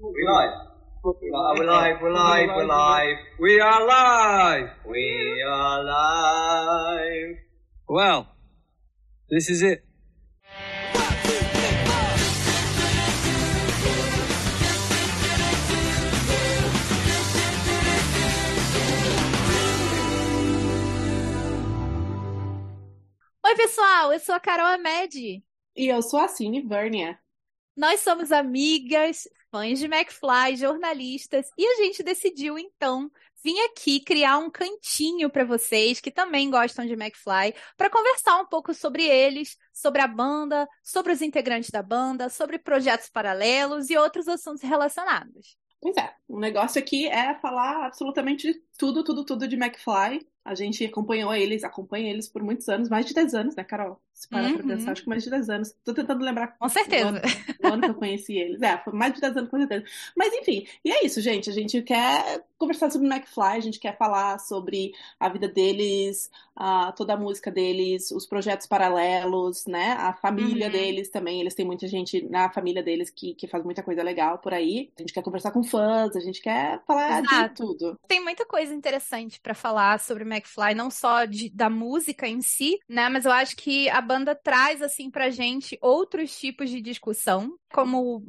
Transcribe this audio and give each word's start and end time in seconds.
We 0.00 0.24
live. 0.28 0.52
We 1.02 1.30
are 1.34 1.66
live, 1.66 2.00
we're 2.00 2.12
live, 2.12 2.48
we're 2.54 2.66
live. 2.66 3.16
We 3.40 3.60
are 3.60 3.84
live. 3.84 4.70
We 4.86 5.42
are 5.44 5.82
live. 5.82 7.36
Well, 7.88 8.28
this 9.28 9.50
is 9.50 9.60
it. 9.60 9.82
Oi, 23.44 23.54
pessoal, 23.56 24.12
eu 24.12 24.20
sou 24.20 24.36
a 24.36 24.38
Carol 24.38 24.66
Amed. 24.66 25.42
E 25.76 25.88
eu 25.88 26.00
sou 26.02 26.20
a 26.20 26.28
Cine 26.28 26.62
Vernia. 26.62 27.18
Nós 27.76 28.00
somos 28.00 28.30
amigas, 28.30 29.26
fãs 29.50 29.78
de 29.78 29.86
McFly, 29.86 30.56
jornalistas, 30.56 31.50
e 31.56 31.66
a 31.66 31.76
gente 31.76 32.02
decidiu 32.02 32.58
então 32.58 33.10
vir 33.42 33.58
aqui 33.66 34.00
criar 34.00 34.38
um 34.38 34.50
cantinho 34.50 35.30
para 35.30 35.44
vocês 35.44 36.00
que 36.00 36.10
também 36.10 36.50
gostam 36.50 36.84
de 36.86 36.94
McFly, 36.94 37.54
para 37.76 37.90
conversar 37.90 38.40
um 38.40 38.46
pouco 38.46 38.74
sobre 38.74 39.04
eles, 39.04 39.56
sobre 39.72 40.02
a 40.02 40.08
banda, 40.08 40.68
sobre 40.82 41.12
os 41.12 41.22
integrantes 41.22 41.70
da 41.70 41.82
banda, 41.82 42.28
sobre 42.28 42.58
projetos 42.58 43.08
paralelos 43.08 43.90
e 43.90 43.96
outros 43.96 44.28
assuntos 44.28 44.62
relacionados. 44.62 45.56
Pois 45.80 45.96
é, 45.96 46.12
o 46.26 46.40
negócio 46.40 46.80
aqui 46.80 47.06
é 47.06 47.34
falar 47.36 47.86
absolutamente 47.86 48.52
tudo, 48.76 49.04
tudo, 49.04 49.24
tudo 49.24 49.46
de 49.46 49.54
McFly. 49.54 50.26
A 50.44 50.54
gente 50.54 50.84
acompanhou 50.84 51.32
eles, 51.32 51.62
acompanha 51.62 52.10
eles 52.10 52.28
por 52.28 52.42
muitos 52.42 52.68
anos, 52.68 52.88
mais 52.88 53.06
de 53.06 53.14
10 53.14 53.34
anos, 53.34 53.54
né, 53.54 53.62
Carol? 53.62 54.00
Se 54.18 54.28
parar 54.28 54.48
uhum. 54.48 54.56
pra 54.56 54.66
pensar, 54.66 54.90
acho 54.90 55.02
que 55.04 55.08
mais 55.08 55.22
de 55.22 55.30
10 55.30 55.48
anos. 55.48 55.76
Tô 55.84 55.94
tentando 55.94 56.24
lembrar. 56.24 56.56
Com 56.58 56.68
certeza. 56.68 57.04
O 57.04 57.08
ano, 57.08 57.20
o 57.62 57.66
ano 57.68 57.82
que 57.82 57.90
eu 57.90 57.94
conheci 57.94 58.36
eles. 58.36 58.60
É, 58.60 58.76
foi 58.78 58.92
mais 58.92 59.14
de 59.14 59.20
10 59.20 59.36
anos, 59.36 59.48
com 59.48 59.58
certeza. 59.58 59.84
Mas 60.16 60.34
enfim, 60.34 60.66
e 60.84 60.90
é 60.90 61.06
isso, 61.06 61.20
gente. 61.20 61.48
A 61.48 61.52
gente 61.52 61.80
quer 61.82 62.42
conversar 62.58 62.90
sobre 62.90 63.06
o 63.06 63.12
McFly, 63.12 63.56
a 63.56 63.60
gente 63.60 63.78
quer 63.78 63.96
falar 63.96 64.40
sobre 64.40 64.92
a 65.20 65.28
vida 65.28 65.46
deles, 65.46 66.28
uh, 66.58 66.92
toda 66.96 67.14
a 67.14 67.16
música 67.16 67.48
deles, 67.48 68.10
os 68.10 68.26
projetos 68.26 68.66
paralelos, 68.66 69.66
né? 69.66 69.92
A 69.92 70.12
família 70.12 70.66
uhum. 70.66 70.72
deles 70.72 71.08
também. 71.10 71.40
Eles 71.40 71.54
têm 71.54 71.64
muita 71.64 71.86
gente 71.86 72.28
na 72.28 72.50
família 72.50 72.82
deles 72.82 73.10
que, 73.10 73.34
que 73.34 73.46
faz 73.46 73.64
muita 73.64 73.84
coisa 73.84 74.02
legal 74.02 74.38
por 74.38 74.52
aí. 74.52 74.90
A 74.98 75.02
gente 75.02 75.14
quer 75.14 75.22
conversar 75.22 75.52
com 75.52 75.62
fãs, 75.62 76.16
a 76.16 76.20
gente 76.20 76.42
quer 76.42 76.82
falar 76.84 77.20
Exato. 77.22 77.48
de 77.48 77.54
tudo. 77.54 78.00
Tem 78.08 78.20
muita 78.20 78.44
coisa 78.44 78.74
interessante 78.74 79.40
para 79.40 79.54
falar 79.54 80.00
sobre 80.00 80.24
o 80.24 80.26
McFly, 80.26 80.74
não 80.74 80.90
só 80.90 81.24
de, 81.24 81.48
da 81.50 81.70
música 81.70 82.26
em 82.26 82.42
si, 82.42 82.80
né? 82.88 83.08
Mas 83.08 83.24
eu 83.24 83.30
acho 83.30 83.56
que 83.56 83.88
a 83.90 84.07
banda 84.08 84.34
traz, 84.34 84.82
assim, 84.82 85.10
pra 85.10 85.30
gente 85.30 85.78
outros 85.80 86.38
tipos 86.38 86.70
de 86.70 86.80
discussão, 86.80 87.56
como 87.72 88.24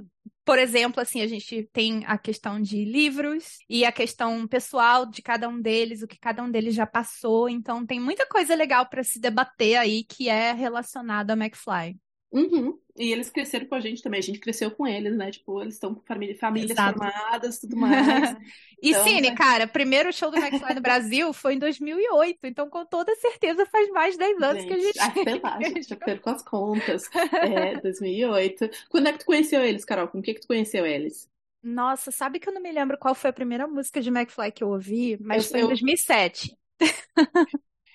por 0.49 0.57
exemplo, 0.57 0.99
assim, 0.99 1.21
a 1.21 1.27
gente 1.27 1.69
tem 1.71 2.03
a 2.07 2.17
questão 2.17 2.59
de 2.59 2.83
livros 2.83 3.59
e 3.69 3.85
a 3.85 3.91
questão 3.91 4.47
pessoal 4.47 5.05
de 5.05 5.21
cada 5.21 5.47
um 5.47 5.61
deles, 5.61 6.01
o 6.01 6.07
que 6.07 6.17
cada 6.17 6.41
um 6.41 6.49
deles 6.49 6.73
já 6.73 6.87
passou. 6.87 7.47
Então, 7.47 7.85
tem 7.85 7.99
muita 7.99 8.25
coisa 8.25 8.55
legal 8.55 8.89
para 8.89 9.03
se 9.03 9.19
debater 9.19 9.77
aí 9.77 10.03
que 10.03 10.27
é 10.27 10.51
relacionada 10.51 11.33
a 11.33 11.37
McFly. 11.37 11.95
Uhum. 12.31 12.77
E 12.95 13.11
eles 13.11 13.29
cresceram 13.29 13.65
com 13.65 13.75
a 13.75 13.79
gente 13.79 14.03
também, 14.03 14.19
a 14.19 14.23
gente 14.23 14.39
cresceu 14.39 14.69
com 14.69 14.85
eles, 14.85 15.15
né? 15.15 15.31
Tipo, 15.31 15.61
eles 15.61 15.75
estão 15.75 15.95
com 15.95 16.01
família, 16.01 16.37
famílias 16.37 16.71
Exato. 16.71 16.97
formadas, 16.97 17.59
tudo 17.59 17.75
mais. 17.77 18.35
e 18.83 18.89
então, 18.89 19.03
Cine, 19.03 19.29
né? 19.29 19.35
cara, 19.35 19.65
primeiro 19.65 20.11
show 20.13 20.29
do 20.29 20.37
McFly 20.37 20.75
no 20.75 20.81
Brasil 20.81 21.33
foi 21.33 21.55
em 21.55 21.59
2008, 21.59 22.39
então 22.43 22.69
com 22.69 22.85
toda 22.85 23.15
certeza 23.15 23.65
faz 23.65 23.89
mais 23.89 24.13
de 24.13 24.19
10 24.19 24.41
anos 24.41 24.63
gente, 24.63 24.67
que 24.67 24.73
a 24.73 24.79
gente... 24.79 24.99
Ah, 24.99 25.11
sei 25.11 25.39
lá, 25.41 25.59
gente, 25.61 25.97
eu 26.07 26.19
com 26.19 26.29
as 26.29 26.43
contas. 26.43 27.09
É, 27.39 27.79
2008. 27.79 28.69
Quando 28.89 29.07
é 29.07 29.13
que 29.13 29.19
tu 29.19 29.25
conheceu 29.25 29.63
eles, 29.63 29.85
Carol? 29.85 30.07
Com 30.07 30.19
o 30.19 30.21
que 30.21 30.33
que 30.33 30.41
tu 30.41 30.47
conheceu 30.47 30.85
eles? 30.85 31.29
Nossa, 31.63 32.11
sabe 32.11 32.39
que 32.39 32.49
eu 32.49 32.53
não 32.53 32.61
me 32.61 32.71
lembro 32.71 32.97
qual 32.97 33.15
foi 33.15 33.29
a 33.29 33.33
primeira 33.33 33.67
música 33.67 34.01
de 34.01 34.09
McFly 34.09 34.51
que 34.51 34.63
eu 34.63 34.69
ouvi, 34.69 35.17
mas 35.21 35.45
eu, 35.45 35.51
foi 35.51 35.61
em 35.61 35.67
2007. 35.67 36.57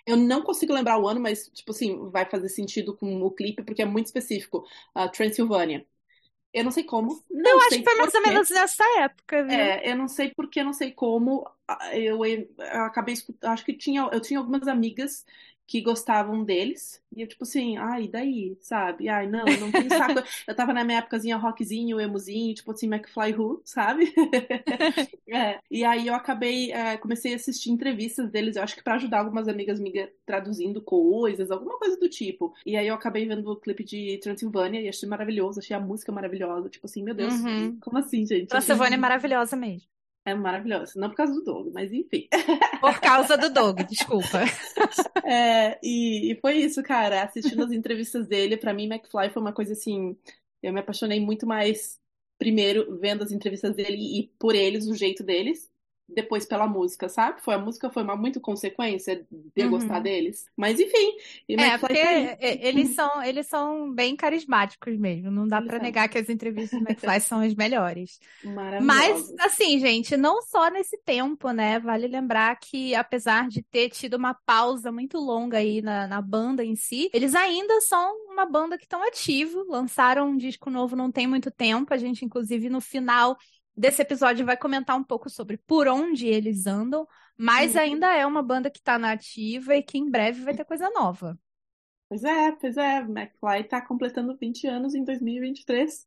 Eu 0.06 0.16
não 0.16 0.42
consigo 0.42 0.72
lembrar 0.72 0.98
o 0.98 1.08
ano, 1.08 1.20
mas, 1.20 1.48
tipo 1.48 1.70
assim, 1.70 2.10
vai 2.10 2.28
fazer 2.28 2.48
sentido 2.48 2.94
com 2.96 3.22
o 3.22 3.30
clipe, 3.30 3.62
porque 3.62 3.82
é 3.82 3.86
muito 3.86 4.06
específico. 4.06 4.66
Uh, 4.94 5.10
Transylvania. 5.10 5.86
Eu 6.52 6.62
não 6.62 6.70
sei 6.70 6.84
como. 6.84 7.20
Não 7.28 7.50
eu 7.50 7.60
acho 7.62 7.78
que 7.78 7.84
foi 7.84 7.96
mais 7.96 8.14
ou 8.14 8.22
menos 8.22 8.48
nessa 8.50 8.84
época, 9.00 9.42
viu? 9.42 9.58
É, 9.58 9.90
eu 9.90 9.96
não 9.96 10.06
sei 10.06 10.32
porque, 10.36 10.62
não 10.62 10.72
sei 10.72 10.92
como. 10.92 11.44
Eu, 11.92 12.24
eu, 12.24 12.48
eu 12.56 12.84
acabei 12.84 13.14
escutando. 13.14 13.50
Acho 13.50 13.64
que 13.64 13.72
tinha, 13.72 14.08
eu 14.12 14.20
tinha 14.20 14.38
algumas 14.38 14.68
amigas 14.68 15.24
que 15.66 15.80
gostavam 15.80 16.44
deles. 16.44 17.02
E 17.16 17.22
eu, 17.22 17.28
tipo 17.28 17.44
assim, 17.44 17.76
ai, 17.76 18.08
daí, 18.08 18.56
sabe? 18.60 19.08
Ai, 19.08 19.26
não, 19.26 19.44
não 19.44 19.70
tem 19.70 19.88
saco. 19.88 20.20
eu 20.46 20.54
tava 20.54 20.72
na 20.72 20.84
minha 20.84 20.98
épocazinha 20.98 21.36
rockzinho, 21.36 22.00
emozinho, 22.00 22.54
tipo 22.54 22.72
assim, 22.72 22.86
McFly 22.86 23.34
Who, 23.34 23.62
sabe? 23.64 24.12
é. 25.28 25.58
E 25.70 25.84
aí 25.84 26.06
eu 26.06 26.14
acabei, 26.14 26.72
é, 26.72 26.96
comecei 26.96 27.32
a 27.32 27.36
assistir 27.36 27.70
entrevistas 27.70 28.30
deles, 28.30 28.56
eu 28.56 28.62
acho 28.62 28.74
que 28.74 28.82
para 28.82 28.96
ajudar 28.96 29.20
algumas 29.20 29.48
amigas 29.48 29.80
minhas 29.80 30.10
traduzindo 30.26 30.82
coisas, 30.82 31.50
alguma 31.50 31.78
coisa 31.78 31.96
do 31.98 32.08
tipo. 32.08 32.52
E 32.66 32.76
aí 32.76 32.88
eu 32.88 32.94
acabei 32.94 33.26
vendo 33.26 33.50
o 33.50 33.56
clipe 33.56 33.84
de 33.84 34.18
Transilvânia 34.18 34.80
e 34.80 34.88
achei 34.88 35.08
maravilhoso, 35.08 35.60
achei 35.60 35.76
a 35.76 35.80
música 35.80 36.12
maravilhosa. 36.12 36.68
Tipo 36.68 36.86
assim, 36.86 37.02
meu 37.02 37.14
Deus, 37.14 37.34
uhum. 37.34 37.78
como 37.80 37.98
assim, 37.98 38.26
gente? 38.26 38.48
Transilvânia 38.48 38.96
é 38.96 38.98
maravilhosa 38.98 39.56
mesmo. 39.56 39.93
É 40.26 40.34
maravilhosa. 40.34 40.92
Não 40.96 41.10
por 41.10 41.16
causa 41.16 41.34
do 41.34 41.44
Doug, 41.44 41.72
mas 41.72 41.92
enfim. 41.92 42.28
Por 42.80 43.00
causa 43.00 43.36
do 43.36 43.50
Doug, 43.50 43.80
desculpa. 43.82 44.40
É, 45.26 45.78
e, 45.82 46.32
e, 46.32 46.34
foi 46.36 46.58
isso, 46.58 46.82
cara. 46.82 47.22
Assistindo 47.22 47.64
as 47.64 47.72
entrevistas 47.72 48.26
dele, 48.26 48.58
para 48.58 48.74
mim, 48.74 48.84
McFly 48.84 49.30
foi 49.30 49.40
uma 49.40 49.54
coisa 49.54 49.72
assim. 49.72 50.14
Eu 50.62 50.70
me 50.70 50.80
apaixonei 50.80 51.18
muito 51.18 51.46
mais, 51.46 51.98
primeiro, 52.38 52.98
vendo 53.00 53.24
as 53.24 53.32
entrevistas 53.32 53.74
dele 53.74 53.96
e 53.96 54.30
por 54.38 54.54
eles, 54.54 54.86
o 54.86 54.94
jeito 54.94 55.24
deles 55.24 55.70
depois 56.08 56.44
pela 56.44 56.66
música, 56.66 57.08
sabe? 57.08 57.40
Foi 57.40 57.54
a 57.54 57.58
música 57.58 57.90
foi 57.90 58.02
uma 58.02 58.16
muito 58.16 58.40
consequência 58.40 59.26
de 59.30 59.50
eu 59.56 59.66
uhum. 59.66 59.70
gostar 59.72 60.00
deles. 60.00 60.46
Mas 60.56 60.78
enfim, 60.78 61.16
é 61.48 61.78
porque 61.78 61.98
eles 62.40 62.94
são 62.94 63.22
eles 63.22 63.46
são 63.46 63.92
bem 63.92 64.14
carismáticos 64.14 64.96
mesmo. 64.98 65.30
Não 65.30 65.48
dá 65.48 65.62
para 65.62 65.78
negar 65.78 66.08
que 66.08 66.18
as 66.18 66.28
entrevistas 66.28 66.78
do 66.78 66.86
McFly 66.86 67.20
são 67.20 67.40
as 67.40 67.54
melhores. 67.54 68.18
Mas 68.82 69.32
assim, 69.40 69.78
gente, 69.78 70.16
não 70.16 70.42
só 70.42 70.70
nesse 70.70 70.98
tempo, 71.04 71.50
né? 71.50 71.78
Vale 71.80 72.06
lembrar 72.06 72.56
que 72.56 72.94
apesar 72.94 73.48
de 73.48 73.62
ter 73.62 73.88
tido 73.90 74.14
uma 74.14 74.34
pausa 74.34 74.92
muito 74.92 75.18
longa 75.18 75.58
aí 75.58 75.80
na, 75.80 76.06
na 76.06 76.20
banda 76.20 76.62
em 76.62 76.76
si, 76.76 77.08
eles 77.14 77.34
ainda 77.34 77.80
são 77.80 78.14
uma 78.30 78.44
banda 78.44 78.76
que 78.76 78.84
estão 78.84 79.02
ativo. 79.02 79.64
Lançaram 79.68 80.28
um 80.28 80.36
disco 80.36 80.70
novo 80.70 80.94
não 80.94 81.10
tem 81.10 81.26
muito 81.26 81.50
tempo. 81.50 81.94
A 81.94 81.96
gente 81.96 82.24
inclusive 82.24 82.68
no 82.68 82.80
final 82.80 83.36
desse 83.76 84.02
episódio 84.02 84.46
vai 84.46 84.56
comentar 84.56 84.96
um 84.96 85.04
pouco 85.04 85.28
sobre 85.28 85.56
por 85.56 85.88
onde 85.88 86.26
eles 86.26 86.66
andam, 86.66 87.06
mas 87.36 87.74
uhum. 87.74 87.80
ainda 87.80 88.14
é 88.14 88.26
uma 88.26 88.42
banda 88.42 88.70
que 88.70 88.78
está 88.78 88.98
na 88.98 89.12
ativa 89.12 89.74
e 89.74 89.82
que 89.82 89.98
em 89.98 90.10
breve 90.10 90.42
vai 90.42 90.54
ter 90.54 90.64
coisa 90.64 90.88
nova. 90.90 91.38
Pois 92.08 92.22
é, 92.22 92.52
pois 92.52 92.76
é. 92.76 92.98
McFly 92.98 93.60
está 93.62 93.80
completando 93.80 94.36
20 94.36 94.66
anos 94.66 94.94
em 94.94 95.04
2023. 95.04 96.06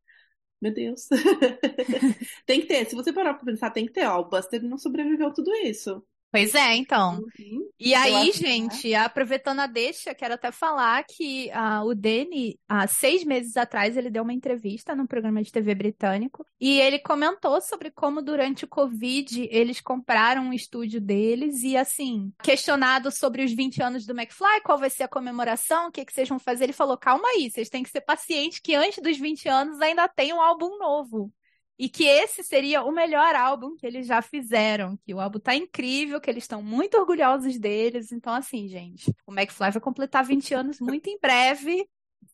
Meu 0.62 0.74
Deus. 0.74 1.08
tem 2.46 2.62
que 2.62 2.68
ter, 2.68 2.86
se 2.86 2.96
você 2.96 3.12
parar 3.14 3.34
para 3.34 3.46
pensar, 3.46 3.72
tem 3.72 3.86
que 3.86 3.94
ter. 3.94 4.06
Ó, 4.08 4.22
o 4.22 4.30
Buster 4.30 4.64
não 4.64 4.78
sobreviveu 4.78 5.34
tudo 5.34 5.54
isso. 5.56 6.04
Pois 6.30 6.54
é, 6.54 6.76
então. 6.76 7.20
Uhum. 7.20 7.70
E 7.80 7.94
aí, 7.94 8.32
gente, 8.34 8.94
aproveitando 8.94 9.60
a 9.60 9.68
deixa, 9.68 10.14
quero 10.14 10.34
até 10.34 10.52
falar 10.52 11.04
que 11.06 11.50
uh, 11.50 11.86
o 11.86 11.96
Danny, 11.96 12.60
há 12.68 12.86
seis 12.86 13.24
meses 13.24 13.56
atrás, 13.56 13.96
ele 13.96 14.10
deu 14.10 14.24
uma 14.24 14.34
entrevista 14.34 14.94
num 14.94 15.08
programa 15.08 15.42
de 15.42 15.52
TV 15.52 15.74
britânico 15.74 16.46
e 16.60 16.82
ele 16.82 17.00
comentou 17.00 17.62
sobre 17.62 17.92
como 17.92 18.22
durante 18.22 18.66
o 18.66 18.68
Covid 18.68 19.48
eles 19.50 19.80
compraram 19.80 20.44
um 20.44 20.54
estúdio 20.54 21.00
deles 21.00 21.64
e, 21.64 21.78
assim, 21.78 22.34
questionado 22.44 23.10
sobre 23.10 23.44
os 23.44 23.54
20 23.54 23.82
anos 23.82 24.06
do 24.06 24.18
McFly, 24.18 24.62
qual 24.64 24.78
vai 24.78 24.90
ser 24.90 25.04
a 25.04 25.08
comemoração, 25.08 25.88
o 25.88 25.92
que, 25.92 26.04
que 26.04 26.12
vocês 26.12 26.28
vão 26.28 26.40
fazer, 26.40 26.66
ele 26.66 26.74
falou, 26.74 26.98
calma 26.98 27.28
aí, 27.30 27.50
vocês 27.50 27.70
têm 27.70 27.84
que 27.84 27.90
ser 27.90 28.02
pacientes 28.02 28.60
que 28.60 28.76
antes 28.76 29.02
dos 29.02 29.18
20 29.18 29.48
anos 29.48 29.80
ainda 29.80 30.08
tem 30.10 30.34
um 30.34 30.42
álbum 30.42 30.78
novo. 30.78 31.32
E 31.80 31.88
que 31.88 32.06
esse 32.06 32.44
seria 32.44 32.84
o 32.84 32.92
melhor 32.92 33.36
álbum 33.36 33.76
que 33.76 33.86
eles 33.86 34.08
já 34.08 34.22
fizeram. 34.22 34.98
Que 35.06 35.14
o 35.14 35.20
álbum 35.20 35.40
tá 35.40 35.56
incrível, 35.56 36.20
que 36.20 36.30
eles 36.30 36.44
estão 36.44 36.62
muito 36.62 36.98
orgulhosos 36.98 37.60
deles. 37.60 38.12
Então, 38.12 38.34
assim, 38.34 38.68
gente, 38.68 39.14
o 39.28 39.32
McFly 39.32 39.72
vai 39.72 39.82
completar 39.82 40.26
20 40.26 40.54
anos 40.56 40.80
muito 40.80 41.08
em 41.08 41.20
breve. 41.20 41.88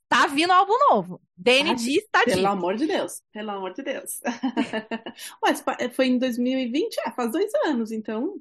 Tá 0.08 0.28
vindo 0.28 0.52
álbum 0.52 0.78
novo. 0.90 1.22
Danny 1.36 1.76
disse, 1.76 2.08
tá 2.12 2.24
Pelo 2.24 2.48
amor 2.48 2.76
de 2.76 2.86
Deus. 2.86 3.22
Pelo 3.34 3.50
amor 3.52 3.74
de 3.74 3.82
Deus. 3.82 4.22
Ué, 5.44 5.90
foi 5.90 6.08
em 6.08 6.18
2020? 6.18 6.98
É, 7.00 7.12
faz 7.12 7.32
dois 7.32 7.52
anos, 7.66 7.92
então. 7.92 8.40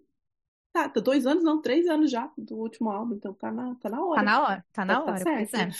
Tá, 0.72 0.86
dois 0.86 1.26
anos, 1.26 1.42
não, 1.42 1.60
três 1.60 1.86
anos 1.86 2.10
já 2.10 2.30
do 2.36 2.56
último 2.56 2.90
álbum, 2.90 3.14
então 3.14 3.34
tá 3.34 3.50
na, 3.50 3.74
tá 3.74 3.90
na 3.90 4.04
hora. 4.04 4.16
Tá 4.16 4.22
na 4.22 4.42
hora, 4.42 4.66
tá 4.72 4.84
na 4.84 4.94
tá, 4.94 5.02
hora, 5.02 5.24
tá 5.24 5.32
pois 5.32 5.54
é. 5.54 5.70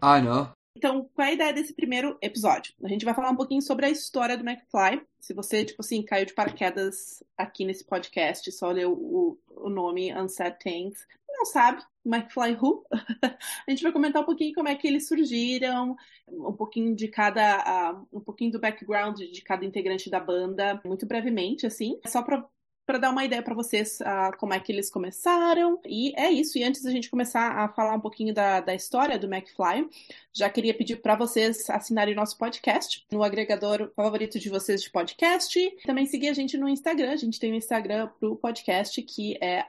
Ah, 0.00 0.20
não. 0.20 0.52
Então, 0.76 1.08
qual 1.14 1.26
é 1.26 1.30
a 1.30 1.34
ideia 1.34 1.52
desse 1.52 1.74
primeiro 1.74 2.16
episódio? 2.20 2.74
A 2.82 2.88
gente 2.88 3.04
vai 3.04 3.14
falar 3.14 3.30
um 3.30 3.36
pouquinho 3.36 3.62
sobre 3.62 3.86
a 3.86 3.90
história 3.90 4.36
do 4.36 4.48
McFly. 4.48 5.02
Se 5.20 5.34
você, 5.34 5.64
tipo 5.64 5.82
assim, 5.82 6.02
caiu 6.02 6.26
de 6.26 6.34
paraquedas 6.34 7.22
aqui 7.36 7.64
nesse 7.64 7.84
podcast, 7.84 8.50
só 8.52 8.70
leu 8.70 8.92
o, 8.92 9.38
o 9.48 9.68
nome 9.68 10.12
Unsaid 10.12 10.58
Things, 10.58 11.06
não 11.28 11.46
sabe, 11.46 11.82
McFly 12.04 12.56
Who. 12.60 12.84
a 13.22 13.70
gente 13.70 13.82
vai 13.82 13.92
comentar 13.92 14.22
um 14.22 14.24
pouquinho 14.24 14.54
como 14.54 14.68
é 14.68 14.74
que 14.74 14.86
eles 14.86 15.08
surgiram, 15.08 15.96
um 16.28 16.52
pouquinho 16.52 16.94
de 16.94 17.08
cada, 17.08 17.92
uh, 17.92 18.06
um 18.12 18.20
pouquinho 18.20 18.52
do 18.52 18.60
background 18.60 19.18
de 19.18 19.42
cada 19.42 19.64
integrante 19.64 20.10
da 20.10 20.20
banda, 20.20 20.80
muito 20.84 21.06
brevemente, 21.06 21.66
assim, 21.66 21.98
só 22.06 22.22
para 22.22 22.46
para 22.86 22.98
dar 22.98 23.10
uma 23.10 23.24
ideia 23.24 23.42
para 23.42 23.54
vocês 23.54 24.00
uh, 24.00 24.36
como 24.38 24.52
é 24.52 24.60
que 24.60 24.72
eles 24.72 24.90
começaram. 24.90 25.80
E 25.86 26.12
é 26.16 26.30
isso. 26.30 26.58
E 26.58 26.64
antes 26.64 26.82
da 26.82 26.90
gente 26.90 27.10
começar 27.10 27.50
a 27.52 27.68
falar 27.68 27.94
um 27.94 28.00
pouquinho 28.00 28.34
da, 28.34 28.60
da 28.60 28.74
história 28.74 29.18
do 29.18 29.32
McFly, 29.32 29.88
já 30.32 30.50
queria 30.50 30.74
pedir 30.74 30.96
para 30.96 31.14
vocês 31.14 31.68
assinarem 31.70 32.14
nosso 32.14 32.36
podcast 32.36 33.06
no 33.10 33.22
agregador 33.22 33.92
favorito 33.94 34.38
de 34.38 34.48
vocês 34.48 34.82
de 34.82 34.90
podcast. 34.90 35.58
Também 35.84 36.06
seguir 36.06 36.28
a 36.28 36.34
gente 36.34 36.56
no 36.56 36.68
Instagram. 36.68 37.12
A 37.12 37.16
gente 37.16 37.38
tem 37.38 37.52
um 37.52 37.56
Instagram 37.56 38.08
pro 38.18 38.36
podcast 38.36 39.00
que 39.02 39.36
é 39.40 39.64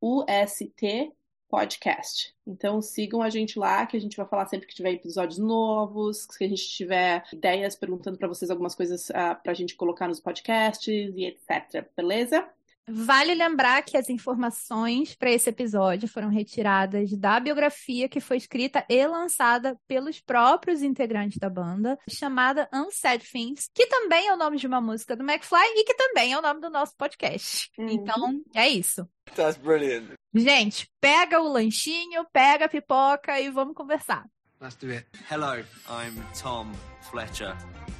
UST 0.00 1.12
podcast. 1.54 2.34
Então 2.44 2.82
sigam 2.82 3.22
a 3.22 3.30
gente 3.30 3.60
lá, 3.60 3.86
que 3.86 3.96
a 3.96 4.00
gente 4.00 4.16
vai 4.16 4.26
falar 4.26 4.46
sempre 4.46 4.66
que 4.66 4.74
tiver 4.74 4.90
episódios 4.90 5.38
novos, 5.38 6.26
que 6.26 6.42
a 6.42 6.48
gente 6.48 6.68
tiver 6.68 7.22
ideias 7.32 7.76
perguntando 7.76 8.18
para 8.18 8.26
vocês 8.26 8.50
algumas 8.50 8.74
coisas 8.74 9.08
uh, 9.10 9.14
ah, 9.14 9.34
para 9.36 9.52
a 9.52 9.54
gente 9.54 9.76
colocar 9.76 10.08
nos 10.08 10.18
podcasts 10.18 10.88
e 11.16 11.24
etc. 11.24 11.86
Beleza? 11.96 12.44
Vale 12.88 13.34
lembrar 13.34 13.82
que 13.82 13.96
as 13.96 14.10
informações 14.10 15.14
para 15.14 15.30
esse 15.30 15.48
episódio 15.48 16.06
foram 16.06 16.28
retiradas 16.28 17.10
da 17.16 17.40
biografia 17.40 18.08
que 18.08 18.20
foi 18.20 18.36
escrita 18.36 18.84
e 18.88 19.06
lançada 19.06 19.78
pelos 19.88 20.20
próprios 20.20 20.82
integrantes 20.82 21.38
da 21.38 21.48
banda, 21.48 21.98
chamada 22.08 22.68
Unsaid 22.72 23.24
Things, 23.30 23.70
que 23.74 23.86
também 23.86 24.28
é 24.28 24.34
o 24.34 24.36
nome 24.36 24.58
de 24.58 24.66
uma 24.66 24.80
música 24.80 25.16
do 25.16 25.22
McFly 25.22 25.64
e 25.76 25.84
que 25.84 25.94
também 25.94 26.32
é 26.32 26.38
o 26.38 26.42
nome 26.42 26.60
do 26.60 26.70
nosso 26.70 26.94
podcast. 26.96 27.70
Uhum. 27.78 27.88
Então, 27.88 28.42
é 28.54 28.68
isso. 28.68 29.08
That's 29.34 29.56
brilliant. 29.56 30.10
Gente, 30.34 30.88
pega 31.00 31.40
o 31.40 31.48
lanchinho, 31.48 32.26
pega 32.32 32.66
a 32.66 32.68
pipoca 32.68 33.40
e 33.40 33.50
vamos 33.50 33.74
conversar. 33.74 34.26
Let's 34.60 34.76
do 34.76 34.90
it. 34.90 35.06
Hello, 35.30 35.62
I'm 35.88 36.22
Tom 36.40 36.72
Fletcher 37.02 37.54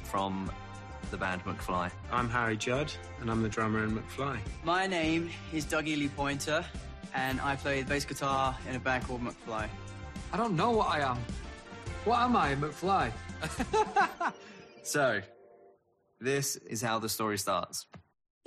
from 0.05 0.47
the 1.11 1.17
band 1.17 1.43
McFly. 1.45 1.91
I'm 2.11 2.29
Harry 2.29 2.57
Judd, 2.57 2.91
and 3.21 3.29
I'm 3.29 3.43
the 3.43 3.49
drummer 3.49 3.83
in 3.83 3.91
McFly. 3.91 4.39
My 4.63 4.87
name 4.87 5.29
is 5.53 5.65
Dougie 5.65 5.97
Lee 5.97 6.09
Pointer, 6.09 6.65
and 7.13 7.39
I 7.41 7.55
play 7.55 7.81
the 7.81 7.89
bass 7.89 8.05
guitar 8.05 8.55
in 8.69 8.75
a 8.75 8.79
band 8.79 9.05
called 9.05 9.21
McFly. 9.21 9.67
I 10.33 10.37
don't 10.37 10.55
know 10.55 10.71
what 10.71 10.89
I 10.89 11.01
am. 11.01 11.17
What 12.05 12.19
am 12.19 12.35
I, 12.35 12.55
McFly? 12.55 13.11
so, 14.83 15.21
this 16.19 16.55
is 16.55 16.81
how 16.81 16.99
the 16.99 17.09
story 17.09 17.37
starts. 17.37 17.87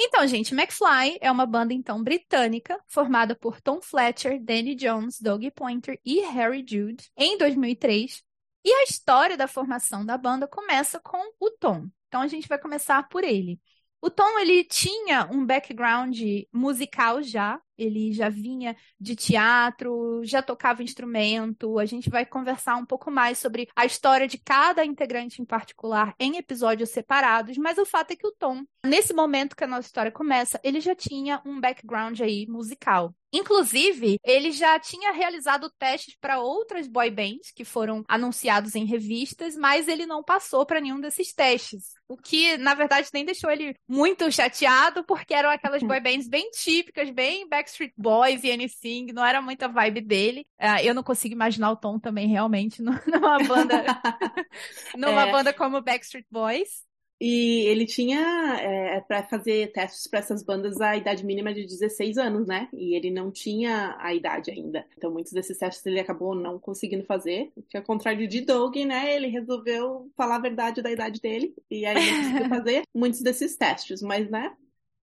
Então, 0.00 0.24
gente, 0.28 0.54
McFly 0.54 1.18
é 1.20 1.30
uma 1.30 1.44
banda 1.44 1.74
então 1.74 2.02
britânica 2.02 2.78
formada 2.86 3.34
por 3.34 3.60
Tom 3.60 3.80
Fletcher, 3.80 4.40
Danny 4.40 4.76
Jones, 4.76 5.20
Doug 5.20 5.44
Pointer 5.56 5.98
e 6.04 6.20
Harry 6.20 6.64
Judd 6.66 7.04
em 7.16 7.36
2003. 7.36 8.22
E 8.64 8.72
a 8.72 8.82
história 8.84 9.36
da 9.36 9.48
formação 9.48 10.04
da 10.06 10.16
banda 10.16 10.46
começa 10.46 11.00
com 11.00 11.32
o 11.40 11.50
Tom. 11.50 11.88
Então 12.08 12.20
a 12.22 12.26
gente 12.26 12.48
vai 12.48 12.58
começar 12.58 13.02
por 13.08 13.24
ele. 13.24 13.60
O 14.00 14.10
Tom 14.10 14.38
ele 14.38 14.64
tinha 14.64 15.26
um 15.30 15.44
background 15.44 16.18
musical 16.52 17.22
já, 17.22 17.60
ele 17.78 18.12
já 18.12 18.28
vinha 18.28 18.76
de 19.00 19.14
teatro, 19.14 20.20
já 20.24 20.42
tocava 20.42 20.82
instrumento. 20.82 21.78
A 21.78 21.86
gente 21.86 22.10
vai 22.10 22.26
conversar 22.26 22.76
um 22.76 22.84
pouco 22.84 23.10
mais 23.10 23.38
sobre 23.38 23.68
a 23.76 23.86
história 23.86 24.26
de 24.26 24.38
cada 24.38 24.84
integrante 24.84 25.40
em 25.40 25.44
particular 25.44 26.14
em 26.18 26.36
episódios 26.36 26.90
separados, 26.90 27.56
mas 27.56 27.78
o 27.78 27.86
fato 27.86 28.10
é 28.10 28.16
que 28.16 28.26
o 28.26 28.32
Tom, 28.32 28.64
nesse 28.84 29.14
momento 29.14 29.56
que 29.56 29.64
a 29.64 29.68
nossa 29.68 29.86
história 29.86 30.10
começa, 30.10 30.60
ele 30.62 30.80
já 30.80 30.94
tinha 30.94 31.40
um 31.46 31.60
background 31.60 32.20
aí 32.20 32.46
musical. 32.48 33.14
Inclusive, 33.32 34.18
ele 34.24 34.50
já 34.50 34.78
tinha 34.80 35.12
realizado 35.12 35.70
testes 35.78 36.16
para 36.18 36.40
outras 36.40 36.88
boy 36.88 37.10
bands 37.10 37.52
que 37.54 37.64
foram 37.64 38.02
anunciados 38.08 38.74
em 38.74 38.86
revistas, 38.86 39.54
mas 39.54 39.86
ele 39.86 40.06
não 40.06 40.24
passou 40.24 40.64
para 40.64 40.80
nenhum 40.80 40.98
desses 40.98 41.34
testes. 41.34 41.92
O 42.08 42.16
que, 42.16 42.56
na 42.56 42.72
verdade, 42.72 43.10
nem 43.12 43.26
deixou 43.26 43.50
ele 43.50 43.74
muito 43.86 44.32
chateado, 44.32 45.04
porque 45.04 45.34
eram 45.34 45.50
aquelas 45.50 45.82
boy 45.82 46.00
bands 46.00 46.26
bem 46.26 46.50
típicas, 46.50 47.10
bem 47.10 47.46
back 47.46 47.67
Backstreet 47.68 47.92
Boys 47.96 48.42
e 48.44 48.50
Anything, 48.50 49.12
não 49.12 49.24
era 49.24 49.42
muita 49.42 49.68
vibe 49.68 50.00
dele. 50.00 50.46
Uh, 50.60 50.80
eu 50.82 50.94
não 50.94 51.02
consigo 51.02 51.34
imaginar 51.34 51.70
o 51.70 51.76
Tom 51.76 51.98
também 51.98 52.26
realmente 52.26 52.80
numa 52.82 53.38
banda, 53.46 53.84
numa 54.96 55.26
é. 55.26 55.32
banda 55.32 55.52
como 55.52 55.82
Backstreet 55.82 56.26
Boys. 56.30 56.86
E 57.20 57.66
ele 57.66 57.84
tinha 57.84 58.20
é, 58.60 59.00
para 59.00 59.24
fazer 59.24 59.72
testes 59.72 60.06
para 60.06 60.20
essas 60.20 60.40
bandas 60.40 60.80
a 60.80 60.96
idade 60.96 61.26
mínima 61.26 61.52
de 61.52 61.66
16 61.66 62.16
anos, 62.16 62.46
né? 62.46 62.68
E 62.72 62.94
ele 62.94 63.10
não 63.10 63.28
tinha 63.32 63.96
a 63.98 64.14
idade 64.14 64.52
ainda. 64.52 64.86
Então 64.96 65.10
muitos 65.10 65.32
desses 65.32 65.58
testes 65.58 65.84
ele 65.84 65.98
acabou 65.98 66.32
não 66.32 66.60
conseguindo 66.60 67.04
fazer. 67.04 67.50
Que 67.68 67.76
ao 67.76 67.82
contrário 67.82 68.28
de 68.28 68.40
Doug, 68.40 68.76
né? 68.76 69.16
Ele 69.16 69.26
resolveu 69.26 70.08
falar 70.16 70.36
a 70.36 70.40
verdade 70.40 70.80
da 70.80 70.92
idade 70.92 71.20
dele. 71.20 71.52
E 71.68 71.84
aí 71.84 71.96
ele 71.96 72.16
conseguiu 72.22 72.48
fazer 72.56 72.82
muitos 72.94 73.20
desses 73.20 73.56
testes. 73.56 74.00
Mas, 74.00 74.30
né? 74.30 74.54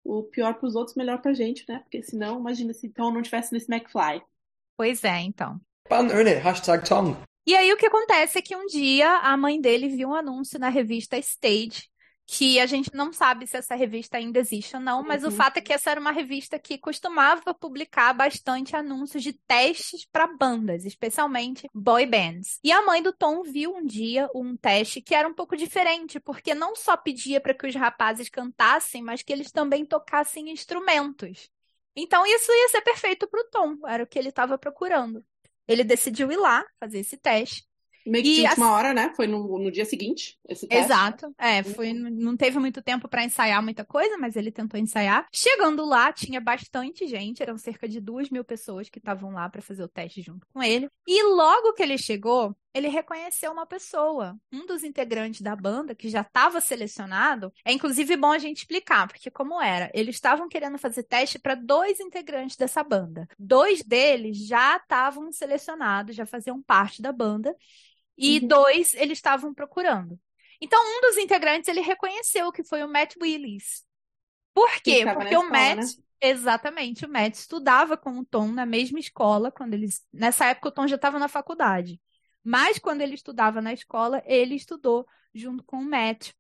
O 0.05 0.23
pior 0.25 0.55
para 0.55 0.67
os 0.67 0.75
outros, 0.77 0.97
melhor 0.97 1.21
para 1.21 1.31
a 1.31 1.35
gente, 1.35 1.65
né? 1.69 1.81
Porque 1.81 2.03
senão, 2.03 2.39
imagina 2.39 2.73
se 2.73 2.89
Tom 2.91 3.11
não 3.11 3.23
tivesse 3.23 3.53
nesse 3.53 3.73
McFly. 3.73 4.23
Pois 4.77 5.03
é, 5.03 5.21
então. 5.21 5.61
Banner, 5.89 6.21
innit? 6.21 6.41
Hashtag 6.41 6.87
Tom. 6.87 7.17
E 7.47 7.55
aí 7.55 7.73
o 7.73 7.77
que 7.77 7.87
acontece 7.87 8.39
é 8.39 8.43
que 8.43 8.57
um 8.57 8.67
dia 8.67 9.19
a 9.19 9.37
mãe 9.37 9.61
dele 9.61 9.89
viu 9.89 10.11
um 10.11 10.15
anúncio 10.15 10.59
na 10.59 10.69
revista 10.69 11.19
Stage 11.19 11.89
que 12.27 12.59
a 12.59 12.67
gente 12.67 12.95
não 12.95 13.13
sabe 13.13 13.47
se 13.47 13.57
essa 13.57 13.75
revista 13.75 14.17
ainda 14.17 14.39
existe 14.39 14.75
ou 14.75 14.83
não, 14.83 15.03
mas 15.03 15.23
uhum. 15.23 15.29
o 15.29 15.33
fato 15.33 15.59
é 15.59 15.61
que 15.61 15.73
essa 15.73 15.91
era 15.91 16.01
uma 16.01 16.11
revista 16.11 16.59
que 16.59 16.79
costumava 16.79 17.53
publicar 17.53 18.13
bastante 18.15 18.75
anúncios 18.75 19.23
de 19.23 19.33
testes 19.33 20.07
para 20.11 20.27
bandas, 20.27 20.85
especialmente 20.85 21.69
boy 21.75 22.07
bands. 22.07 22.59
E 22.65 22.73
a 22.73 22.83
mãe 22.83 23.03
do 23.03 23.13
Tom 23.13 23.43
viu 23.43 23.75
um 23.75 23.85
dia 23.85 24.29
um 24.35 24.57
teste 24.57 25.03
que 25.03 25.15
era 25.15 25.29
um 25.29 25.35
pouco 25.35 25.57
diferente, 25.57 26.19
porque 26.19 26.55
não 26.55 26.75
só 26.75 26.97
pedia 26.97 27.41
para 27.41 27.55
que 27.55 27.67
os 27.67 27.75
rapazes 27.75 28.29
cantassem, 28.29 29.03
mas 29.03 29.23
que 29.23 29.33
eles 29.33 29.53
também 29.53 29.85
tocassem 29.85 30.51
instrumentos. 30.51 31.51
Então 31.95 32.27
isso 32.27 32.51
ia 32.51 32.69
ser 32.71 32.81
perfeito 32.81 33.29
para 33.29 33.41
o 33.41 33.51
Tom, 33.51 33.77
era 33.87 34.03
o 34.03 34.07
que 34.07 34.19
ele 34.19 34.31
estava 34.31 34.57
procurando. 34.57 35.25
Ele 35.69 35.85
decidiu 35.85 36.31
ir 36.33 36.37
lá 36.37 36.65
fazer 36.81 37.01
esse 37.01 37.17
teste. 37.17 37.67
Meio 38.07 38.25
que 38.25 38.35
de 38.35 38.47
última 38.47 38.73
hora, 38.73 38.93
né? 38.93 39.13
Foi 39.17 39.27
no, 39.27 39.59
no 39.59 39.71
dia 39.71 39.85
seguinte, 39.85 40.39
esse 40.49 40.67
teste. 40.67 40.85
Exato. 40.85 41.35
É, 41.39 41.63
foi, 41.63 41.93
uhum. 41.93 42.11
não 42.11 42.37
teve 42.37 42.59
muito 42.59 42.83
tempo 42.83 43.09
para 43.09 43.25
ensaiar 43.25 43.63
muita 43.63 43.85
coisa, 43.85 44.17
mas 44.19 44.37
ele 44.37 44.53
tentou 44.53 44.79
ensaiar. 44.79 45.27
Chegando 45.33 45.85
lá, 45.85 46.13
tinha 46.13 46.41
bastante 46.41 47.07
gente, 47.07 47.43
eram 47.43 47.57
cerca 47.57 47.89
de 47.89 48.01
duas 48.01 48.29
mil 48.31 48.45
pessoas 48.45 48.89
que 48.89 48.99
estavam 48.99 49.33
lá 49.33 49.49
para 49.49 49.63
fazer 49.63 49.83
o 49.83 49.89
teste 49.89 50.21
junto 50.21 50.47
com 50.53 50.63
ele. 50.63 50.89
E 51.07 51.23
logo 51.23 51.73
que 51.73 51.83
ele 51.83 51.97
chegou, 51.97 52.55
ele 52.75 52.89
reconheceu 52.89 53.53
uma 53.53 53.65
pessoa, 53.65 54.37
um 54.53 54.67
dos 54.67 54.83
integrantes 54.83 55.41
da 55.41 55.55
banda, 55.55 55.95
que 55.95 56.09
já 56.09 56.23
estava 56.23 56.61
selecionado. 56.61 57.53
É 57.65 57.73
inclusive 57.73 58.17
bom 58.17 58.33
a 58.33 58.39
gente 58.39 58.59
explicar, 58.59 59.07
porque 59.07 59.31
como 59.31 59.63
era? 59.63 59.91
Eles 59.95 60.17
estavam 60.17 60.49
querendo 60.49 60.77
fazer 60.77 61.05
teste 61.05 61.39
para 61.39 61.55
dois 61.55 62.01
integrantes 62.01 62.57
dessa 62.57 62.83
banda. 62.83 63.29
Dois 63.39 63.83
deles 63.83 64.45
já 64.47 64.77
estavam 64.77 65.31
selecionados, 65.31 66.17
já 66.17 66.27
faziam 66.27 66.61
parte 66.61 67.01
da 67.01 67.13
banda 67.13 67.55
e 68.17 68.39
uhum. 68.39 68.49
dois 68.49 68.95
eles 68.95 69.19
estavam 69.19 69.53
procurando. 69.53 70.19
Então, 70.61 70.81
um 70.83 71.01
dos 71.03 71.17
integrantes 71.17 71.69
ele 71.69 71.81
reconheceu 71.81 72.51
que 72.53 72.65
foi 72.65 72.83
o 72.83 72.89
Matt 72.89 73.15
Willis. 73.21 73.85
Por 74.55 74.71
quê? 74.83 75.05
Porque 75.13 75.37
o 75.37 75.51
Matt. 75.51 75.79
Né? 75.79 75.85
Exatamente, 76.21 77.05
o 77.05 77.09
Matt 77.09 77.35
estudava 77.35 77.99
com 77.99 78.19
o 78.19 78.25
Tom 78.25 78.49
na 78.49 78.65
mesma 78.65 78.99
escola, 78.99 79.53
quando 79.53 79.75
eles. 79.75 80.03
Nessa 80.13 80.47
época 80.47 80.69
o 80.69 80.73
Tom 80.73 80.87
já 80.87 80.97
estava 80.97 81.19
na 81.19 81.29
faculdade. 81.29 82.01
Mas 82.43 82.79
quando 82.79 83.01
ele 83.01 83.15
estudava 83.15 83.61
na 83.61 83.73
escola, 83.73 84.23
ele 84.25 84.55
estudou 84.55 85.07
junto 85.35 85.65
com 85.65 85.79
o 85.79 85.85
Matt. 85.85 86.33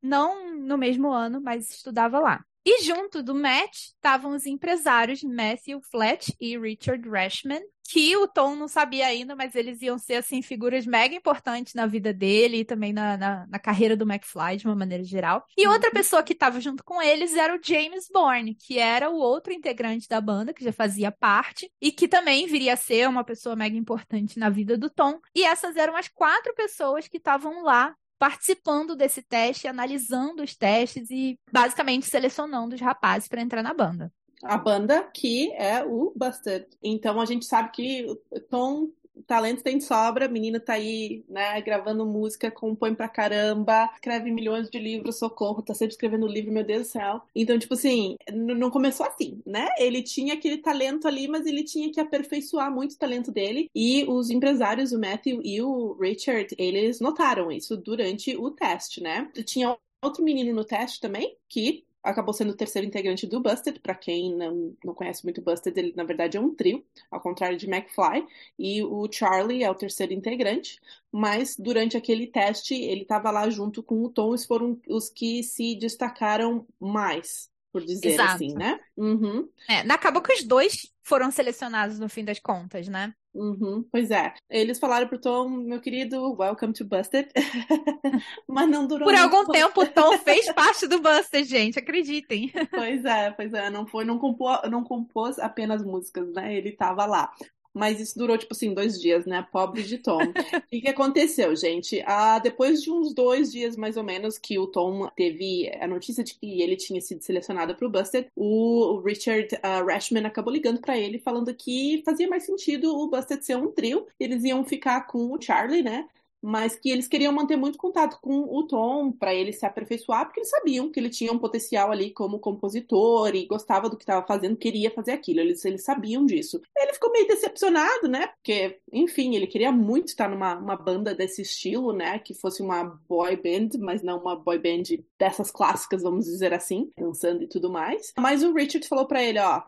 Não 0.00 0.56
no 0.56 0.78
mesmo 0.78 1.10
ano, 1.10 1.40
mas 1.40 1.70
estudava 1.70 2.18
lá. 2.20 2.44
E 2.64 2.82
junto 2.82 3.22
do 3.22 3.34
Matt 3.34 3.74
estavam 3.74 4.32
os 4.32 4.46
empresários 4.46 5.22
Matthew 5.22 5.80
Flat 5.80 6.34
e 6.40 6.58
Richard 6.58 7.08
Rashman, 7.08 7.62
que 7.90 8.14
o 8.18 8.28
Tom 8.28 8.54
não 8.54 8.68
sabia 8.68 9.06
ainda, 9.06 9.34
mas 9.34 9.54
eles 9.54 9.80
iam 9.80 9.98
ser 9.98 10.16
assim 10.16 10.42
figuras 10.42 10.84
mega 10.84 11.14
importantes 11.14 11.72
na 11.72 11.86
vida 11.86 12.12
dele 12.12 12.58
e 12.58 12.64
também 12.64 12.92
na, 12.92 13.16
na, 13.16 13.46
na 13.46 13.58
carreira 13.58 13.96
do 13.96 14.04
McFly 14.04 14.58
de 14.58 14.66
uma 14.66 14.74
maneira 14.74 15.02
geral. 15.02 15.42
E 15.56 15.66
uhum. 15.66 15.72
outra 15.72 15.90
pessoa 15.90 16.22
que 16.22 16.34
estava 16.34 16.60
junto 16.60 16.84
com 16.84 17.00
eles 17.00 17.34
era 17.34 17.56
o 17.56 17.60
James 17.62 18.06
Bourne, 18.12 18.54
que 18.54 18.78
era 18.78 19.08
o 19.08 19.16
outro 19.16 19.54
integrante 19.54 20.06
da 20.06 20.20
banda 20.20 20.52
que 20.52 20.62
já 20.62 20.72
fazia 20.72 21.10
parte 21.10 21.72
e 21.80 21.90
que 21.90 22.06
também 22.06 22.46
viria 22.46 22.74
a 22.74 22.76
ser 22.76 23.08
uma 23.08 23.24
pessoa 23.24 23.56
mega 23.56 23.76
importante 23.76 24.38
na 24.38 24.50
vida 24.50 24.76
do 24.76 24.90
Tom. 24.90 25.18
E 25.34 25.42
essas 25.42 25.74
eram 25.76 25.96
as 25.96 26.08
quatro 26.08 26.54
pessoas 26.54 27.08
que 27.08 27.16
estavam 27.16 27.62
lá 27.62 27.94
participando 28.18 28.96
desse 28.96 29.22
teste, 29.22 29.68
analisando 29.68 30.42
os 30.42 30.54
testes 30.56 31.10
e 31.10 31.38
basicamente 31.50 32.06
selecionando 32.06 32.74
os 32.74 32.80
rapazes 32.80 33.28
para 33.28 33.40
entrar 33.40 33.62
na 33.62 33.72
banda. 33.72 34.12
A 34.42 34.56
banda 34.56 35.02
que 35.12 35.52
é 35.52 35.84
o 35.84 36.12
Busted. 36.14 36.66
Então 36.82 37.20
a 37.20 37.24
gente 37.24 37.44
sabe 37.44 37.70
que 37.72 38.06
Tom 38.48 38.88
talento 39.26 39.62
tem 39.62 39.78
de 39.78 39.84
sobra, 39.84 40.26
a 40.26 40.28
menina 40.28 40.60
tá 40.60 40.74
aí, 40.74 41.24
né, 41.28 41.60
gravando 41.60 42.06
música, 42.06 42.50
compõe 42.50 42.94
pra 42.94 43.08
caramba, 43.08 43.90
escreve 43.94 44.30
milhões 44.30 44.68
de 44.68 44.78
livros, 44.78 45.18
socorro, 45.18 45.62
tá 45.62 45.74
sempre 45.74 45.92
escrevendo 45.92 46.26
livro, 46.26 46.52
meu 46.52 46.64
Deus 46.64 46.82
do 46.82 46.90
céu. 46.90 47.22
Então, 47.34 47.58
tipo 47.58 47.74
assim, 47.74 48.16
não 48.32 48.70
começou 48.70 49.06
assim, 49.06 49.40
né? 49.46 49.68
Ele 49.78 50.02
tinha 50.02 50.34
aquele 50.34 50.58
talento 50.58 51.06
ali, 51.06 51.28
mas 51.28 51.46
ele 51.46 51.64
tinha 51.64 51.90
que 51.90 52.00
aperfeiçoar 52.00 52.72
muito 52.72 52.92
o 52.92 52.98
talento 52.98 53.30
dele. 53.30 53.70
E 53.74 54.04
os 54.08 54.30
empresários, 54.30 54.92
o 54.92 55.00
Matthew 55.00 55.40
e 55.42 55.60
o 55.62 55.92
Richard, 56.00 56.54
eles 56.58 57.00
notaram 57.00 57.50
isso 57.50 57.76
durante 57.76 58.36
o 58.36 58.50
teste, 58.50 59.02
né? 59.02 59.30
Tinha 59.44 59.76
outro 60.02 60.22
menino 60.22 60.54
no 60.54 60.64
teste 60.64 61.00
também, 61.00 61.36
que 61.48 61.84
acabou 62.02 62.32
sendo 62.32 62.50
o 62.50 62.56
terceiro 62.56 62.86
integrante 62.86 63.26
do 63.26 63.40
Busted. 63.40 63.80
Para 63.80 63.94
quem 63.94 64.34
não, 64.34 64.76
não 64.84 64.94
conhece 64.94 65.24
muito 65.24 65.42
Busted, 65.42 65.78
ele 65.78 65.92
na 65.96 66.04
verdade 66.04 66.36
é 66.36 66.40
um 66.40 66.54
trio, 66.54 66.84
ao 67.10 67.20
contrário 67.20 67.56
de 67.56 67.66
McFly. 67.66 68.26
E 68.58 68.82
o 68.82 69.08
Charlie 69.10 69.62
é 69.62 69.70
o 69.70 69.74
terceiro 69.74 70.12
integrante. 70.12 70.80
Mas 71.10 71.56
durante 71.58 71.96
aquele 71.96 72.26
teste, 72.26 72.74
ele 72.74 73.02
estava 73.02 73.30
lá 73.30 73.48
junto 73.50 73.82
com 73.82 74.02
o 74.04 74.10
Tom, 74.10 74.34
e 74.34 74.38
foram 74.38 74.80
os 74.88 75.08
que 75.08 75.42
se 75.42 75.74
destacaram 75.76 76.66
mais 76.80 77.50
por 77.72 77.84
dizer 77.84 78.12
Exato. 78.12 78.34
assim, 78.34 78.54
né? 78.54 78.80
Uhum, 78.96 79.48
É, 79.68 79.80
acabou 79.92 80.22
que 80.22 80.32
os 80.32 80.42
dois 80.42 80.90
foram 81.02 81.30
selecionados 81.30 81.98
no 81.98 82.08
fim 82.08 82.24
das 82.24 82.38
contas, 82.38 82.88
né? 82.88 83.14
Uhum, 83.38 83.84
pois 83.90 84.10
é. 84.10 84.34
Eles 84.50 84.78
falaram 84.78 85.06
pro 85.08 85.20
Tom, 85.20 85.48
meu 85.48 85.80
querido, 85.80 86.36
welcome 86.38 86.72
to 86.72 86.84
Busted. 86.84 87.28
Mas 88.48 88.68
não 88.68 88.86
durou 88.86 89.06
Por 89.06 89.14
muito. 89.14 89.34
algum 89.34 89.46
tempo, 89.52 89.82
o 89.82 89.86
Tom 89.86 90.18
fez 90.18 90.52
parte 90.52 90.86
do 90.86 91.00
Buster, 91.00 91.44
gente, 91.44 91.78
acreditem. 91.78 92.52
Pois 92.70 93.04
é, 93.04 93.30
pois 93.30 93.52
é, 93.52 93.70
não 93.70 93.86
foi, 93.86 94.04
não 94.04 94.18
compôs, 94.18 94.58
não 94.70 94.84
compôs 94.84 95.38
apenas 95.38 95.84
músicas, 95.84 96.32
né? 96.32 96.54
Ele 96.54 96.72
tava 96.72 97.06
lá. 97.06 97.32
Mas 97.78 98.00
isso 98.00 98.18
durou, 98.18 98.36
tipo 98.36 98.52
assim, 98.52 98.74
dois 98.74 99.00
dias, 99.00 99.24
né? 99.24 99.46
Pobre 99.52 99.82
de 99.82 99.98
Tom. 99.98 100.18
O 100.20 100.80
que, 100.80 100.88
aconteceu, 100.88 101.54
gente? 101.56 102.02
Ah, 102.06 102.38
depois 102.38 102.82
de 102.82 102.90
uns 102.90 103.14
dois 103.14 103.52
dias, 103.52 103.76
mais 103.76 103.96
ou 103.96 104.02
menos, 104.02 104.36
que 104.36 104.58
o 104.58 104.66
Tom 104.66 105.08
teve 105.16 105.70
a 105.80 105.86
notícia 105.86 106.22
de 106.24 106.34
que 106.34 106.60
ele 106.60 106.76
tinha 106.76 107.00
sido 107.00 107.22
selecionado 107.22 107.74
para 107.74 107.86
o 107.86 107.90
Busted, 107.90 108.26
o 108.36 109.00
Richard 109.04 109.48
ah, 109.62 109.82
Rashman 109.82 110.26
acabou 110.26 110.52
ligando 110.52 110.80
para 110.80 110.98
ele, 110.98 111.18
falando 111.18 111.54
que 111.54 112.02
fazia 112.04 112.28
mais 112.28 112.44
sentido 112.44 112.96
o 112.96 113.08
Busted 113.08 113.44
ser 113.44 113.56
um 113.56 113.70
trio. 113.70 114.06
Eles 114.18 114.44
iam 114.44 114.64
ficar 114.64 115.06
com 115.06 115.32
o 115.32 115.40
Charlie, 115.40 115.82
né? 115.82 116.06
Mas 116.42 116.76
que 116.76 116.90
eles 116.90 117.08
queriam 117.08 117.32
manter 117.32 117.56
muito 117.56 117.78
contato 117.78 118.18
com 118.20 118.40
o 118.40 118.66
Tom 118.66 119.12
para 119.12 119.34
ele 119.34 119.52
se 119.52 119.66
aperfeiçoar, 119.66 120.24
porque 120.24 120.40
eles 120.40 120.50
sabiam 120.50 120.90
que 120.90 121.00
ele 121.00 121.10
tinha 121.10 121.32
um 121.32 121.38
potencial 121.38 121.90
ali 121.90 122.10
como 122.10 122.38
compositor 122.38 123.34
e 123.34 123.46
gostava 123.46 123.88
do 123.88 123.96
que 123.96 124.04
estava 124.04 124.26
fazendo, 124.26 124.56
queria 124.56 124.90
fazer 124.90 125.12
aquilo, 125.12 125.40
eles, 125.40 125.64
eles 125.64 125.84
sabiam 125.84 126.24
disso. 126.24 126.60
Ele 126.76 126.92
ficou 126.92 127.10
meio 127.10 127.26
decepcionado, 127.26 128.08
né? 128.08 128.28
Porque, 128.28 128.78
enfim, 128.92 129.34
ele 129.34 129.46
queria 129.46 129.72
muito 129.72 130.08
estar 130.08 130.28
numa 130.28 130.56
uma 130.56 130.76
banda 130.76 131.14
desse 131.14 131.42
estilo, 131.42 131.92
né? 131.92 132.18
Que 132.18 132.34
fosse 132.34 132.62
uma 132.62 132.84
boy 133.08 133.36
band, 133.36 133.78
mas 133.78 134.02
não 134.02 134.20
uma 134.20 134.36
boy 134.36 134.58
band 134.58 134.98
dessas 135.18 135.50
clássicas, 135.50 136.02
vamos 136.02 136.26
dizer 136.26 136.52
assim, 136.52 136.90
dançando 136.96 137.42
e 137.42 137.48
tudo 137.48 137.70
mais. 137.70 138.12
Mas 138.18 138.42
o 138.42 138.52
Richard 138.52 138.86
falou 138.86 139.06
para 139.06 139.22
ele, 139.22 139.38
ó, 139.38 139.62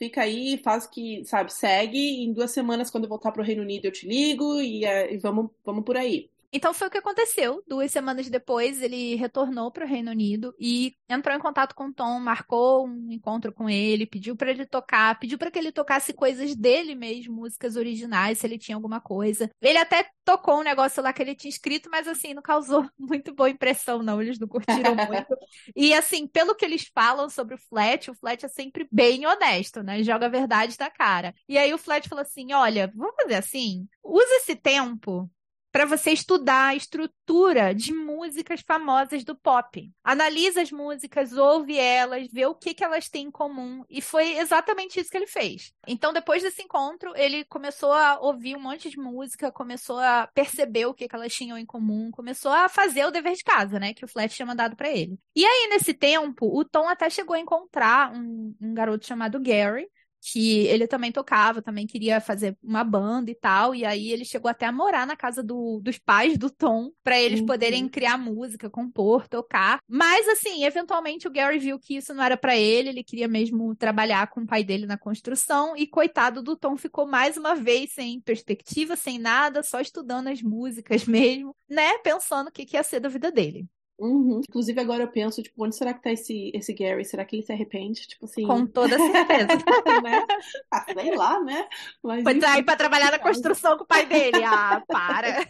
fica 0.00 0.22
aí, 0.22 0.58
faz 0.64 0.86
o 0.86 0.90
que, 0.90 1.24
sabe, 1.26 1.52
segue. 1.52 1.98
Em 2.24 2.32
duas 2.32 2.50
semanas, 2.52 2.90
quando 2.90 3.04
eu 3.04 3.10
voltar 3.10 3.32
pro 3.32 3.42
Reino 3.42 3.62
Unido, 3.62 3.84
eu 3.86 3.92
te 3.92 4.08
ligo 4.08 4.60
e, 4.60 4.84
é, 4.84 5.12
e 5.14 5.18
vamos, 5.18 5.50
vamos 5.64 5.84
por 5.84 5.96
aí. 5.96 6.29
Então 6.52 6.74
foi 6.74 6.88
o 6.88 6.90
que 6.90 6.98
aconteceu. 6.98 7.62
Duas 7.66 7.90
semanas 7.90 8.28
depois, 8.28 8.82
ele 8.82 9.14
retornou 9.14 9.70
para 9.70 9.84
o 9.84 9.88
Reino 9.88 10.10
Unido 10.10 10.54
e 10.58 10.94
entrou 11.08 11.34
em 11.34 11.40
contato 11.40 11.74
com 11.74 11.86
o 11.86 11.92
Tom, 11.92 12.18
marcou 12.18 12.86
um 12.86 13.10
encontro 13.10 13.52
com 13.52 13.68
ele, 13.68 14.06
pediu 14.06 14.36
para 14.36 14.50
ele 14.50 14.66
tocar, 14.66 15.18
pediu 15.18 15.38
para 15.38 15.50
que 15.50 15.58
ele 15.58 15.72
tocasse 15.72 16.12
coisas 16.12 16.54
dele 16.56 16.94
mesmo, 16.94 17.34
músicas 17.34 17.76
originais, 17.76 18.38
se 18.38 18.46
ele 18.46 18.58
tinha 18.58 18.76
alguma 18.76 19.00
coisa. 19.00 19.50
Ele 19.60 19.78
até 19.78 20.08
tocou 20.24 20.60
um 20.60 20.62
negócio 20.62 21.02
lá 21.02 21.12
que 21.12 21.22
ele 21.22 21.34
tinha 21.34 21.50
escrito, 21.50 21.88
mas 21.90 22.06
assim, 22.08 22.34
não 22.34 22.42
causou 22.42 22.88
muito 22.98 23.34
boa 23.34 23.50
impressão, 23.50 24.02
não. 24.02 24.20
Eles 24.20 24.38
não 24.38 24.48
curtiram 24.48 24.94
muito. 24.94 25.36
E 25.76 25.94
assim, 25.94 26.26
pelo 26.26 26.54
que 26.54 26.64
eles 26.64 26.90
falam 26.94 27.28
sobre 27.28 27.54
o 27.54 27.58
Flat, 27.58 28.10
o 28.10 28.14
Flat 28.14 28.44
é 28.44 28.48
sempre 28.48 28.88
bem 28.90 29.26
honesto, 29.26 29.82
né? 29.82 30.02
Joga 30.02 30.26
a 30.26 30.28
verdade 30.28 30.76
na 30.78 30.90
cara. 30.90 31.34
E 31.48 31.58
aí 31.58 31.72
o 31.72 31.78
Flat 31.78 32.08
falou 32.08 32.22
assim: 32.22 32.52
olha, 32.52 32.90
vamos 32.94 33.14
fazer 33.20 33.34
assim, 33.34 33.86
usa 34.02 34.34
esse 34.36 34.56
tempo 34.56 35.30
para 35.72 35.84
você 35.84 36.10
estudar 36.10 36.68
a 36.68 36.74
estrutura 36.74 37.74
de 37.74 37.92
músicas 37.92 38.60
famosas 38.60 39.24
do 39.24 39.36
pop. 39.36 39.90
Analisa 40.02 40.62
as 40.62 40.72
músicas, 40.72 41.32
ouve 41.32 41.76
elas, 41.78 42.28
vê 42.32 42.46
o 42.46 42.54
que, 42.54 42.74
que 42.74 42.84
elas 42.84 43.08
têm 43.08 43.26
em 43.26 43.30
comum. 43.30 43.84
E 43.88 44.00
foi 44.00 44.36
exatamente 44.38 45.00
isso 45.00 45.10
que 45.10 45.16
ele 45.16 45.26
fez. 45.26 45.72
Então, 45.86 46.12
depois 46.12 46.42
desse 46.42 46.62
encontro, 46.62 47.12
ele 47.16 47.44
começou 47.44 47.92
a 47.92 48.18
ouvir 48.20 48.56
um 48.56 48.60
monte 48.60 48.90
de 48.90 48.98
música, 48.98 49.52
começou 49.52 49.98
a 49.98 50.28
perceber 50.34 50.86
o 50.86 50.94
que, 50.94 51.08
que 51.08 51.14
elas 51.14 51.32
tinham 51.32 51.56
em 51.56 51.66
comum, 51.66 52.10
começou 52.10 52.52
a 52.52 52.68
fazer 52.68 53.04
o 53.04 53.10
dever 53.10 53.34
de 53.34 53.44
casa, 53.44 53.78
né? 53.78 53.94
Que 53.94 54.04
o 54.04 54.08
Flat 54.08 54.34
tinha 54.34 54.46
mandado 54.46 54.76
para 54.76 54.90
ele. 54.90 55.18
E 55.34 55.44
aí, 55.44 55.68
nesse 55.70 55.94
tempo, 55.94 56.46
o 56.46 56.64
Tom 56.64 56.88
até 56.88 57.08
chegou 57.08 57.34
a 57.34 57.40
encontrar 57.40 58.12
um, 58.12 58.54
um 58.60 58.74
garoto 58.74 59.06
chamado 59.06 59.40
Gary, 59.40 59.86
que 60.20 60.66
ele 60.66 60.86
também 60.86 61.10
tocava, 61.12 61.62
também 61.62 61.86
queria 61.86 62.20
fazer 62.20 62.56
uma 62.62 62.84
banda 62.84 63.30
e 63.30 63.34
tal, 63.34 63.74
e 63.74 63.84
aí 63.84 64.10
ele 64.12 64.24
chegou 64.24 64.50
até 64.50 64.66
a 64.66 64.72
morar 64.72 65.06
na 65.06 65.16
casa 65.16 65.42
do, 65.42 65.80
dos 65.82 65.98
pais 65.98 66.36
do 66.38 66.50
Tom, 66.50 66.90
para 67.02 67.18
eles 67.20 67.40
Uhum. 67.40 67.46
poderem 67.46 67.88
criar 67.88 68.18
música, 68.18 68.68
compor, 68.70 69.26
tocar. 69.28 69.80
Mas 69.88 70.28
assim, 70.28 70.64
eventualmente 70.64 71.26
o 71.26 71.30
Gary 71.30 71.58
viu 71.58 71.78
que 71.78 71.96
isso 71.96 72.12
não 72.14 72.22
era 72.22 72.36
para 72.36 72.56
ele, 72.56 72.90
ele 72.90 73.04
queria 73.04 73.28
mesmo 73.28 73.74
trabalhar 73.76 74.28
com 74.28 74.42
o 74.42 74.46
pai 74.46 74.62
dele 74.64 74.86
na 74.86 74.98
construção, 74.98 75.76
e 75.76 75.86
coitado 75.86 76.42
do 76.42 76.56
Tom 76.56 76.76
ficou 76.76 77.06
mais 77.06 77.36
uma 77.36 77.54
vez 77.54 77.92
sem 77.92 78.20
perspectiva, 78.20 78.96
sem 78.96 79.18
nada, 79.18 79.62
só 79.62 79.80
estudando 79.80 80.28
as 80.28 80.42
músicas 80.42 81.04
mesmo, 81.06 81.56
né, 81.68 81.98
pensando 81.98 82.48
o 82.48 82.52
que, 82.52 82.64
que 82.66 82.76
ia 82.76 82.82
ser 82.82 83.00
da 83.00 83.08
vida 83.08 83.30
dele. 83.32 83.66
Uhum. 84.00 84.40
Inclusive, 84.48 84.80
agora 84.80 85.04
eu 85.04 85.08
penso, 85.08 85.42
tipo, 85.42 85.62
onde 85.64 85.76
será 85.76 85.92
que 85.92 86.02
tá 86.02 86.10
esse, 86.10 86.50
esse 86.54 86.72
Gary? 86.72 87.04
Será 87.04 87.24
que 87.24 87.36
ele 87.36 87.42
se 87.42 87.52
arrepende? 87.52 88.08
Tipo 88.08 88.24
assim. 88.24 88.46
Com 88.46 88.66
toda 88.66 88.96
certeza. 88.98 89.48
né? 90.02 90.26
Ah, 90.70 90.86
sei 90.92 91.14
lá, 91.14 91.40
né? 91.40 91.68
Mas, 92.02 92.22
Foi 92.22 92.32
enfim, 92.32 92.40
sair 92.40 92.62
para 92.62 92.76
trabalhar 92.76 93.10
na 93.10 93.18
construção 93.18 93.76
com 93.76 93.84
o 93.84 93.86
pai 93.86 94.06
dele. 94.06 94.42
Ah, 94.42 94.82
para. 94.88 95.46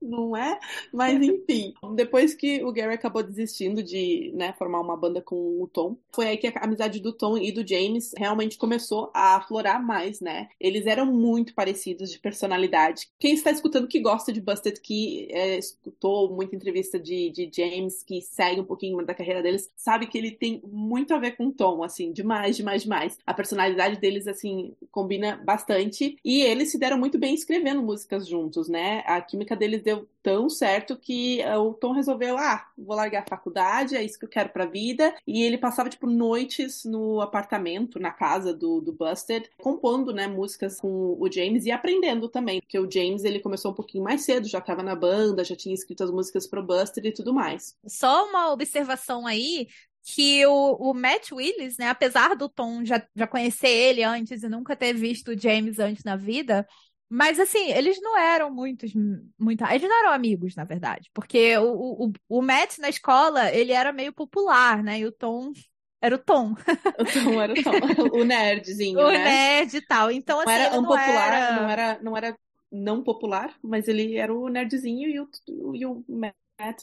não 0.00 0.36
é? 0.36 0.58
Mas 0.92 1.22
enfim, 1.22 1.74
depois 1.94 2.34
que 2.34 2.62
o 2.64 2.72
Gary 2.72 2.94
acabou 2.94 3.22
desistindo 3.22 3.82
de 3.82 4.32
né, 4.34 4.52
formar 4.58 4.80
uma 4.80 4.96
banda 4.96 5.22
com 5.22 5.62
o 5.62 5.68
Tom, 5.68 5.96
foi 6.14 6.28
aí 6.28 6.36
que 6.36 6.48
a 6.48 6.64
amizade 6.64 7.00
do 7.00 7.12
Tom 7.12 7.38
e 7.38 7.50
do 7.52 7.66
James 7.66 8.12
realmente 8.16 8.58
começou 8.58 9.10
a 9.14 9.36
aflorar 9.36 9.82
mais, 9.82 10.20
né? 10.20 10.48
Eles 10.60 10.86
eram 10.86 11.06
muito 11.06 11.54
parecidos 11.54 12.10
de 12.10 12.18
personalidade. 12.18 13.08
Quem 13.18 13.34
está 13.34 13.50
escutando 13.50 13.88
que 13.88 14.00
gosta 14.00 14.32
de 14.32 14.40
Busted, 14.40 14.80
que 14.80 15.28
é, 15.30 15.58
escutou 15.58 16.30
muita 16.30 16.56
entrevista 16.56 16.98
de, 16.98 17.30
de 17.30 17.50
James, 17.54 17.69
que 18.06 18.20
segue 18.20 18.60
um 18.60 18.64
pouquinho 18.64 19.04
da 19.04 19.14
carreira 19.14 19.42
deles, 19.42 19.70
sabe 19.76 20.06
que 20.06 20.18
ele 20.18 20.30
tem 20.30 20.60
muito 20.66 21.14
a 21.14 21.18
ver 21.18 21.32
com 21.32 21.50
Tom, 21.50 21.82
assim, 21.82 22.12
demais, 22.12 22.56
demais, 22.56 22.82
demais. 22.82 23.18
A 23.26 23.34
personalidade 23.34 24.00
deles, 24.00 24.26
assim, 24.26 24.74
combina 24.90 25.40
bastante. 25.44 26.16
E 26.24 26.42
eles 26.42 26.70
se 26.70 26.78
deram 26.78 26.98
muito 26.98 27.18
bem 27.18 27.34
escrevendo 27.34 27.82
músicas 27.82 28.26
juntos, 28.26 28.68
né? 28.68 29.02
A 29.06 29.20
química 29.20 29.56
deles 29.56 29.82
deu 29.82 30.08
tão 30.22 30.48
certo 30.48 30.96
que 30.96 31.40
eh, 31.40 31.56
o 31.56 31.72
Tom 31.72 31.92
resolveu, 31.92 32.36
ah, 32.36 32.66
vou 32.76 32.94
largar 32.94 33.22
a 33.22 33.28
faculdade, 33.28 33.96
é 33.96 34.02
isso 34.02 34.18
que 34.18 34.24
eu 34.24 34.28
quero 34.28 34.50
pra 34.50 34.66
vida. 34.66 35.14
E 35.26 35.42
ele 35.42 35.58
passava, 35.58 35.88
tipo, 35.88 36.06
noites 36.06 36.84
no 36.84 37.20
apartamento, 37.20 37.98
na 37.98 38.10
casa 38.10 38.52
do, 38.52 38.80
do 38.80 38.92
Busted, 38.92 39.48
compondo, 39.58 40.12
né, 40.12 40.26
músicas 40.26 40.80
com 40.80 41.16
o 41.18 41.30
James 41.30 41.64
e 41.66 41.70
aprendendo 41.70 42.28
também, 42.28 42.60
porque 42.60 42.78
o 42.78 42.90
James, 42.90 43.24
ele 43.24 43.40
começou 43.40 43.70
um 43.70 43.74
pouquinho 43.74 44.04
mais 44.04 44.22
cedo, 44.22 44.48
já 44.48 44.60
tava 44.60 44.82
na 44.82 44.94
banda, 44.94 45.44
já 45.44 45.56
tinha 45.56 45.74
escrito 45.74 46.04
as 46.04 46.10
músicas 46.10 46.46
pro 46.46 46.62
Busted 46.62 47.06
e 47.06 47.12
tudo 47.12 47.32
mais. 47.32 47.59
Só 47.86 48.26
uma 48.28 48.50
observação 48.52 49.26
aí, 49.26 49.66
que 50.02 50.44
o, 50.46 50.90
o 50.90 50.94
Matt 50.94 51.32
Willis, 51.32 51.76
né, 51.78 51.88
apesar 51.88 52.34
do 52.34 52.48
Tom 52.48 52.84
já, 52.84 53.02
já 53.14 53.26
conhecer 53.26 53.68
ele 53.68 54.02
antes 54.02 54.42
e 54.42 54.48
nunca 54.48 54.76
ter 54.76 54.92
visto 54.94 55.28
o 55.32 55.38
James 55.38 55.78
antes 55.78 56.04
na 56.04 56.16
vida, 56.16 56.66
mas 57.08 57.38
assim, 57.40 57.70
eles 57.72 58.00
não 58.00 58.16
eram 58.18 58.52
muitos, 58.52 58.92
muito, 59.38 59.64
eles 59.64 59.82
não 59.82 59.98
eram 59.98 60.12
amigos, 60.12 60.54
na 60.54 60.64
verdade, 60.64 61.10
porque 61.12 61.56
o, 61.58 62.06
o, 62.06 62.12
o 62.28 62.42
Matt 62.42 62.78
na 62.78 62.88
escola, 62.88 63.52
ele 63.52 63.72
era 63.72 63.92
meio 63.92 64.12
popular, 64.12 64.82
né, 64.82 65.00
e 65.00 65.06
o 65.06 65.12
Tom 65.12 65.52
era 66.00 66.14
o 66.14 66.18
Tom, 66.18 66.54
O 66.98 67.04
Tom 67.04 67.42
era 67.42 67.52
o 67.52 67.62
Tom, 67.62 67.70
o 68.20 68.24
nerdzinho, 68.24 68.98
o 69.00 69.10
né? 69.10 69.24
nerd 69.24 69.76
e 69.76 69.80
tal, 69.82 70.10
então 70.10 70.36
Não 70.36 70.42
assim, 70.44 70.52
era 70.52 70.64
ele 70.64 70.76
não 70.76 70.82
unpopular, 70.82 71.32
era... 71.32 71.60
não 71.60 71.68
era, 71.68 72.02
não 72.02 72.16
era 72.16 72.38
não 72.72 73.02
popular, 73.02 73.54
mas 73.62 73.88
ele 73.88 74.16
era 74.16 74.32
o 74.32 74.48
nerdzinho 74.48 75.10
e 75.10 75.20
o, 75.20 75.28
e 75.74 75.84
o 75.84 76.04
Matt 76.08 76.34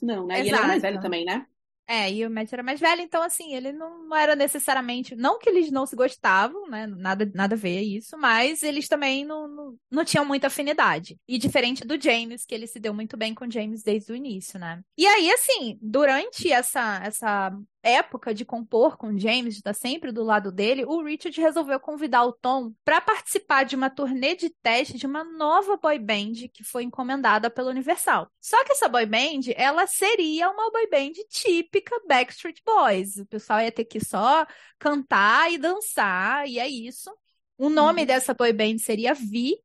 não, 0.01 0.27
né? 0.27 0.37
E 0.37 0.39
ele 0.41 0.49
era 0.49 0.61
mais 0.61 0.77
Exato. 0.77 0.81
velho 0.81 1.01
também, 1.01 1.25
né? 1.25 1.45
É, 1.89 2.11
e 2.11 2.25
o 2.25 2.29
Matt 2.29 2.51
era 2.51 2.61
mais 2.61 2.81
velho, 2.81 3.01
então 3.01 3.23
assim, 3.23 3.55
ele 3.55 3.71
não, 3.71 4.03
não 4.09 4.17
era 4.17 4.35
necessariamente. 4.35 5.15
Não 5.15 5.39
que 5.39 5.49
eles 5.49 5.71
não 5.71 5.85
se 5.85 5.95
gostavam, 5.95 6.67
né? 6.67 6.85
Nada, 6.85 7.31
nada 7.33 7.55
a 7.55 7.57
ver 7.57 7.79
isso, 7.81 8.17
mas 8.17 8.61
eles 8.61 8.89
também 8.89 9.23
não, 9.23 9.47
não, 9.47 9.75
não 9.89 10.03
tinham 10.03 10.25
muita 10.25 10.47
afinidade. 10.47 11.17
E 11.25 11.37
diferente 11.37 11.85
do 11.85 11.99
James, 11.99 12.45
que 12.45 12.53
ele 12.53 12.67
se 12.67 12.77
deu 12.77 12.93
muito 12.93 13.15
bem 13.15 13.33
com 13.33 13.45
o 13.45 13.51
James 13.51 13.83
desde 13.83 14.11
o 14.11 14.15
início, 14.15 14.59
né? 14.59 14.81
E 14.97 15.07
aí, 15.07 15.31
assim, 15.31 15.79
durante 15.81 16.51
essa, 16.51 16.99
essa 17.01 17.57
época 17.87 18.33
de 18.33 18.43
compor 18.43 18.97
com 18.97 19.17
James, 19.17 19.53
de 19.53 19.59
estar 19.59 19.73
sempre 19.73 20.11
do 20.11 20.23
lado 20.23 20.51
dele, 20.51 20.85
o 20.85 21.03
Richard 21.03 21.39
resolveu 21.39 21.79
convidar 21.79 22.23
o 22.25 22.33
Tom 22.33 22.73
para 22.83 22.99
participar 22.99 23.63
de 23.63 23.75
uma 23.75 23.89
turnê 23.89 24.35
de 24.35 24.49
teste 24.49 24.97
de 24.97 25.05
uma 25.05 25.23
nova 25.23 25.77
boy 25.77 25.97
band 25.99 26.49
que 26.53 26.63
foi 26.63 26.83
encomendada 26.83 27.49
pela 27.49 27.71
Universal. 27.71 28.29
Só 28.39 28.63
que 28.63 28.73
essa 28.73 28.87
boy 28.87 29.05
band, 29.05 29.51
ela 29.55 29.87
seria 29.87 30.49
uma 30.49 30.71
boy 30.71 30.87
band 30.89 31.13
típica 31.29 31.95
Backstreet 32.07 32.61
Boys. 32.65 33.17
O 33.17 33.25
pessoal 33.25 33.61
ia 33.61 33.71
ter 33.71 33.85
que 33.85 34.03
só 34.03 34.45
cantar 34.77 35.51
e 35.51 35.57
dançar, 35.57 36.47
e 36.47 36.59
é 36.59 36.67
isso. 36.67 37.11
O 37.57 37.69
nome 37.69 38.01
uhum. 38.01 38.07
dessa 38.07 38.33
boy 38.33 38.53
band 38.53 38.77
seria 38.77 39.13
Vi, 39.13 39.55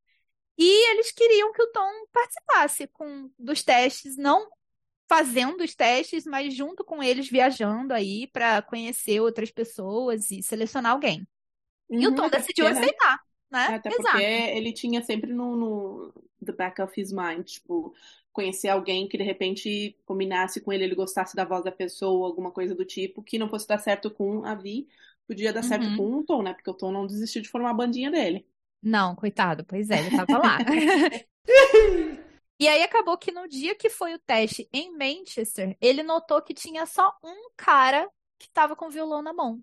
e 0.59 0.91
eles 0.93 1.11
queriam 1.11 1.53
que 1.53 1.63
o 1.63 1.73
Tom 1.73 1.91
participasse 2.13 2.87
com, 2.89 3.31
dos 3.39 3.63
testes, 3.63 4.17
não 4.17 4.49
fazendo 5.13 5.63
os 5.63 5.75
testes, 5.75 6.25
mas 6.25 6.55
junto 6.55 6.83
com 6.83 7.03
eles 7.03 7.29
viajando 7.29 7.93
aí 7.93 8.27
para 8.29 8.63
conhecer 8.63 9.21
outras 9.21 9.51
pessoas 9.51 10.31
e 10.31 10.43
selecionar 10.43 10.93
alguém. 10.93 11.29
Uhum, 11.91 12.01
e 12.01 12.07
o 12.07 12.11
uhum, 12.11 12.17
Tom 12.17 12.31
decidiu 12.31 12.65
porque, 12.65 12.81
aceitar, 12.81 13.21
né? 13.51 13.67
Até 13.75 13.91
Exato. 13.91 14.09
porque 14.09 14.25
ele 14.25 14.73
tinha 14.73 15.03
sempre 15.03 15.31
no, 15.31 15.55
no 15.55 16.15
the 16.43 16.53
back 16.53 16.81
of 16.81 16.99
his 16.99 17.13
mind, 17.13 17.45
tipo, 17.45 17.95
conhecer 18.33 18.69
alguém 18.69 19.07
que 19.07 19.19
de 19.19 19.23
repente 19.23 19.95
combinasse 20.07 20.63
com 20.63 20.73
ele, 20.73 20.85
ele 20.85 20.95
gostasse 20.95 21.37
da 21.37 21.45
voz 21.45 21.63
da 21.63 21.71
pessoa, 21.71 22.27
alguma 22.27 22.51
coisa 22.51 22.75
do 22.75 22.85
tipo, 22.85 23.23
que 23.23 23.39
não 23.39 23.51
fosse 23.51 23.69
dar 23.69 23.79
certo 23.79 24.11
com 24.11 24.47
a 24.47 24.55
Vi, 24.55 24.89
podia 25.29 25.53
dar 25.53 25.63
certo 25.63 25.89
uhum. 25.89 25.97
com 25.99 26.17
o 26.21 26.25
Tom, 26.25 26.43
né? 26.43 26.55
Porque 26.55 26.71
o 26.71 26.75
Tom 26.75 26.91
não 26.91 27.07
desistiu 27.07 27.43
de 27.43 27.51
formar 27.51 27.73
a 27.73 27.75
bandinha 27.75 28.11
dele. 28.11 28.47
Não, 28.83 29.15
coitado, 29.15 29.63
pois 29.63 29.91
é, 29.91 29.99
ele 30.01 30.17
tava 30.17 30.39
lá. 30.39 30.59
e 32.63 32.69
aí 32.69 32.81
acabou 32.85 33.19
que 33.19 33.33
no 33.33 33.49
dia 33.49 33.75
que 33.75 33.91
foi 33.91 34.15
o 34.15 34.21
teste 34.21 34.69
em 34.73 34.97
Manchester, 34.97 35.77
ele 35.81 36.05
notou 36.05 36.41
que 36.41 36.55
tinha 36.55 36.87
só 36.87 37.13
um 37.21 37.51
cara 37.57 38.09
que 38.39 38.49
tava 38.51 38.77
com 38.77 38.87
o 38.87 38.91
violão 38.91 39.21
na 39.21 39.33
mão. 39.33 39.61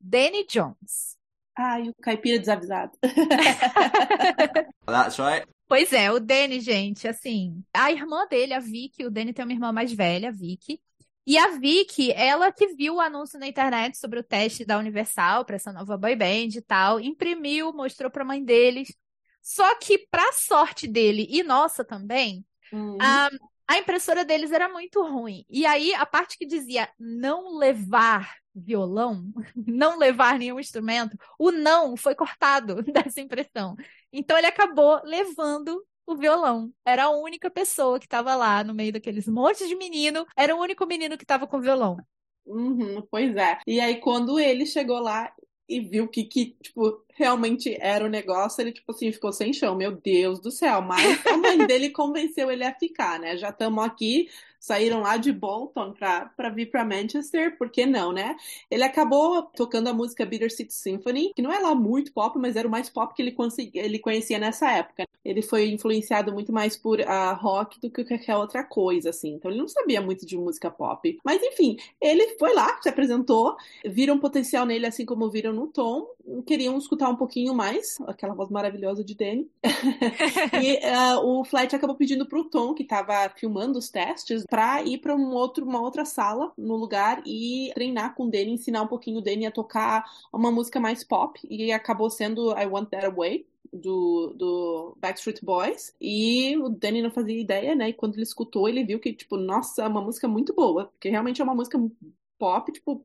Danny 0.00 0.46
Jones. 0.46 1.18
Ai, 1.54 1.90
o 1.90 1.94
caipira 2.00 2.38
desavisado. 2.38 2.92
That's 4.86 5.18
right. 5.18 5.46
Pois 5.68 5.92
é, 5.92 6.10
o 6.10 6.18
Danny, 6.18 6.60
gente, 6.60 7.06
assim, 7.06 7.62
a 7.74 7.92
irmã 7.92 8.26
dele, 8.26 8.54
a 8.54 8.58
Vicky, 8.58 9.04
o 9.04 9.10
Danny 9.10 9.34
tem 9.34 9.44
uma 9.44 9.52
irmã 9.52 9.70
mais 9.70 9.92
velha, 9.92 10.30
a 10.30 10.32
Vicky, 10.32 10.80
e 11.26 11.36
a 11.36 11.48
Vicky, 11.48 12.10
ela 12.12 12.50
que 12.50 12.68
viu 12.68 12.94
o 12.94 13.00
anúncio 13.00 13.38
na 13.38 13.48
internet 13.48 13.98
sobre 13.98 14.18
o 14.18 14.22
teste 14.24 14.64
da 14.64 14.78
Universal 14.78 15.44
para 15.44 15.56
essa 15.56 15.74
nova 15.74 15.98
boy 15.98 16.16
band 16.16 16.56
e 16.56 16.62
tal, 16.62 16.98
imprimiu, 16.98 17.70
mostrou 17.74 18.10
para 18.10 18.22
a 18.22 18.26
mãe 18.26 18.42
deles. 18.42 18.96
Só 19.42 19.74
que, 19.76 20.06
para 20.10 20.32
sorte 20.32 20.86
dele 20.86 21.26
e 21.30 21.42
nossa 21.42 21.84
também, 21.84 22.44
uhum. 22.72 22.98
a, 23.00 23.28
a 23.68 23.78
impressora 23.78 24.24
deles 24.24 24.52
era 24.52 24.68
muito 24.68 25.02
ruim. 25.02 25.44
E 25.48 25.64
aí, 25.64 25.94
a 25.94 26.04
parte 26.04 26.36
que 26.36 26.46
dizia 26.46 26.88
não 26.98 27.56
levar 27.56 28.36
violão, 28.54 29.24
não 29.54 29.98
levar 29.98 30.38
nenhum 30.38 30.60
instrumento, 30.60 31.16
o 31.38 31.50
não 31.50 31.96
foi 31.96 32.14
cortado 32.14 32.82
dessa 32.92 33.20
impressão. 33.20 33.76
Então, 34.12 34.36
ele 34.36 34.46
acabou 34.46 35.00
levando 35.04 35.84
o 36.06 36.16
violão. 36.16 36.72
Era 36.84 37.04
a 37.04 37.10
única 37.10 37.50
pessoa 37.50 37.98
que 37.98 38.06
estava 38.06 38.34
lá 38.34 38.64
no 38.64 38.74
meio 38.74 38.92
daqueles 38.92 39.26
montes 39.28 39.68
de 39.68 39.76
menino. 39.76 40.26
Era 40.36 40.54
o 40.54 40.60
único 40.60 40.84
menino 40.86 41.16
que 41.16 41.24
estava 41.24 41.46
com 41.46 41.60
violão. 41.60 41.96
Uhum, 42.44 43.06
pois 43.10 43.34
é. 43.36 43.58
E 43.66 43.80
aí, 43.80 44.00
quando 44.00 44.38
ele 44.40 44.66
chegou 44.66 44.98
lá 44.98 45.32
e 45.68 45.80
viu 45.80 46.08
que, 46.08 46.24
que, 46.24 46.56
tipo, 46.60 47.04
realmente 47.20 47.76
era 47.78 48.02
o 48.02 48.08
negócio, 48.08 48.62
ele, 48.62 48.72
tipo 48.72 48.90
assim, 48.92 49.12
ficou 49.12 49.30
sem 49.30 49.52
chão. 49.52 49.76
Meu 49.76 49.92
Deus 49.92 50.40
do 50.40 50.50
céu. 50.50 50.80
Mas 50.80 51.24
a 51.26 51.36
mãe 51.36 51.58
dele 51.68 51.90
convenceu 51.90 52.50
ele 52.50 52.64
a 52.64 52.74
ficar, 52.74 53.20
né? 53.20 53.36
Já 53.36 53.50
estamos 53.50 53.84
aqui, 53.84 54.26
saíram 54.58 55.00
lá 55.00 55.18
de 55.18 55.32
Bolton 55.32 55.92
para 55.92 56.48
vir 56.50 56.70
para 56.70 56.84
Manchester, 56.84 57.58
por 57.58 57.70
que 57.70 57.84
não, 57.84 58.10
né? 58.12 58.36
Ele 58.70 58.84
acabou 58.84 59.42
tocando 59.42 59.88
a 59.88 59.92
música 59.92 60.24
Bittersweet 60.24 60.72
Symphony, 60.72 61.32
que 61.34 61.42
não 61.42 61.52
é 61.52 61.58
lá 61.58 61.74
muito 61.74 62.10
pop, 62.12 62.38
mas 62.38 62.56
era 62.56 62.66
o 62.66 62.70
mais 62.70 62.88
pop 62.88 63.14
que 63.14 63.20
ele, 63.20 63.36
ele 63.74 63.98
conhecia 63.98 64.38
nessa 64.38 64.70
época. 64.70 65.06
Ele 65.22 65.42
foi 65.42 65.68
influenciado 65.70 66.32
muito 66.32 66.52
mais 66.52 66.76
por 66.76 66.98
uh, 66.98 67.34
rock 67.38 67.78
do 67.80 67.90
que 67.90 68.04
qualquer 68.04 68.36
outra 68.36 68.64
coisa, 68.64 69.10
assim. 69.10 69.34
Então 69.34 69.50
ele 69.50 69.60
não 69.60 69.68
sabia 69.68 70.00
muito 70.00 70.24
de 70.24 70.36
música 70.36 70.70
pop. 70.70 71.18
Mas 71.22 71.42
enfim, 71.42 71.76
ele 72.00 72.38
foi 72.38 72.54
lá, 72.54 72.80
se 72.80 72.88
apresentou, 72.88 73.56
viram 73.84 74.18
potencial 74.18 74.64
nele, 74.64 74.86
assim 74.86 75.04
como 75.04 75.30
viram 75.30 75.52
no 75.52 75.66
Tom, 75.66 76.06
queriam 76.46 76.76
escutar 76.78 77.09
um 77.10 77.16
pouquinho 77.16 77.54
mais, 77.54 77.96
aquela 78.06 78.34
voz 78.34 78.50
maravilhosa 78.50 79.04
de 79.04 79.14
Danny. 79.14 79.50
e 80.62 80.78
uh, 80.86 81.24
o 81.24 81.44
Flight 81.44 81.74
acabou 81.74 81.96
pedindo 81.96 82.26
pro 82.26 82.44
Tom, 82.44 82.74
que 82.74 82.82
estava 82.82 83.28
filmando 83.36 83.78
os 83.78 83.88
testes, 83.88 84.44
para 84.48 84.82
ir 84.82 84.98
para 84.98 85.14
um 85.14 85.32
outro, 85.32 85.64
uma 85.64 85.80
outra 85.80 86.04
sala 86.04 86.52
no 86.56 86.76
lugar 86.76 87.22
e 87.26 87.70
treinar 87.74 88.14
com 88.14 88.24
o 88.24 88.30
Danny, 88.30 88.52
ensinar 88.52 88.82
um 88.82 88.88
pouquinho 88.88 89.18
o 89.18 89.22
Danny 89.22 89.46
a 89.46 89.50
tocar 89.50 90.04
uma 90.32 90.50
música 90.50 90.80
mais 90.80 91.04
pop. 91.04 91.40
E 91.48 91.72
acabou 91.72 92.10
sendo 92.10 92.50
I 92.58 92.66
Want 92.66 92.90
That 92.90 93.06
Away, 93.06 93.46
do, 93.72 94.34
do 94.36 94.96
Backstreet 94.98 95.44
Boys 95.44 95.94
e 96.00 96.56
o 96.58 96.68
Danny 96.68 97.02
não 97.02 97.10
fazia 97.10 97.40
ideia, 97.40 97.74
né? 97.74 97.90
E 97.90 97.92
quando 97.92 98.14
ele 98.14 98.22
escutou, 98.22 98.68
ele 98.68 98.84
viu 98.84 98.98
que, 98.98 99.12
tipo, 99.12 99.36
nossa, 99.36 99.82
é 99.82 99.88
uma 99.88 100.02
música 100.02 100.26
muito 100.26 100.54
boa, 100.54 100.86
porque 100.86 101.08
realmente 101.08 101.40
é 101.40 101.44
uma 101.44 101.54
música 101.54 101.78
pop, 102.38 102.72
tipo, 102.72 103.04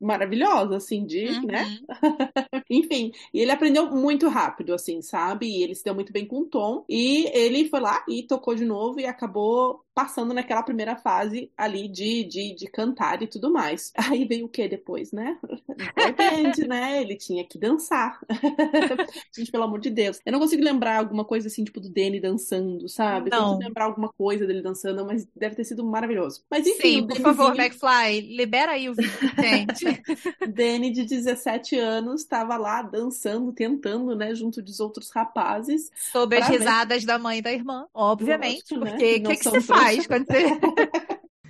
maravilhosa, 0.00 0.76
assim, 0.76 1.04
de, 1.04 1.24
né? 1.24 1.38
uhum. 1.38 1.46
né? 1.46 1.78
Enfim, 2.70 3.12
e 3.32 3.40
ele 3.40 3.50
aprendeu 3.50 3.90
muito 3.90 4.28
rápido, 4.28 4.74
assim, 4.74 5.00
sabe? 5.00 5.46
E 5.46 5.62
ele 5.62 5.74
se 5.74 5.84
deu 5.84 5.94
muito 5.94 6.12
bem 6.12 6.26
com 6.26 6.40
o 6.40 6.46
Tom. 6.46 6.84
E 6.88 7.26
ele 7.32 7.68
foi 7.68 7.80
lá 7.80 8.04
e 8.08 8.22
tocou 8.22 8.54
de 8.54 8.64
novo 8.64 9.00
e 9.00 9.06
acabou 9.06 9.84
passando 9.94 10.34
naquela 10.34 10.62
primeira 10.62 10.96
fase 10.96 11.50
ali 11.56 11.88
de, 11.88 12.24
de, 12.24 12.54
de 12.54 12.66
cantar 12.66 13.22
e 13.22 13.26
tudo 13.26 13.50
mais. 13.50 13.92
Aí 14.10 14.24
veio 14.24 14.46
o 14.46 14.48
que 14.48 14.68
depois, 14.68 15.12
né? 15.12 15.38
Importante, 15.70 16.66
né? 16.66 17.00
Ele 17.00 17.16
tinha 17.16 17.44
que 17.44 17.56
dançar. 17.56 18.18
Gente, 19.34 19.52
pelo 19.52 19.64
amor 19.64 19.78
de 19.80 19.90
Deus. 19.90 20.20
Eu 20.26 20.32
não 20.32 20.40
consigo 20.40 20.62
lembrar 20.62 20.98
alguma 20.98 21.24
coisa 21.24 21.46
assim, 21.46 21.64
tipo, 21.64 21.80
do 21.80 21.88
Danny 21.88 22.20
dançando, 22.20 22.88
sabe? 22.88 23.30
Não. 23.30 23.38
Eu 23.38 23.44
consigo 23.44 23.68
lembrar 23.68 23.84
alguma 23.84 24.08
coisa 24.08 24.46
dele 24.46 24.62
dançando, 24.62 25.04
mas 25.06 25.26
deve 25.36 25.54
ter 25.54 25.64
sido 25.64 25.84
maravilhoso. 25.84 26.42
Mas 26.50 26.66
enfim. 26.66 26.82
Sim, 26.82 27.06
por 27.06 27.20
favor, 27.20 27.58
McFly, 27.58 28.20
libera 28.36 28.72
aí 28.72 28.88
o 28.88 28.94
vídeo, 28.94 29.12
gente. 29.40 29.84
Danny, 30.48 30.90
de 30.90 31.04
17 31.04 31.76
anos, 31.78 32.22
estava 32.22 32.56
lá 32.56 32.82
dançando, 32.82 33.52
tentando, 33.52 34.16
né, 34.16 34.34
junto 34.34 34.60
dos 34.60 34.80
outros 34.80 35.10
rapazes. 35.10 35.90
Sob 36.12 36.36
as 36.36 36.48
risadas 36.48 37.02
ver... 37.02 37.06
da 37.06 37.18
mãe 37.18 37.38
e 37.38 37.42
da 37.42 37.52
irmã, 37.52 37.86
obviamente, 37.94 38.74
Lógico, 38.74 38.90
porque 38.90 39.16
o 39.16 39.22
né? 39.22 39.28
que, 39.30 39.36
que, 39.36 39.44
você 39.44 39.60
faz 39.60 39.83
quando 40.06 40.26
você. 40.26 40.58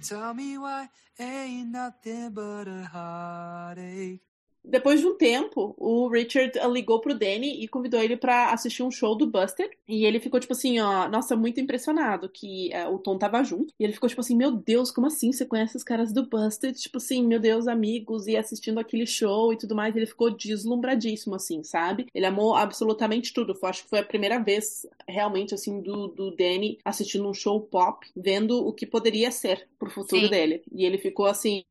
Tell 0.07 0.35
me 0.35 0.59
why 0.59 0.89
ain't 1.19 1.71
nothing 1.71 2.31
but 2.31 2.69
a 2.69 2.85
heartache. 2.93 4.21
Depois 4.65 5.01
de 5.01 5.07
um 5.07 5.15
tempo, 5.15 5.75
o 5.77 6.09
Richard 6.09 6.59
ligou 6.73 6.99
pro 6.99 7.15
Danny 7.15 7.63
e 7.63 7.69
convidou 7.69 8.01
ele 8.01 8.17
para 8.17 8.51
assistir 8.51 8.83
um 8.83 8.91
show 8.91 9.15
do 9.15 9.27
Buster. 9.27 9.71
E 9.87 10.07
ele 10.07 10.19
ficou, 10.19 10.41
tipo 10.41 10.55
assim, 10.55 10.81
ó, 10.81 11.07
nossa, 11.07 11.37
muito 11.37 11.61
impressionado 11.61 12.31
que 12.31 12.73
é, 12.73 12.89
o 12.89 12.99
Tom 12.99 13.19
tava 13.19 13.45
junto. 13.45 13.75
E 13.79 13.85
ele 13.85 13.93
ficou, 13.93 14.09
tipo 14.09 14.23
assim, 14.23 14.35
meu 14.35 14.51
Deus, 14.53 14.91
como 14.91 15.07
assim? 15.07 15.33
Você 15.33 15.45
conhece 15.45 15.77
os 15.77 15.85
caras 15.85 16.13
do 16.13 16.27
Buster? 16.27 16.73
Tipo 16.73 16.97
assim, 16.97 17.27
meu 17.27 17.39
Deus, 17.39 17.69
amigos, 17.69 18.27
e 18.27 18.37
assistindo 18.39 18.81
aquele 18.81 19.07
show 19.07 19.53
e 19.53 19.59
tudo 19.59 19.75
mais. 19.75 19.95
Ele 19.95 20.07
ficou 20.07 20.35
deslumbradíssimo, 20.35 21.35
assim, 21.35 21.63
sabe? 21.63 22.07
Ele 22.15 22.25
amou 22.25 22.55
absolutamente 22.55 23.35
tudo. 23.35 23.55
Foi, 23.55 23.69
acho 23.69 23.85
que 23.85 23.91
foi 23.91 23.99
a 23.99 24.05
primeira 24.05 24.39
vez, 24.39 24.87
realmente, 25.07 25.53
assim, 25.53 25.83
do, 25.83 26.09
do 26.09 26.31
Danny 26.35 26.79
assistindo 26.83 27.29
um 27.29 27.35
show 27.35 27.61
pop, 27.61 28.07
vendo 28.17 28.67
o 28.67 28.73
que 28.73 28.87
poderia 28.87 29.31
ser 29.31 29.69
pro 29.79 29.91
futuro 29.91 30.23
Sim. 30.23 30.31
dele. 30.31 30.63
E 30.73 30.87
ele 30.87 30.97
ficou, 30.97 31.27
assim, 31.27 31.65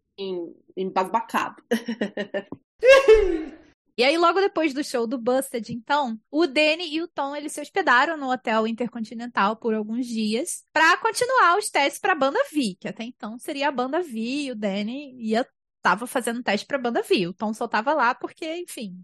embasbacado. 0.77 1.63
E 3.95 4.03
aí, 4.03 4.17
logo 4.17 4.41
depois 4.41 4.73
do 4.73 4.83
show 4.83 5.05
do 5.05 5.19
Busted, 5.19 5.71
então, 5.71 6.19
o 6.31 6.47
Danny 6.47 6.95
e 6.95 7.01
o 7.03 7.07
Tom, 7.07 7.35
eles 7.35 7.51
se 7.51 7.61
hospedaram 7.61 8.17
no 8.17 8.31
Hotel 8.31 8.65
Intercontinental 8.65 9.55
por 9.55 9.75
alguns 9.75 10.07
dias 10.07 10.63
para 10.73 10.97
continuar 10.97 11.59
os 11.59 11.69
testes 11.69 12.01
para 12.01 12.13
a 12.13 12.15
banda 12.15 12.39
V, 12.51 12.75
que 12.79 12.87
até 12.87 13.03
então 13.03 13.37
seria 13.37 13.67
a 13.67 13.71
banda 13.71 14.01
V, 14.01 14.19
e 14.19 14.51
o 14.51 14.55
Danny 14.55 15.15
ia 15.19 15.47
tava 15.79 16.07
fazendo 16.07 16.41
teste 16.41 16.65
para 16.65 16.77
a 16.77 16.81
banda 16.81 17.03
V. 17.03 17.27
O 17.27 17.33
Tom 17.33 17.53
só 17.53 17.67
tava 17.67 17.93
lá 17.93 18.15
porque, 18.15 18.55
enfim, 18.55 18.97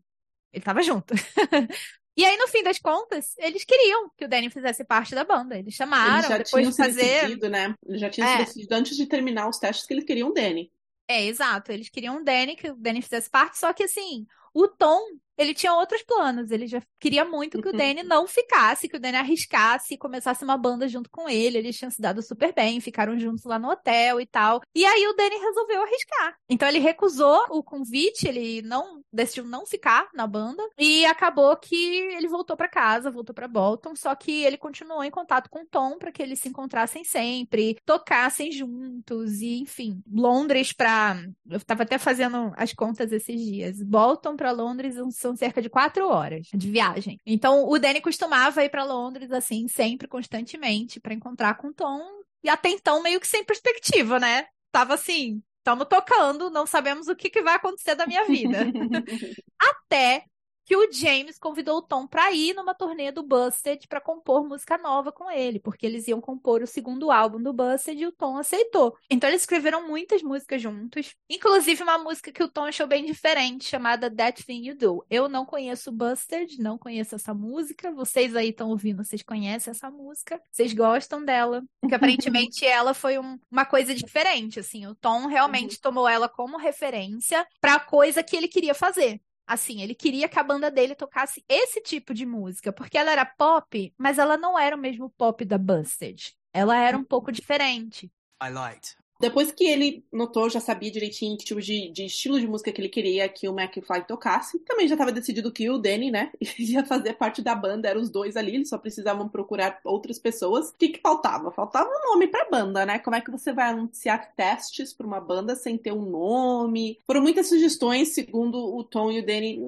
ele 0.51 0.63
tava 0.63 0.81
junto. 0.81 1.13
e 2.17 2.25
aí, 2.25 2.35
no 2.37 2.47
fim 2.47 2.63
das 2.63 2.79
contas, 2.79 3.35
eles 3.37 3.63
queriam 3.63 4.09
que 4.17 4.25
o 4.25 4.27
Danny 4.27 4.49
fizesse 4.49 4.83
parte 4.83 5.13
da 5.13 5.23
banda. 5.23 5.55
Eles 5.55 5.75
chamaram, 5.75 6.15
eles 6.15 6.27
já 6.27 6.37
depois 6.39 6.51
tinham 6.51 6.71
de 6.71 6.77
fazer... 6.77 7.21
decidido, 7.21 7.49
né? 7.49 7.75
Já 7.89 8.09
tinham 8.09 8.27
é. 8.27 8.37
decidido 8.37 8.73
antes 8.73 8.97
de 8.97 9.05
terminar 9.05 9.47
os 9.47 9.59
testes 9.59 9.85
que 9.85 9.93
eles 9.93 10.05
queriam 10.05 10.29
o 10.29 10.33
Danny. 10.33 10.71
É, 11.09 11.25
exato. 11.25 11.71
Eles 11.71 11.89
queriam 11.89 12.17
o 12.17 12.23
Danny, 12.23 12.55
que 12.55 12.69
o 12.69 12.75
Danny 12.75 13.01
fizesse 13.01 13.29
parte, 13.29 13.57
só 13.57 13.73
que 13.73 13.83
assim, 13.83 14.27
o 14.53 14.67
Tom 14.67 15.01
ele 15.39 15.53
tinha 15.53 15.73
outros 15.73 16.03
planos. 16.03 16.51
Ele 16.51 16.67
já 16.67 16.81
queria 16.99 17.23
muito 17.23 17.61
que 17.61 17.69
o 17.69 17.71
Danny 17.71 18.03
não 18.03 18.27
ficasse, 18.27 18.89
que 18.89 18.97
o 18.97 18.99
Danny 18.99 19.15
arriscasse 19.15 19.93
e 19.93 19.97
começasse 19.97 20.43
uma 20.43 20.57
banda 20.57 20.85
junto 20.87 21.09
com 21.09 21.29
ele. 21.29 21.57
Eles 21.57 21.77
tinham 21.77 21.89
se 21.89 22.01
dado 22.01 22.21
super 22.21 22.53
bem, 22.53 22.81
ficaram 22.81 23.17
juntos 23.17 23.45
lá 23.45 23.57
no 23.57 23.69
hotel 23.69 24.19
e 24.19 24.25
tal. 24.25 24.61
E 24.75 24.85
aí 24.85 25.07
o 25.07 25.13
Danny 25.13 25.37
resolveu 25.37 25.81
arriscar. 25.81 26.35
Então 26.49 26.67
ele 26.67 26.79
recusou 26.79 27.41
o 27.51 27.63
convite, 27.63 28.27
ele 28.27 28.61
não 28.61 29.01
decidiu 29.13 29.45
não 29.45 29.65
ficar 29.65 30.09
na 30.13 30.27
banda 30.27 30.61
e 30.77 31.05
acabou 31.05 31.55
que 31.55 31.75
ele 31.75 32.27
voltou 32.27 32.57
para 32.57 32.67
casa, 32.67 33.09
voltou 33.09 33.33
para 33.33 33.47
Bolton, 33.47 33.95
só 33.95 34.13
que 34.15 34.43
ele 34.43 34.57
continuou 34.57 35.03
em 35.03 35.11
contato 35.11 35.49
com 35.49 35.61
o 35.61 35.65
Tom 35.65 35.97
para 35.97 36.11
que 36.11 36.21
eles 36.21 36.39
se 36.39 36.49
encontrassem 36.49 37.05
sempre, 37.05 37.77
tocassem 37.85 38.51
juntos 38.51 39.39
e 39.41 39.59
enfim, 39.61 40.03
Londres 40.11 40.73
para 40.73 41.17
eu 41.49 41.59
tava 41.61 41.83
até 41.83 41.97
fazendo 41.97 42.51
as 42.57 42.73
contas 42.73 43.11
esses 43.11 43.39
dias. 43.39 43.81
Bolton 43.81 44.35
para 44.35 44.51
Londres 44.51 44.95
são 45.11 45.28
cerca 45.35 45.61
de 45.61 45.69
quatro 45.69 46.07
horas 46.07 46.47
de 46.53 46.69
viagem. 46.71 47.19
Então 47.25 47.67
o 47.67 47.79
Danny 47.79 48.01
costumava 48.01 48.63
ir 48.63 48.69
para 48.69 48.83
Londres 48.83 49.31
assim 49.31 49.67
sempre 49.67 50.07
constantemente 50.07 50.99
para 50.99 51.13
encontrar 51.13 51.55
com 51.55 51.67
o 51.67 51.73
Tom 51.73 52.01
e 52.43 52.49
até 52.49 52.69
então 52.69 53.01
meio 53.01 53.19
que 53.19 53.27
sem 53.27 53.43
perspectiva, 53.43 54.19
né? 54.19 54.45
Tava 54.71 54.93
assim, 54.93 55.41
estamos 55.57 55.87
tocando, 55.87 56.49
não 56.49 56.65
sabemos 56.65 57.07
o 57.07 57.15
que, 57.15 57.29
que 57.29 57.41
vai 57.41 57.55
acontecer 57.55 57.95
da 57.95 58.07
minha 58.07 58.25
vida. 58.25 58.59
Até 59.59 60.23
que 60.69 60.77
o 60.77 60.87
James 60.91 61.39
convidou 61.39 61.79
o 61.79 61.81
Tom 61.81 62.05
para 62.05 62.31
ir 62.31 62.53
numa 62.53 62.75
turnê 62.75 63.11
do 63.11 63.23
Busted 63.23 63.87
para 63.87 63.99
compor 63.99 64.47
música 64.47 64.77
nova 64.77 65.11
com 65.11 65.27
ele, 65.31 65.59
porque 65.59 65.83
eles 65.83 66.07
iam 66.07 66.21
compor 66.21 66.61
o 66.61 66.67
segundo 66.67 67.09
álbum 67.09 67.41
do 67.41 67.51
Busted 67.51 67.99
e 67.99 68.05
o 68.05 68.11
Tom 68.11 68.37
aceitou. 68.37 68.95
Então 69.09 69.27
eles 69.27 69.41
escreveram 69.41 69.87
muitas 69.87 70.21
músicas 70.21 70.61
juntos, 70.61 71.15
inclusive 71.27 71.81
uma 71.81 71.97
música 71.97 72.31
que 72.31 72.43
o 72.43 72.47
Tom 72.47 72.65
achou 72.65 72.85
bem 72.85 73.03
diferente, 73.03 73.65
chamada 73.65 74.15
That 74.15 74.45
Thing 74.45 74.67
You 74.67 74.75
Do. 74.75 75.03
Eu 75.09 75.27
não 75.27 75.43
conheço 75.43 75.91
Busted, 75.91 76.61
não 76.61 76.77
conheço 76.77 77.15
essa 77.15 77.33
música. 77.33 77.91
Vocês 77.91 78.35
aí 78.35 78.49
estão 78.49 78.69
ouvindo, 78.69 79.03
vocês 79.03 79.23
conhecem 79.23 79.71
essa 79.71 79.89
música? 79.89 80.39
Vocês 80.51 80.71
gostam 80.71 81.25
dela? 81.25 81.63
Porque 81.81 81.95
aparentemente 82.29 82.63
ela 82.63 82.93
foi 82.93 83.17
um, 83.17 83.39
uma 83.49 83.65
coisa 83.65 83.95
diferente, 83.95 84.59
assim. 84.59 84.85
O 84.85 84.93
Tom 84.93 85.25
realmente 85.25 85.77
uhum. 85.77 85.81
tomou 85.81 86.07
ela 86.07 86.29
como 86.29 86.59
referência 86.59 87.43
para 87.59 87.73
a 87.73 87.79
coisa 87.79 88.21
que 88.21 88.37
ele 88.37 88.47
queria 88.47 88.75
fazer. 88.75 89.19
Assim, 89.49 89.81
ele 89.81 89.95
queria 89.95 90.29
que 90.29 90.37
a 90.37 90.43
banda 90.43 90.69
dele 90.69 90.93
tocasse 90.93 91.43
esse 91.49 91.81
tipo 91.81 92.13
de 92.13 92.23
música, 92.23 92.71
porque 92.71 92.95
ela 92.95 93.11
era 93.11 93.25
pop, 93.25 93.91
mas 93.97 94.19
ela 94.19 94.37
não 94.37 94.59
era 94.59 94.75
o 94.75 94.79
mesmo 94.79 95.09
pop 95.09 95.43
da 95.43 95.57
Busted. 95.57 96.35
Ela 96.53 96.77
era 96.77 96.95
um 96.95 97.03
pouco 97.03 97.31
diferente. 97.31 98.11
I 98.43 98.51
liked. 98.51 98.95
Depois 99.19 99.51
que 99.51 99.65
ele 99.65 100.03
notou, 100.11 100.49
já 100.49 100.61
sabia 100.61 100.89
direitinho 100.89 101.37
que 101.37 101.43
tipo 101.43 101.61
de, 101.61 101.89
de 101.91 102.05
estilo 102.05 102.39
de 102.39 102.47
música 102.47 102.71
que 102.71 102.79
ele 102.79 102.87
queria 102.87 103.27
que 103.27 103.49
o 103.49 103.59
McFly 103.59 104.07
tocasse. 104.07 104.59
Também 104.59 104.87
já 104.87 104.95
estava 104.95 105.11
decidido 105.11 105.51
que 105.51 105.69
o 105.69 105.77
Danny, 105.77 106.09
né, 106.09 106.31
ia 106.57 106.85
fazer 106.85 107.13
parte 107.13 107.41
da 107.41 107.53
banda, 107.53 107.89
eram 107.89 108.01
os 108.01 108.09
dois 108.09 108.37
ali, 108.37 108.55
eles 108.55 108.69
só 108.69 108.77
precisavam 108.77 109.27
procurar 109.27 109.79
outras 109.83 110.17
pessoas. 110.17 110.69
O 110.69 110.77
que, 110.77 110.89
que 110.89 111.01
faltava? 111.01 111.51
Faltava 111.51 111.89
um 111.89 112.11
nome 112.13 112.27
pra 112.27 112.49
banda, 112.49 112.85
né? 112.85 112.99
Como 112.99 113.15
é 113.15 113.21
que 113.21 113.31
você 113.31 113.51
vai 113.51 113.69
anunciar 113.69 114.33
testes 114.35 114.93
pra 114.93 115.05
uma 115.05 115.19
banda 115.19 115.55
sem 115.55 115.77
ter 115.77 115.91
um 115.91 116.05
nome? 116.05 116.99
Foram 117.05 117.21
muitas 117.21 117.49
sugestões, 117.49 118.13
segundo 118.13 118.57
o 118.57 118.83
Tom 118.83 119.11
e 119.11 119.19
o 119.19 119.25
Danny, 119.25 119.59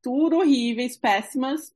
tudo 0.00 0.36
horríveis, 0.36 0.96
péssimas. 0.96 1.74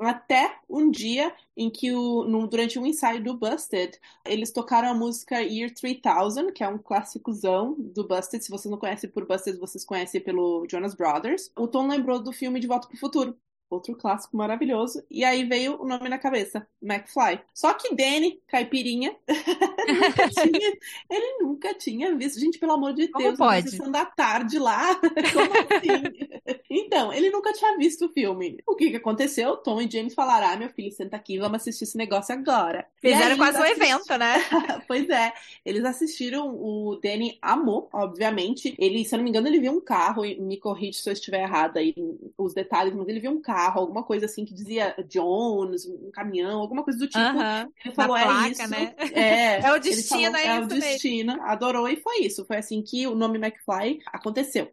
Até 0.00 0.58
um 0.68 0.90
dia 0.90 1.34
em 1.56 1.68
que, 1.70 1.92
o, 1.92 2.24
no, 2.24 2.46
durante 2.46 2.78
um 2.78 2.86
ensaio 2.86 3.22
do 3.22 3.36
Busted, 3.36 3.98
eles 4.24 4.50
tocaram 4.50 4.88
a 4.88 4.94
música 4.94 5.42
Year 5.42 5.72
3000, 5.72 6.52
que 6.52 6.64
é 6.64 6.68
um 6.68 6.78
clássicozão 6.78 7.74
do 7.78 8.06
Busted. 8.06 8.42
Se 8.42 8.50
vocês 8.50 8.70
não 8.70 8.78
conhecem 8.78 9.10
por 9.10 9.26
Busted, 9.26 9.58
vocês 9.58 9.84
conhecem 9.84 10.20
pelo 10.20 10.66
Jonas 10.70 10.94
Brothers. 10.94 11.50
O 11.56 11.68
Tom 11.68 11.86
lembrou 11.86 12.18
do 12.18 12.32
filme 12.32 12.60
De 12.60 12.66
Volta 12.66 12.88
para 12.88 12.96
o 12.96 12.98
Futuro 12.98 13.36
outro 13.70 13.94
clássico 13.94 14.36
maravilhoso. 14.36 15.02
E 15.08 15.24
aí 15.24 15.44
veio 15.44 15.80
o 15.80 15.86
nome 15.86 16.08
na 16.08 16.18
cabeça, 16.18 16.66
McFly. 16.82 17.40
Só 17.54 17.72
que 17.72 17.94
Danny, 17.94 18.42
caipirinha, 18.48 19.14
nunca 19.88 20.28
tinha, 20.28 20.72
ele 21.08 21.38
nunca 21.40 21.74
tinha 21.74 22.16
visto. 22.16 22.40
Gente, 22.40 22.58
pelo 22.58 22.72
amor 22.72 22.92
de 22.92 23.08
Como 23.08 23.24
Deus, 23.24 23.38
pode? 23.38 23.70
sessão 23.70 23.90
da 23.90 24.04
tarde 24.04 24.58
lá. 24.58 24.96
Como 25.32 25.52
assim? 25.52 26.60
então, 26.68 27.12
ele 27.12 27.30
nunca 27.30 27.52
tinha 27.52 27.76
visto 27.78 28.06
o 28.06 28.12
filme. 28.12 28.58
O 28.66 28.74
que 28.74 28.90
que 28.90 28.96
aconteceu? 28.96 29.56
Tom 29.56 29.80
e 29.80 29.90
James 29.90 30.14
falaram: 30.14 30.48
ah, 30.48 30.56
meu 30.56 30.68
filho, 30.70 30.90
senta 30.90 31.16
aqui, 31.16 31.38
vamos 31.38 31.60
assistir 31.60 31.84
esse 31.84 31.96
negócio 31.96 32.34
agora. 32.34 32.86
Fizeram 33.00 33.32
aí, 33.32 33.36
quase 33.36 33.60
um 33.60 33.64
evento, 33.64 34.18
né? 34.18 34.34
pois 34.88 35.08
é. 35.08 35.32
Eles 35.64 35.84
assistiram, 35.84 36.48
o 36.48 36.98
Danny 37.02 37.38
amou, 37.40 37.88
obviamente. 37.92 38.74
Ele, 38.78 39.04
se 39.04 39.14
eu 39.14 39.18
não 39.18 39.24
me 39.24 39.30
engano, 39.30 39.46
ele 39.46 39.60
viu 39.60 39.72
um 39.72 39.80
carro, 39.80 40.24
e 40.24 40.40
me 40.40 40.56
corrige 40.56 40.98
se 40.98 41.08
eu 41.08 41.12
estiver 41.12 41.42
errada 41.42 41.78
aí 41.78 41.94
os 42.36 42.52
detalhes, 42.52 42.94
mas 42.94 43.08
ele 43.08 43.20
viu 43.20 43.30
um 43.30 43.40
carro 43.40 43.59
carro, 43.60 43.80
alguma 43.80 44.02
coisa 44.02 44.26
assim 44.26 44.44
que 44.44 44.54
dizia 44.54 44.94
Jones, 45.08 45.86
um 45.86 46.10
caminhão, 46.10 46.60
alguma 46.60 46.82
coisa 46.82 46.98
do 46.98 47.06
tipo. 47.06 47.18
Uh 47.18 47.38
-huh. 47.38 47.68
Ele 47.84 47.94
falou, 47.94 48.16
Na 48.16 48.24
placa, 48.24 48.46
é 48.46 48.50
isso. 48.50 48.68
Né? 48.68 48.94
É, 49.12 49.60
é 49.68 49.72
o 49.72 49.78
destino, 49.78 50.32
falou, 50.32 50.36
é, 50.36 50.46
é 50.46 50.56
isso 50.56 50.64
o 50.64 50.68
destino. 50.68 51.32
Mesmo. 51.34 51.48
Adorou 51.48 51.88
e 51.88 51.96
foi 51.96 52.20
isso. 52.20 52.44
Foi 52.46 52.56
assim 52.56 52.82
que 52.82 53.06
o 53.06 53.14
nome 53.14 53.38
McFly 53.38 54.00
aconteceu. 54.06 54.72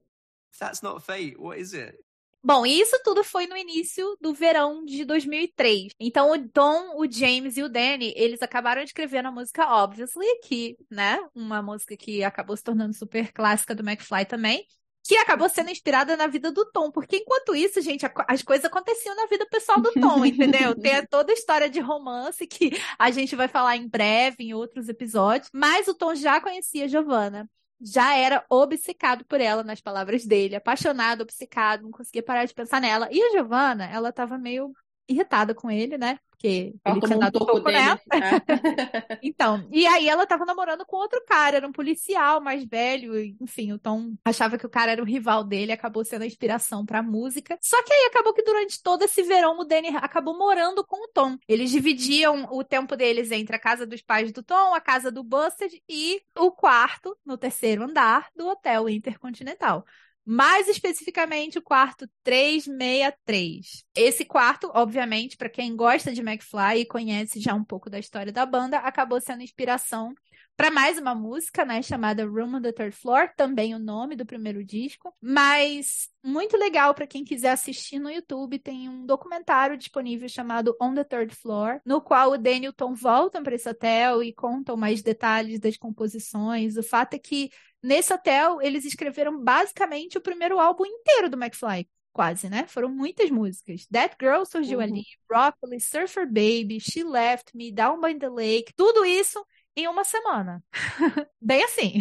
That's 0.57 0.81
not 0.81 1.03
fate. 1.03 1.35
What 1.37 1.59
is 1.59 1.73
it? 1.73 1.97
Bom, 2.43 2.65
isso 2.65 2.97
tudo 3.03 3.23
foi 3.25 3.45
no 3.45 3.57
início 3.57 4.15
do 4.21 4.33
verão 4.33 4.85
de 4.85 5.03
2003. 5.03 5.91
Então, 5.99 6.31
o 6.31 6.47
Tom, 6.49 6.95
o 6.95 7.11
James 7.11 7.57
e 7.57 7.63
o 7.63 7.67
Danny, 7.67 8.13
eles 8.15 8.41
acabaram 8.41 8.83
de 8.83 8.91
escrever 8.91 9.25
a 9.25 9.31
música 9.31 9.67
Obviously, 9.67 10.39
que, 10.43 10.77
né, 10.89 11.19
uma 11.35 11.61
música 11.61 11.97
que 11.97 12.23
acabou 12.23 12.55
se 12.55 12.63
tornando 12.63 12.93
super 12.93 13.33
clássica 13.33 13.75
do 13.75 13.83
McFly 13.83 14.25
também 14.25 14.65
que 15.07 15.15
acabou 15.15 15.47
sendo 15.47 15.71
inspirada 15.71 16.17
na 16.17 16.27
vida 16.27 16.51
do 16.51 16.65
Tom, 16.65 16.91
porque 16.91 17.17
enquanto 17.17 17.55
isso, 17.55 17.81
gente, 17.81 18.05
a, 18.05 18.11
as 18.27 18.41
coisas 18.41 18.65
aconteciam 18.65 19.15
na 19.15 19.25
vida 19.25 19.45
pessoal 19.49 19.79
do 19.79 19.91
Tom, 19.93 20.25
entendeu? 20.25 20.75
Tem 20.75 21.05
toda 21.05 21.31
a 21.31 21.33
história 21.33 21.69
de 21.69 21.79
romance 21.79 22.45
que 22.45 22.71
a 22.99 23.09
gente 23.09 23.35
vai 23.35 23.47
falar 23.47 23.77
em 23.77 23.87
breve, 23.87 24.43
em 24.43 24.53
outros 24.53 24.89
episódios, 24.89 25.49
mas 25.53 25.87
o 25.87 25.93
Tom 25.93 26.13
já 26.13 26.41
conhecia 26.41 26.85
a 26.85 26.87
Giovanna. 26.87 27.49
Já 27.79 28.15
era 28.15 28.43
obcecado 28.49 29.23
por 29.25 29.39
ela, 29.39 29.63
nas 29.63 29.79
palavras 29.79 30.25
dele, 30.25 30.55
apaixonado, 30.55 31.21
obcecado, 31.21 31.83
não 31.83 31.91
conseguia 31.91 32.23
parar 32.23 32.45
de 32.45 32.53
pensar 32.53 32.81
nela. 32.81 33.07
E 33.11 33.21
a 33.21 33.31
Giovanna, 33.31 33.85
ela 33.85 34.11
tava 34.11 34.37
meio 34.37 34.73
irritada 35.07 35.53
com 35.53 35.69
ele, 35.69 35.97
né? 35.97 36.19
Porque 36.29 36.75
ele 36.85 37.01
tinha 37.01 37.17
dado 37.17 37.41
um 37.41 37.45
pouco 37.45 37.71
nela. 37.71 37.99
É. 38.13 39.17
então, 39.23 39.67
e 39.71 39.87
aí 39.87 40.07
ela 40.07 40.27
tava 40.27 40.45
namorando 40.45 40.85
com 40.85 40.97
outro 40.97 41.19
cara, 41.25 41.57
era 41.57 41.67
um 41.67 41.71
policial 41.71 42.39
mais 42.39 42.63
velho, 42.63 43.17
enfim, 43.41 43.73
o 43.73 43.79
Tom 43.79 44.13
achava 44.23 44.55
que 44.55 44.65
o 44.65 44.69
cara 44.69 44.91
era 44.91 45.01
o 45.01 45.05
rival 45.05 45.43
dele, 45.43 45.71
acabou 45.71 46.05
sendo 46.05 46.21
a 46.21 46.27
inspiração 46.27 46.85
pra 46.85 47.01
música. 47.01 47.57
Só 47.59 47.81
que 47.81 47.91
aí 47.91 48.05
acabou 48.05 48.35
que 48.35 48.43
durante 48.43 48.81
todo 48.83 49.01
esse 49.01 49.23
verão 49.23 49.59
o 49.59 49.63
Danny 49.63 49.89
acabou 49.95 50.37
morando 50.37 50.85
com 50.85 51.05
o 51.05 51.09
Tom. 51.11 51.37
Eles 51.47 51.71
dividiam 51.71 52.47
o 52.51 52.63
tempo 52.63 52.95
deles 52.95 53.31
entre 53.31 53.55
a 53.55 53.59
casa 53.59 53.87
dos 53.87 54.03
pais 54.03 54.31
do 54.31 54.43
Tom, 54.43 54.75
a 54.75 54.79
casa 54.79 55.11
do 55.11 55.23
Busted 55.23 55.81
e 55.89 56.21
o 56.37 56.51
quarto, 56.51 57.17
no 57.25 57.35
terceiro 57.35 57.83
andar, 57.83 58.27
do 58.35 58.47
Hotel 58.47 58.87
Intercontinental. 58.89 59.83
Mais 60.29 60.67
especificamente, 60.67 61.57
o 61.57 61.61
quarto 61.61 62.05
363. 62.21 63.85
Esse 63.95 64.25
quarto, 64.25 64.69
obviamente, 64.73 65.37
para 65.37 65.47
quem 65.47 65.73
gosta 65.73 66.11
de 66.11 66.19
McFly 66.19 66.81
e 66.81 66.85
conhece 66.85 67.39
já 67.39 67.53
um 67.53 67.63
pouco 67.63 67.89
da 67.89 67.97
história 67.97 68.29
da 68.29 68.45
banda, 68.45 68.79
acabou 68.79 69.21
sendo 69.21 69.41
inspiração 69.41 70.13
para 70.57 70.71
mais 70.71 70.97
uma 70.97 71.13
música, 71.13 71.63
né, 71.63 71.83
chamada 71.83 72.25
Room 72.25 72.55
on 72.55 72.61
the 72.61 72.71
Third 72.71 72.95
Floor, 72.95 73.29
também 73.37 73.75
o 73.75 73.79
nome 73.79 74.15
do 74.15 74.25
primeiro 74.25 74.65
disco, 74.65 75.15
mas 75.21 76.09
muito 76.23 76.57
legal 76.57 76.95
para 76.95 77.05
quem 77.05 77.23
quiser 77.23 77.51
assistir 77.51 77.99
no 77.99 78.09
YouTube, 78.09 78.57
tem 78.57 78.89
um 78.89 79.05
documentário 79.05 79.77
disponível 79.77 80.27
chamado 80.27 80.75
On 80.81 80.95
the 80.95 81.03
Third 81.03 81.35
Floor, 81.35 81.79
no 81.85 82.01
qual 82.01 82.31
o 82.31 82.37
Danielton 82.39 82.95
voltam 82.95 83.43
para 83.43 83.53
esse 83.53 83.69
hotel 83.69 84.23
e 84.23 84.33
contam 84.33 84.75
mais 84.75 85.03
detalhes 85.03 85.59
das 85.59 85.77
composições. 85.77 86.75
O 86.75 86.81
fato 86.81 87.13
é 87.13 87.19
que 87.19 87.51
nesse 87.87 88.13
hotel 88.13 88.61
eles 88.61 88.85
escreveram 88.85 89.43
basicamente 89.43 90.17
o 90.17 90.21
primeiro 90.21 90.59
álbum 90.59 90.85
inteiro 90.85 91.29
do 91.29 91.37
McFly 91.41 91.87
quase, 92.13 92.49
né? 92.49 92.65
Foram 92.67 92.89
muitas 92.89 93.29
músicas. 93.29 93.85
That 93.87 94.15
Girl 94.19 94.43
surgiu 94.45 94.79
Uhum. 94.79 94.81
ali, 94.81 95.03
Broccoli, 95.27 95.79
Surfer 95.79 96.25
Baby, 96.25 96.79
She 96.79 97.03
Left 97.03 97.55
Me, 97.55 97.71
Down 97.71 98.01
by 98.01 98.17
the 98.17 98.29
Lake, 98.29 98.73
tudo 98.75 99.05
isso 99.05 99.45
em 99.75 99.87
uma 99.87 100.03
semana. 100.03 100.63
Bem 101.41 101.63
assim. 101.63 101.99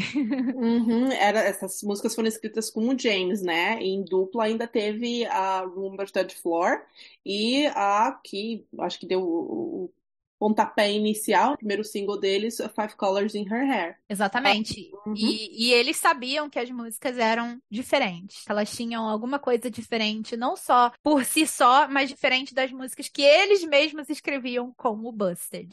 Uhum, 0.52 1.10
era, 1.12 1.40
essas 1.40 1.82
músicas 1.82 2.14
foram 2.14 2.28
escritas 2.28 2.70
com 2.70 2.88
o 2.88 2.98
James, 2.98 3.42
né? 3.42 3.78
Em 3.82 4.04
dupla 4.04 4.44
ainda 4.44 4.66
teve 4.66 5.26
a 5.26 5.60
Room 5.62 5.92
on 5.94 5.96
the 5.96 6.06
Third 6.06 6.34
Floor 6.36 6.82
e 7.24 7.66
a 7.74 8.12
que 8.24 8.66
acho 8.80 8.98
que 8.98 9.06
deu 9.06 9.20
o 9.22 9.92
pontapé 10.38 10.92
inicial, 10.92 11.54
o 11.54 11.56
primeiro 11.56 11.84
single 11.84 12.18
deles, 12.18 12.56
Five 12.74 12.96
Colors 12.96 13.34
in 13.34 13.42
Her 13.42 13.64
Hair. 13.64 13.98
Exatamente. 14.08 14.90
Uhum. 15.06 15.14
E, 15.16 15.68
e 15.68 15.72
eles 15.72 15.96
sabiam 15.96 16.48
que 16.48 16.58
as 16.58 16.70
músicas 16.70 17.18
eram 17.18 17.60
diferentes. 17.70 18.44
Elas 18.48 18.70
tinham 18.70 19.08
alguma 19.08 19.38
coisa 19.38 19.70
diferente, 19.70 20.36
não 20.36 20.56
só 20.56 20.92
por 21.02 21.24
si 21.24 21.46
só, 21.46 21.88
mas 21.88 22.08
diferente 22.08 22.54
das 22.54 22.70
músicas 22.70 23.08
que 23.08 23.22
eles 23.22 23.64
mesmos 23.64 24.08
escreviam 24.08 24.72
como 24.76 25.10
Busted. 25.12 25.68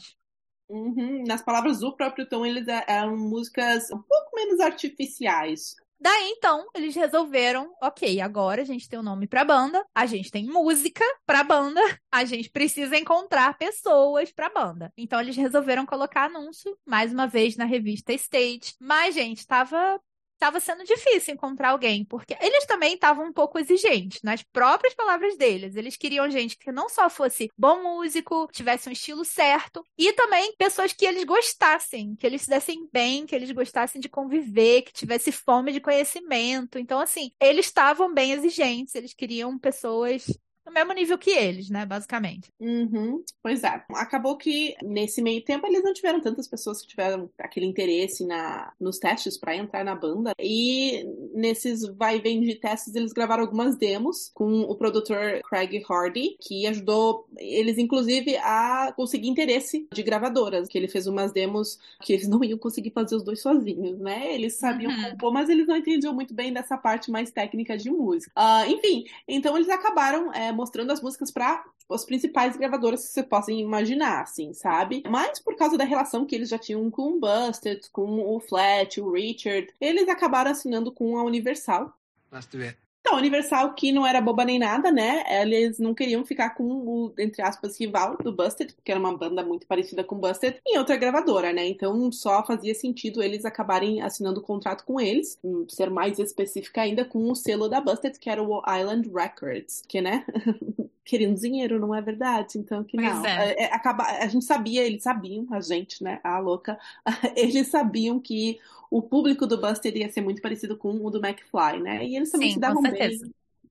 Uhum. 0.68 1.24
Nas 1.26 1.42
palavras 1.42 1.80
do 1.80 1.94
próprio 1.94 2.26
Tom, 2.26 2.44
eles 2.44 2.66
eram 2.86 3.16
músicas 3.16 3.90
um 3.90 4.00
pouco 4.00 4.30
menos 4.34 4.60
artificiais. 4.60 5.76
Daí 6.00 6.34
então, 6.36 6.66
eles 6.74 6.94
resolveram, 6.94 7.72
ok, 7.82 8.20
agora 8.20 8.62
a 8.62 8.64
gente 8.64 8.88
tem 8.88 8.98
um 8.98 9.02
nome 9.02 9.26
pra 9.26 9.44
banda, 9.44 9.84
a 9.94 10.06
gente 10.06 10.30
tem 10.30 10.44
música 10.46 11.04
pra 11.24 11.42
banda, 11.42 11.80
a 12.12 12.24
gente 12.24 12.50
precisa 12.50 12.96
encontrar 12.96 13.56
pessoas 13.56 14.32
pra 14.32 14.50
banda. 14.50 14.92
Então 14.96 15.20
eles 15.20 15.36
resolveram 15.36 15.86
colocar 15.86 16.24
anúncio, 16.24 16.76
mais 16.86 17.12
uma 17.12 17.26
vez, 17.26 17.56
na 17.56 17.64
revista 17.64 18.12
Stage. 18.12 18.74
Mas, 18.80 19.14
gente, 19.14 19.46
tava 19.46 20.00
estava 20.34 20.60
sendo 20.60 20.84
difícil 20.84 21.34
encontrar 21.34 21.70
alguém, 21.70 22.04
porque 22.04 22.36
eles 22.40 22.66
também 22.66 22.94
estavam 22.94 23.26
um 23.26 23.32
pouco 23.32 23.58
exigentes, 23.58 24.20
nas 24.22 24.42
próprias 24.42 24.94
palavras 24.94 25.36
deles. 25.36 25.76
Eles 25.76 25.96
queriam 25.96 26.30
gente 26.30 26.56
que 26.58 26.70
não 26.70 26.88
só 26.88 27.08
fosse 27.08 27.50
bom 27.56 27.82
músico, 27.82 28.48
tivesse 28.52 28.88
um 28.88 28.92
estilo 28.92 29.24
certo, 29.24 29.84
e 29.96 30.12
também 30.12 30.54
pessoas 30.56 30.92
que 30.92 31.06
eles 31.06 31.24
gostassem, 31.24 32.14
que 32.16 32.26
eles 32.26 32.42
se 32.42 32.50
dessem 32.50 32.88
bem, 32.92 33.26
que 33.26 33.34
eles 33.34 33.50
gostassem 33.50 34.00
de 34.00 34.08
conviver, 34.08 34.82
que 34.82 34.92
tivesse 34.92 35.32
fome 35.32 35.72
de 35.72 35.80
conhecimento. 35.80 36.78
Então, 36.78 37.00
assim, 37.00 37.30
eles 37.40 37.66
estavam 37.66 38.12
bem 38.12 38.32
exigentes, 38.32 38.94
eles 38.94 39.14
queriam 39.14 39.58
pessoas 39.58 40.26
no 40.66 40.72
mesmo 40.72 40.92
nível 40.92 41.18
que 41.18 41.30
eles, 41.30 41.68
né, 41.70 41.84
basicamente. 41.86 42.48
Uhum, 42.60 43.22
pois 43.42 43.62
é. 43.62 43.82
Acabou 43.94 44.36
que 44.36 44.74
nesse 44.82 45.20
meio 45.22 45.42
tempo 45.44 45.66
eles 45.66 45.82
não 45.82 45.92
tiveram 45.92 46.20
tantas 46.20 46.48
pessoas 46.48 46.80
que 46.80 46.88
tiveram 46.88 47.28
aquele 47.38 47.66
interesse 47.66 48.26
na, 48.26 48.72
nos 48.80 48.98
testes 48.98 49.36
para 49.36 49.54
entrar 49.56 49.84
na 49.84 49.94
banda. 49.94 50.32
E 50.38 51.04
nesses 51.34 51.86
vai 51.96 52.16
e 52.16 52.20
vem 52.20 52.40
de 52.40 52.54
testes 52.56 52.94
eles 52.94 53.12
gravaram 53.12 53.42
algumas 53.42 53.76
demos 53.76 54.30
com 54.34 54.60
o 54.62 54.74
produtor 54.74 55.40
Craig 55.48 55.82
Hardy, 55.88 56.36
que 56.40 56.66
ajudou 56.66 57.26
eles 57.36 57.78
inclusive 57.78 58.36
a 58.38 58.92
conseguir 58.96 59.28
interesse 59.28 59.86
de 59.92 60.02
gravadoras, 60.02 60.68
que 60.68 60.78
ele 60.78 60.88
fez 60.88 61.06
umas 61.06 61.32
demos 61.32 61.78
que 62.02 62.12
eles 62.12 62.28
não 62.28 62.42
iam 62.44 62.58
conseguir 62.58 62.90
fazer 62.90 63.16
os 63.16 63.22
dois 63.22 63.40
sozinhos, 63.42 63.98
né? 63.98 64.34
Eles 64.34 64.54
sabiam 64.54 64.92
Uhum. 64.92 65.10
compor, 65.12 65.32
mas 65.32 65.48
eles 65.48 65.66
não 65.66 65.76
entendiam 65.76 66.14
muito 66.14 66.32
bem 66.34 66.52
dessa 66.52 66.76
parte 66.78 67.10
mais 67.10 67.30
técnica 67.30 67.76
de 67.76 67.90
música. 67.90 68.30
Ah, 68.36 68.66
enfim, 68.68 69.04
então 69.26 69.56
eles 69.56 69.68
acabaram 69.68 70.32
é, 70.32 70.52
mostrando 70.54 70.92
as 70.92 71.00
músicas 71.00 71.30
para 71.30 71.64
as 71.90 72.04
principais 72.04 72.56
gravadoras 72.56 73.02
que 73.02 73.12
você 73.12 73.22
possa 73.22 73.52
imaginar, 73.52 74.22
assim, 74.22 74.52
sabe? 74.54 75.02
Mas 75.08 75.38
por 75.38 75.56
causa 75.56 75.76
da 75.76 75.84
relação 75.84 76.24
que 76.24 76.34
eles 76.34 76.48
já 76.48 76.58
tinham 76.58 76.90
com 76.90 77.16
o 77.16 77.20
Busted, 77.20 77.80
com 77.92 78.34
o 78.34 78.40
Flat, 78.40 79.00
o 79.00 79.12
Richard, 79.12 79.72
eles 79.80 80.08
acabaram 80.08 80.50
assinando 80.50 80.90
com 80.90 81.18
a 81.18 81.24
Universal. 81.24 81.92
Let's 82.32 82.46
do 82.46 82.62
it. 82.62 82.83
A 83.14 83.18
Universal, 83.18 83.74
que 83.74 83.92
não 83.92 84.06
era 84.06 84.20
boba 84.20 84.44
nem 84.44 84.58
nada, 84.58 84.90
né? 84.90 85.24
Eles 85.42 85.78
não 85.78 85.94
queriam 85.94 86.24
ficar 86.24 86.50
com 86.50 86.64
o, 86.64 87.14
entre 87.18 87.42
aspas, 87.42 87.78
rival 87.78 88.16
do 88.16 88.32
Busted, 88.32 88.72
porque 88.74 88.90
era 88.90 89.00
uma 89.00 89.16
banda 89.16 89.44
muito 89.44 89.66
parecida 89.66 90.04
com 90.04 90.16
o 90.16 90.18
Busted, 90.18 90.60
em 90.66 90.78
outra 90.78 90.96
gravadora, 90.96 91.52
né? 91.52 91.66
Então, 91.66 92.10
só 92.12 92.44
fazia 92.44 92.74
sentido 92.74 93.22
eles 93.22 93.44
acabarem 93.44 94.02
assinando 94.02 94.40
o 94.40 94.42
contrato 94.42 94.84
com 94.84 95.00
eles, 95.00 95.38
ser 95.68 95.90
mais 95.90 96.18
específica 96.18 96.82
ainda, 96.82 97.04
com 97.04 97.30
o 97.30 97.34
selo 97.34 97.68
da 97.68 97.80
Busted, 97.80 98.18
que 98.18 98.30
era 98.30 98.42
o 98.42 98.62
Island 98.66 99.10
Records, 99.12 99.82
que, 99.88 100.00
né? 100.00 100.24
Queriam 101.04 101.34
dinheiro, 101.34 101.78
não 101.78 101.94
é 101.94 102.00
verdade? 102.00 102.58
Então, 102.58 102.82
que 102.82 102.96
Pois 102.96 103.08
não. 103.12 103.26
é. 103.26 103.52
É, 103.52 103.62
é, 103.64 103.74
acaba, 103.74 104.04
a 104.04 104.26
gente 104.26 104.44
sabia, 104.44 104.84
eles 104.84 105.02
sabiam, 105.02 105.46
a 105.50 105.60
gente, 105.60 106.02
né? 106.02 106.20
A 106.24 106.38
louca, 106.38 106.78
eles 107.36 107.68
sabiam 107.68 108.18
que 108.18 108.58
o 108.90 109.02
público 109.02 109.46
do 109.46 109.60
Buster 109.60 109.96
ia 109.96 110.10
ser 110.10 110.20
muito 110.20 110.40
parecido 110.40 110.76
com 110.76 111.04
o 111.04 111.10
do 111.10 111.24
McFly, 111.24 111.82
né? 111.82 112.06
E 112.06 112.16
eles 112.16 112.30
também 112.30 112.48
Sim, 112.48 112.54
se 112.54 112.60
davam 112.60 112.82
bem. 112.82 113.20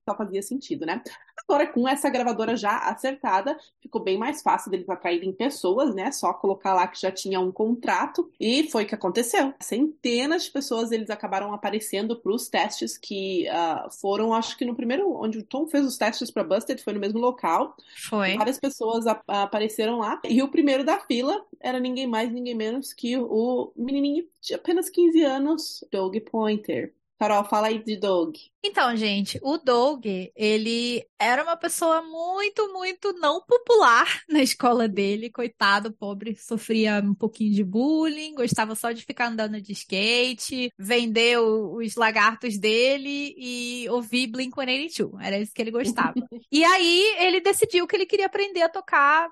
Só 0.08 0.16
fazia 0.16 0.42
sentido, 0.42 0.84
né? 0.84 1.02
Agora, 1.48 1.66
com 1.66 1.88
essa 1.88 2.08
gravadora 2.10 2.56
já 2.56 2.76
acertada, 2.78 3.56
ficou 3.80 4.02
bem 4.02 4.18
mais 4.18 4.42
fácil 4.42 4.70
deles 4.70 4.88
atraírem 4.88 5.32
pessoas, 5.32 5.94
né? 5.94 6.12
Só 6.12 6.32
colocar 6.32 6.74
lá 6.74 6.86
que 6.86 7.00
já 7.00 7.10
tinha 7.10 7.40
um 7.40 7.50
contrato. 7.50 8.30
E 8.38 8.70
foi 8.70 8.84
o 8.84 8.86
que 8.86 8.94
aconteceu. 8.94 9.52
Centenas 9.60 10.44
de 10.44 10.50
pessoas 10.50 10.92
eles 10.92 11.10
acabaram 11.10 11.52
aparecendo 11.52 12.16
para 12.20 12.32
os 12.32 12.48
testes 12.48 12.96
que 12.98 13.48
ah, 13.48 13.88
foram, 14.00 14.32
acho 14.34 14.56
que 14.56 14.64
no 14.64 14.74
primeiro, 14.76 15.10
onde 15.14 15.38
o 15.38 15.44
Tom 15.44 15.66
fez 15.66 15.84
os 15.86 15.96
testes 15.98 16.30
para 16.30 16.44
Busted, 16.44 16.82
foi 16.82 16.92
no 16.92 17.00
mesmo 17.00 17.18
local. 17.18 17.74
Foi. 18.08 18.36
Várias 18.36 18.58
pessoas 18.58 19.06
a- 19.06 19.22
apareceram 19.26 19.98
lá. 19.98 20.20
E 20.28 20.42
o 20.42 20.48
primeiro 20.50 20.84
da 20.84 21.00
fila 21.00 21.44
era 21.60 21.80
ninguém 21.80 22.06
mais, 22.06 22.30
ninguém 22.30 22.54
menos 22.54 22.92
que 22.92 23.16
o 23.18 23.72
menininho 23.76 24.26
de 24.40 24.54
apenas 24.54 24.88
15 24.90 25.22
anos, 25.22 25.84
Doug 25.90 26.16
Pointer. 26.30 26.92
Carol, 27.18 27.44
fala 27.44 27.68
aí 27.68 27.82
de 27.82 27.96
Doug. 27.96 28.34
Então, 28.62 28.96
gente, 28.96 29.38
o 29.42 29.56
Doug, 29.56 30.04
ele 30.34 31.04
era 31.18 31.42
uma 31.42 31.56
pessoa 31.56 32.02
muito, 32.02 32.72
muito 32.72 33.12
não 33.14 33.40
popular 33.46 34.06
na 34.28 34.42
escola 34.42 34.88
dele. 34.88 35.30
Coitado, 35.30 35.92
pobre, 35.92 36.36
sofria 36.36 37.00
um 37.04 37.14
pouquinho 37.14 37.54
de 37.54 37.62
bullying, 37.62 38.34
gostava 38.34 38.74
só 38.74 38.90
de 38.90 39.04
ficar 39.04 39.28
andando 39.28 39.60
de 39.60 39.72
skate, 39.72 40.70
vender 40.78 41.38
os 41.38 41.94
lagartos 41.94 42.58
dele 42.58 43.34
e 43.36 43.88
ouvir 43.90 44.26
Blink-182. 44.28 45.12
Era 45.20 45.38
isso 45.38 45.52
que 45.54 45.62
ele 45.62 45.70
gostava. 45.70 46.14
E 46.50 46.62
aí, 46.62 47.16
ele 47.18 47.40
decidiu 47.40 47.86
que 47.86 47.96
ele 47.96 48.06
queria 48.06 48.26
aprender 48.26 48.62
a 48.62 48.68
tocar 48.68 49.28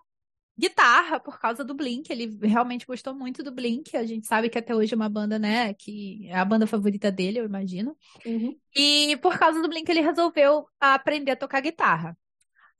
guitarra 0.58 1.18
por 1.18 1.38
causa 1.38 1.64
do 1.64 1.74
Blink. 1.74 2.10
Ele 2.10 2.38
realmente 2.42 2.86
gostou 2.86 3.14
muito 3.14 3.42
do 3.42 3.52
Blink. 3.52 3.96
A 3.96 4.04
gente 4.04 4.26
sabe 4.26 4.48
que 4.48 4.58
até 4.58 4.74
hoje 4.74 4.94
é 4.94 4.96
uma 4.96 5.08
banda, 5.08 5.38
né, 5.38 5.74
que 5.74 6.26
é 6.28 6.36
a 6.36 6.44
banda 6.44 6.66
favorita 6.66 7.10
dele, 7.10 7.40
eu 7.40 7.44
imagino. 7.44 7.96
Uhum. 8.24 8.56
E 8.74 9.16
por 9.18 9.38
causa 9.38 9.60
do 9.60 9.68
Blink, 9.68 9.88
ele 9.90 10.00
resolveu 10.00 10.66
aprender 10.80 11.32
a 11.32 11.36
tocar 11.36 11.60
guitarra. 11.60 12.16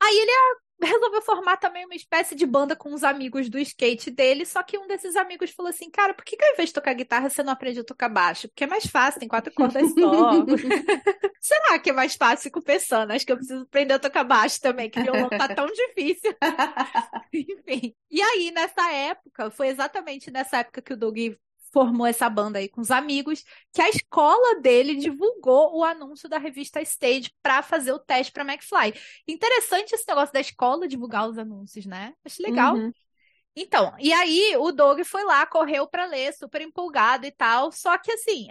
Aí 0.01 0.17
ele 0.17 0.31
ah, 0.31 0.57
resolveu 0.87 1.23
formar 1.23 1.57
também 1.57 1.85
uma 1.85 1.95
espécie 1.95 2.35
de 2.35 2.47
banda 2.47 2.75
com 2.77 2.92
os 2.92 3.05
amigos 3.05 3.49
do 3.49 3.59
skate 3.59 4.11
dele, 4.11 4.45
só 4.45 4.62
que 4.62 4.79
um 4.79 4.87
desses 4.87 5.16
amigos 5.16 5.51
falou 5.51 5.71
assim, 5.71 5.90
cara, 5.90 6.14
por 6.14 6.25
que 6.25 6.37
que 6.37 6.45
ao 6.45 6.53
invés 6.53 6.68
de 6.68 6.75
tocar 6.75 6.95
guitarra 6.95 7.31
você 7.31 7.42
não 7.42 7.53
aprende 7.53 7.81
a 7.81 7.85
tocar 7.85 8.09
baixo? 8.09 8.49
Porque 8.49 8.64
é 8.64 8.66
mais 8.66 8.87
fácil, 8.87 9.21
tem 9.21 9.29
quatro 9.29 9.53
cordas 9.55 9.88
só. 9.92 10.33
Será 11.40 11.79
que 11.79 11.90
é 11.90 11.92
mais 11.92 12.14
fácil? 12.14 12.45
Fico 12.45 12.62
pensando, 12.62 13.11
acho 13.12 13.27
que 13.27 13.33
eu 13.33 13.37
preciso 13.37 13.62
aprender 13.62 13.95
a 13.95 13.99
tocar 13.99 14.25
baixo 14.25 14.61
também, 14.61 14.88
que 14.88 15.03
violão 15.03 15.29
tá 15.29 15.49
tão 15.55 15.66
difícil. 15.66 16.35
Enfim. 17.33 17.95
E 18.11 18.23
aí, 18.23 18.51
nessa 18.53 18.92
época, 18.92 19.51
foi 19.51 19.68
exatamente 19.68 20.31
nessa 20.31 20.59
época 20.59 20.83
que 20.83 20.92
o 20.92 20.97
Doug 20.97 21.16
formou 21.73 22.07
essa 22.07 22.29
banda 22.29 22.59
aí 22.59 22.69
com 22.69 22.81
os 22.81 22.91
amigos, 22.91 23.45
que 23.73 23.81
a 23.81 23.89
escola 23.89 24.61
dele 24.61 24.95
divulgou 24.97 25.77
o 25.77 25.83
anúncio 25.83 26.29
da 26.29 26.39
revista 26.39 26.81
Stage 26.83 27.33
para 27.43 27.63
fazer 27.63 27.93
o 27.93 27.99
teste 27.99 28.33
para 28.33 28.45
McFly. 28.45 28.95
Interessante 29.27 29.95
esse 29.95 30.07
negócio 30.07 30.33
da 30.33 30.41
escola 30.41 30.87
divulgar 30.87 31.29
os 31.29 31.39
anúncios, 31.39 31.87
né? 31.87 32.15
Acho 32.25 32.43
legal. 32.43 32.77
Uhum. 32.77 32.93
Então, 33.57 33.95
e 33.99 34.13
aí 34.13 34.55
o 34.59 34.71
Doug 34.73 35.01
foi 35.05 35.25
lá, 35.25 35.47
correu 35.47 35.87
para 35.87 36.07
ler, 36.07 36.33
super 36.33 36.61
empolgado 36.61 37.27
e 37.27 37.31
tal, 37.31 37.71
só 37.71 37.99
que 37.99 38.13
assim, 38.13 38.49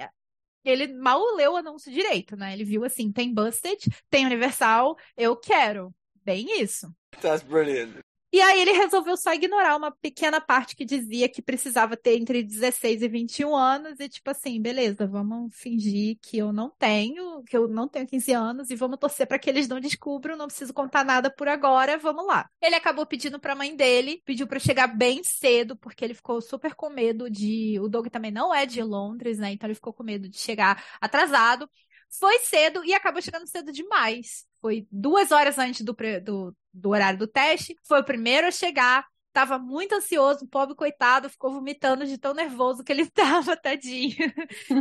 ele 0.63 0.87
mal 0.87 1.19
leu 1.35 1.53
o 1.53 1.57
anúncio 1.57 1.91
direito, 1.91 2.35
né? 2.35 2.53
Ele 2.53 2.63
viu 2.63 2.83
assim, 2.83 3.11
tem 3.11 3.33
Busted, 3.33 3.79
tem 4.09 4.25
Universal, 4.25 4.97
eu 5.17 5.35
quero. 5.35 5.93
Bem 6.23 6.61
isso. 6.61 6.93
That's 7.19 7.41
brilliant. 7.41 7.95
E 8.33 8.39
aí 8.39 8.61
ele 8.61 8.71
resolveu 8.71 9.17
só 9.17 9.33
ignorar 9.33 9.75
uma 9.75 9.91
pequena 9.91 10.39
parte 10.39 10.73
que 10.73 10.85
dizia 10.85 11.27
que 11.27 11.41
precisava 11.41 11.97
ter 11.97 12.17
entre 12.17 12.41
16 12.41 13.01
e 13.01 13.07
21 13.09 13.53
anos 13.53 13.99
e 13.99 14.07
tipo 14.07 14.31
assim, 14.31 14.61
beleza, 14.61 15.05
vamos 15.05 15.53
fingir 15.53 16.17
que 16.21 16.37
eu 16.37 16.53
não 16.53 16.69
tenho, 16.69 17.43
que 17.43 17.57
eu 17.57 17.67
não 17.67 17.89
tenho 17.89 18.07
15 18.07 18.31
anos 18.31 18.69
e 18.69 18.75
vamos 18.75 18.97
torcer 18.99 19.27
para 19.27 19.37
que 19.37 19.49
eles 19.49 19.67
não 19.67 19.81
descubram, 19.81 20.37
não 20.37 20.47
preciso 20.47 20.73
contar 20.73 21.03
nada 21.03 21.29
por 21.29 21.49
agora, 21.49 21.97
vamos 21.97 22.25
lá. 22.25 22.49
Ele 22.61 22.75
acabou 22.75 23.05
pedindo 23.05 23.37
para 23.37 23.51
a 23.51 23.55
mãe 23.55 23.75
dele, 23.75 24.21
pediu 24.23 24.47
para 24.47 24.59
chegar 24.59 24.87
bem 24.87 25.21
cedo 25.25 25.75
porque 25.75 26.05
ele 26.05 26.13
ficou 26.13 26.41
super 26.41 26.73
com 26.73 26.89
medo 26.89 27.29
de, 27.29 27.77
o 27.81 27.89
Doug 27.89 28.07
também 28.07 28.31
não 28.31 28.55
é 28.55 28.65
de 28.65 28.81
Londres, 28.81 29.39
né? 29.39 29.51
Então 29.51 29.67
ele 29.67 29.75
ficou 29.75 29.91
com 29.91 30.03
medo 30.03 30.29
de 30.29 30.37
chegar 30.37 30.81
atrasado. 31.01 31.69
Foi 32.09 32.39
cedo 32.39 32.83
e 32.85 32.93
acabou 32.93 33.21
chegando 33.21 33.47
cedo 33.47 33.73
demais. 33.73 34.45
Foi 34.61 34.87
duas 34.91 35.31
horas 35.31 35.57
antes 35.57 35.81
do, 35.81 35.95
do, 36.23 36.55
do 36.73 36.89
horário 36.89 37.19
do 37.19 37.27
teste. 37.27 37.75
Foi 37.83 37.99
o 37.99 38.05
primeiro 38.05 38.47
a 38.47 38.51
chegar. 38.51 39.05
Tava 39.33 39.57
muito 39.57 39.95
ansioso, 39.95 40.43
o 40.43 40.47
pobre 40.47 40.75
coitado 40.75 41.29
ficou 41.29 41.53
vomitando 41.53 42.05
de 42.05 42.17
tão 42.17 42.33
nervoso 42.33 42.83
que 42.83 42.91
ele 42.91 43.05
tava, 43.11 43.55
tadinho. 43.55 44.15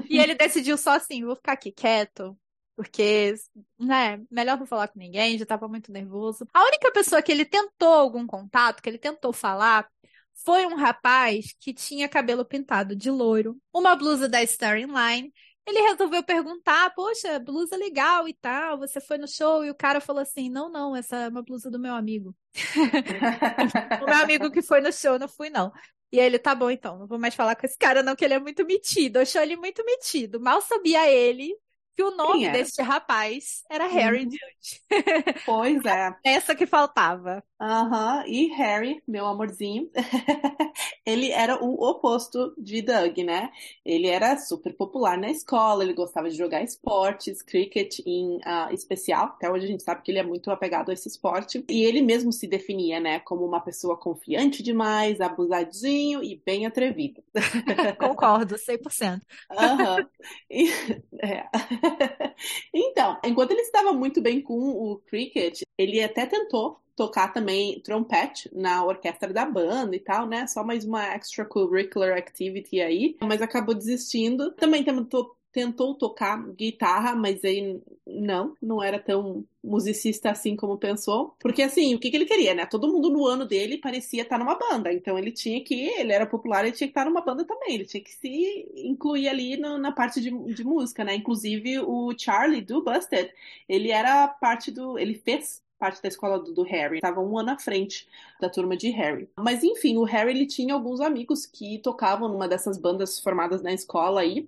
E 0.09 0.18
ele 0.18 0.35
decidiu 0.35 0.76
só 0.76 0.92
assim: 0.96 1.24
vou 1.24 1.37
ficar 1.37 1.53
aqui 1.53 1.70
quieto, 1.70 2.37
porque, 2.74 3.35
né, 3.79 4.20
melhor 4.31 4.59
não 4.59 4.66
falar 4.66 4.88
com 4.88 4.98
ninguém, 4.98 5.38
já 5.38 5.46
tava 5.46 5.68
muito 5.68 5.92
nervoso. 5.92 6.46
A 6.53 6.64
única 6.64 6.90
pessoa 6.90 7.22
que 7.22 7.31
ele 7.31 7.44
tentou 7.44 7.92
algum 7.92 8.26
contato, 8.26 8.83
que 8.83 8.88
ele 8.88 8.98
tentou 8.98 9.33
falar, 9.33 9.87
foi 10.44 10.66
um 10.66 10.74
rapaz 10.74 11.55
que 11.61 11.72
tinha 11.74 12.09
cabelo 12.09 12.44
pintado 12.44 12.96
de 12.96 13.11
loiro, 13.11 13.57
uma 13.72 13.94
blusa 13.94 14.29
da 14.29 14.42
Starring 14.42 14.87
Line. 14.87 15.33
Ele 15.66 15.80
resolveu 15.82 16.22
perguntar, 16.22 16.90
poxa, 16.94 17.38
blusa 17.38 17.76
legal 17.76 18.26
e 18.26 18.34
tal, 18.34 18.78
você 18.78 19.00
foi 19.00 19.18
no 19.18 19.28
show? 19.28 19.64
E 19.64 19.70
o 19.70 19.74
cara 19.74 20.00
falou 20.00 20.22
assim, 20.22 20.50
não, 20.50 20.70
não, 20.70 20.96
essa 20.96 21.16
é 21.16 21.28
uma 21.28 21.42
blusa 21.42 21.70
do 21.70 21.78
meu 21.78 21.94
amigo. 21.94 22.34
O 24.02 24.06
meu 24.06 24.16
amigo 24.16 24.50
que 24.50 24.62
foi 24.62 24.80
no 24.80 24.92
show, 24.92 25.18
não 25.18 25.28
fui 25.28 25.50
não. 25.50 25.70
E 26.12 26.18
ele, 26.18 26.38
tá 26.38 26.54
bom 26.54 26.70
então, 26.70 26.98
não 26.98 27.06
vou 27.06 27.18
mais 27.18 27.34
falar 27.34 27.54
com 27.54 27.64
esse 27.64 27.78
cara 27.78 28.02
não, 28.02 28.16
que 28.16 28.24
ele 28.24 28.34
é 28.34 28.38
muito 28.40 28.64
metido. 28.66 29.16
Eu 29.16 29.22
achei 29.22 29.40
ele 29.40 29.56
muito 29.56 29.84
metido. 29.84 30.40
Mal 30.40 30.60
sabia 30.60 31.08
ele 31.08 31.54
que 31.94 32.02
o 32.02 32.10
nome 32.10 32.44
era? 32.44 32.58
deste 32.58 32.82
rapaz 32.82 33.62
era 33.70 33.86
Harry 33.86 34.24
Judge. 34.24 34.82
Pois 35.44 35.84
é. 35.84 36.14
Essa 36.24 36.54
que 36.54 36.66
faltava. 36.66 37.44
Aham, 37.60 38.24
e 38.26 38.46
Harry, 38.54 39.02
meu 39.06 39.26
amorzinho, 39.26 39.90
ele 41.04 41.30
era 41.30 41.62
o 41.62 41.74
oposto 41.90 42.54
de 42.56 42.80
Doug, 42.80 43.18
né? 43.18 43.50
Ele 43.84 44.06
era 44.06 44.38
super 44.38 44.72
popular 44.74 45.18
na 45.18 45.30
escola, 45.30 45.84
ele 45.84 45.92
gostava 45.92 46.30
de 46.30 46.36
jogar 46.38 46.62
esportes, 46.62 47.42
cricket 47.42 47.98
em 48.06 48.36
uh, 48.38 48.72
especial. 48.72 49.26
Até 49.26 49.50
hoje 49.50 49.66
a 49.66 49.68
gente 49.68 49.82
sabe 49.82 50.00
que 50.00 50.10
ele 50.10 50.18
é 50.18 50.22
muito 50.22 50.50
apegado 50.50 50.88
a 50.90 50.94
esse 50.94 51.06
esporte. 51.06 51.62
E 51.68 51.84
ele 51.84 52.00
mesmo 52.00 52.32
se 52.32 52.46
definia, 52.46 52.98
né, 52.98 53.20
como 53.20 53.44
uma 53.44 53.60
pessoa 53.60 53.94
confiante 53.94 54.62
demais, 54.62 55.20
abusadinho 55.20 56.24
e 56.24 56.40
bem 56.42 56.64
atrevido. 56.64 57.22
Concordo, 57.98 58.56
100%. 58.56 59.22
Aham. 59.50 60.08
E, 60.50 60.68
é. 61.22 61.48
Então, 62.74 63.18
enquanto 63.24 63.52
ele 63.52 63.60
estava 63.62 63.92
muito 63.92 64.20
bem 64.20 64.40
com 64.40 64.58
o 64.58 64.98
cricket, 65.06 65.62
ele 65.78 66.02
até 66.02 66.26
tentou 66.26 66.80
tocar 67.00 67.32
também 67.32 67.80
trompete 67.80 68.50
na 68.52 68.84
orquestra 68.84 69.32
da 69.32 69.46
banda 69.46 69.96
e 69.96 70.00
tal, 70.00 70.26
né? 70.26 70.46
Só 70.46 70.62
mais 70.62 70.84
uma 70.84 71.16
extracurricular 71.16 72.14
activity 72.14 72.78
aí, 72.78 73.16
mas 73.22 73.40
acabou 73.40 73.74
desistindo. 73.74 74.50
Também 74.52 74.84
tentou, 74.84 75.34
tentou 75.50 75.94
tocar 75.94 76.46
guitarra, 76.52 77.14
mas 77.16 77.42
aí 77.42 77.80
não, 78.06 78.54
não 78.60 78.82
era 78.82 78.98
tão 78.98 79.46
musicista 79.64 80.30
assim 80.30 80.54
como 80.54 80.76
pensou. 80.76 81.34
Porque 81.40 81.62
assim, 81.62 81.94
o 81.94 81.98
que, 81.98 82.10
que 82.10 82.18
ele 82.18 82.26
queria, 82.26 82.52
né? 82.52 82.66
Todo 82.66 82.92
mundo 82.92 83.08
no 83.08 83.26
ano 83.26 83.46
dele 83.46 83.78
parecia 83.78 84.20
estar 84.20 84.38
numa 84.38 84.56
banda. 84.56 84.92
Então 84.92 85.18
ele 85.18 85.32
tinha 85.32 85.64
que, 85.64 85.74
ele 85.74 86.12
era 86.12 86.26
popular, 86.26 86.66
ele 86.66 86.76
tinha 86.76 86.86
que 86.86 86.92
estar 86.92 87.06
numa 87.06 87.22
banda 87.22 87.46
também. 87.46 87.76
Ele 87.76 87.86
tinha 87.86 88.02
que 88.02 88.10
se 88.10 88.68
incluir 88.76 89.26
ali 89.26 89.56
no, 89.56 89.78
na 89.78 89.90
parte 89.90 90.20
de, 90.20 90.30
de 90.52 90.64
música, 90.64 91.02
né? 91.02 91.14
Inclusive 91.14 91.78
o 91.80 92.12
Charlie 92.14 92.60
do 92.60 92.84
Busted, 92.84 93.32
ele 93.66 93.90
era 93.90 94.28
parte 94.28 94.70
do. 94.70 94.98
Ele 94.98 95.14
fez 95.14 95.62
parte 95.80 96.02
da 96.02 96.08
escola 96.08 96.38
do, 96.38 96.52
do 96.52 96.62
Harry. 96.62 96.96
Estava 96.96 97.20
um 97.20 97.38
ano 97.38 97.50
à 97.50 97.58
frente 97.58 98.06
da 98.38 98.50
turma 98.50 98.76
de 98.76 98.90
Harry. 98.90 99.28
Mas 99.38 99.64
enfim, 99.64 99.96
o 99.96 100.04
Harry 100.04 100.30
ele 100.30 100.46
tinha 100.46 100.74
alguns 100.74 101.00
amigos 101.00 101.46
que 101.46 101.78
tocavam 101.78 102.28
numa 102.28 102.46
dessas 102.46 102.76
bandas 102.76 103.18
formadas 103.18 103.62
na 103.62 103.72
escola 103.72 104.20
aí. 104.20 104.46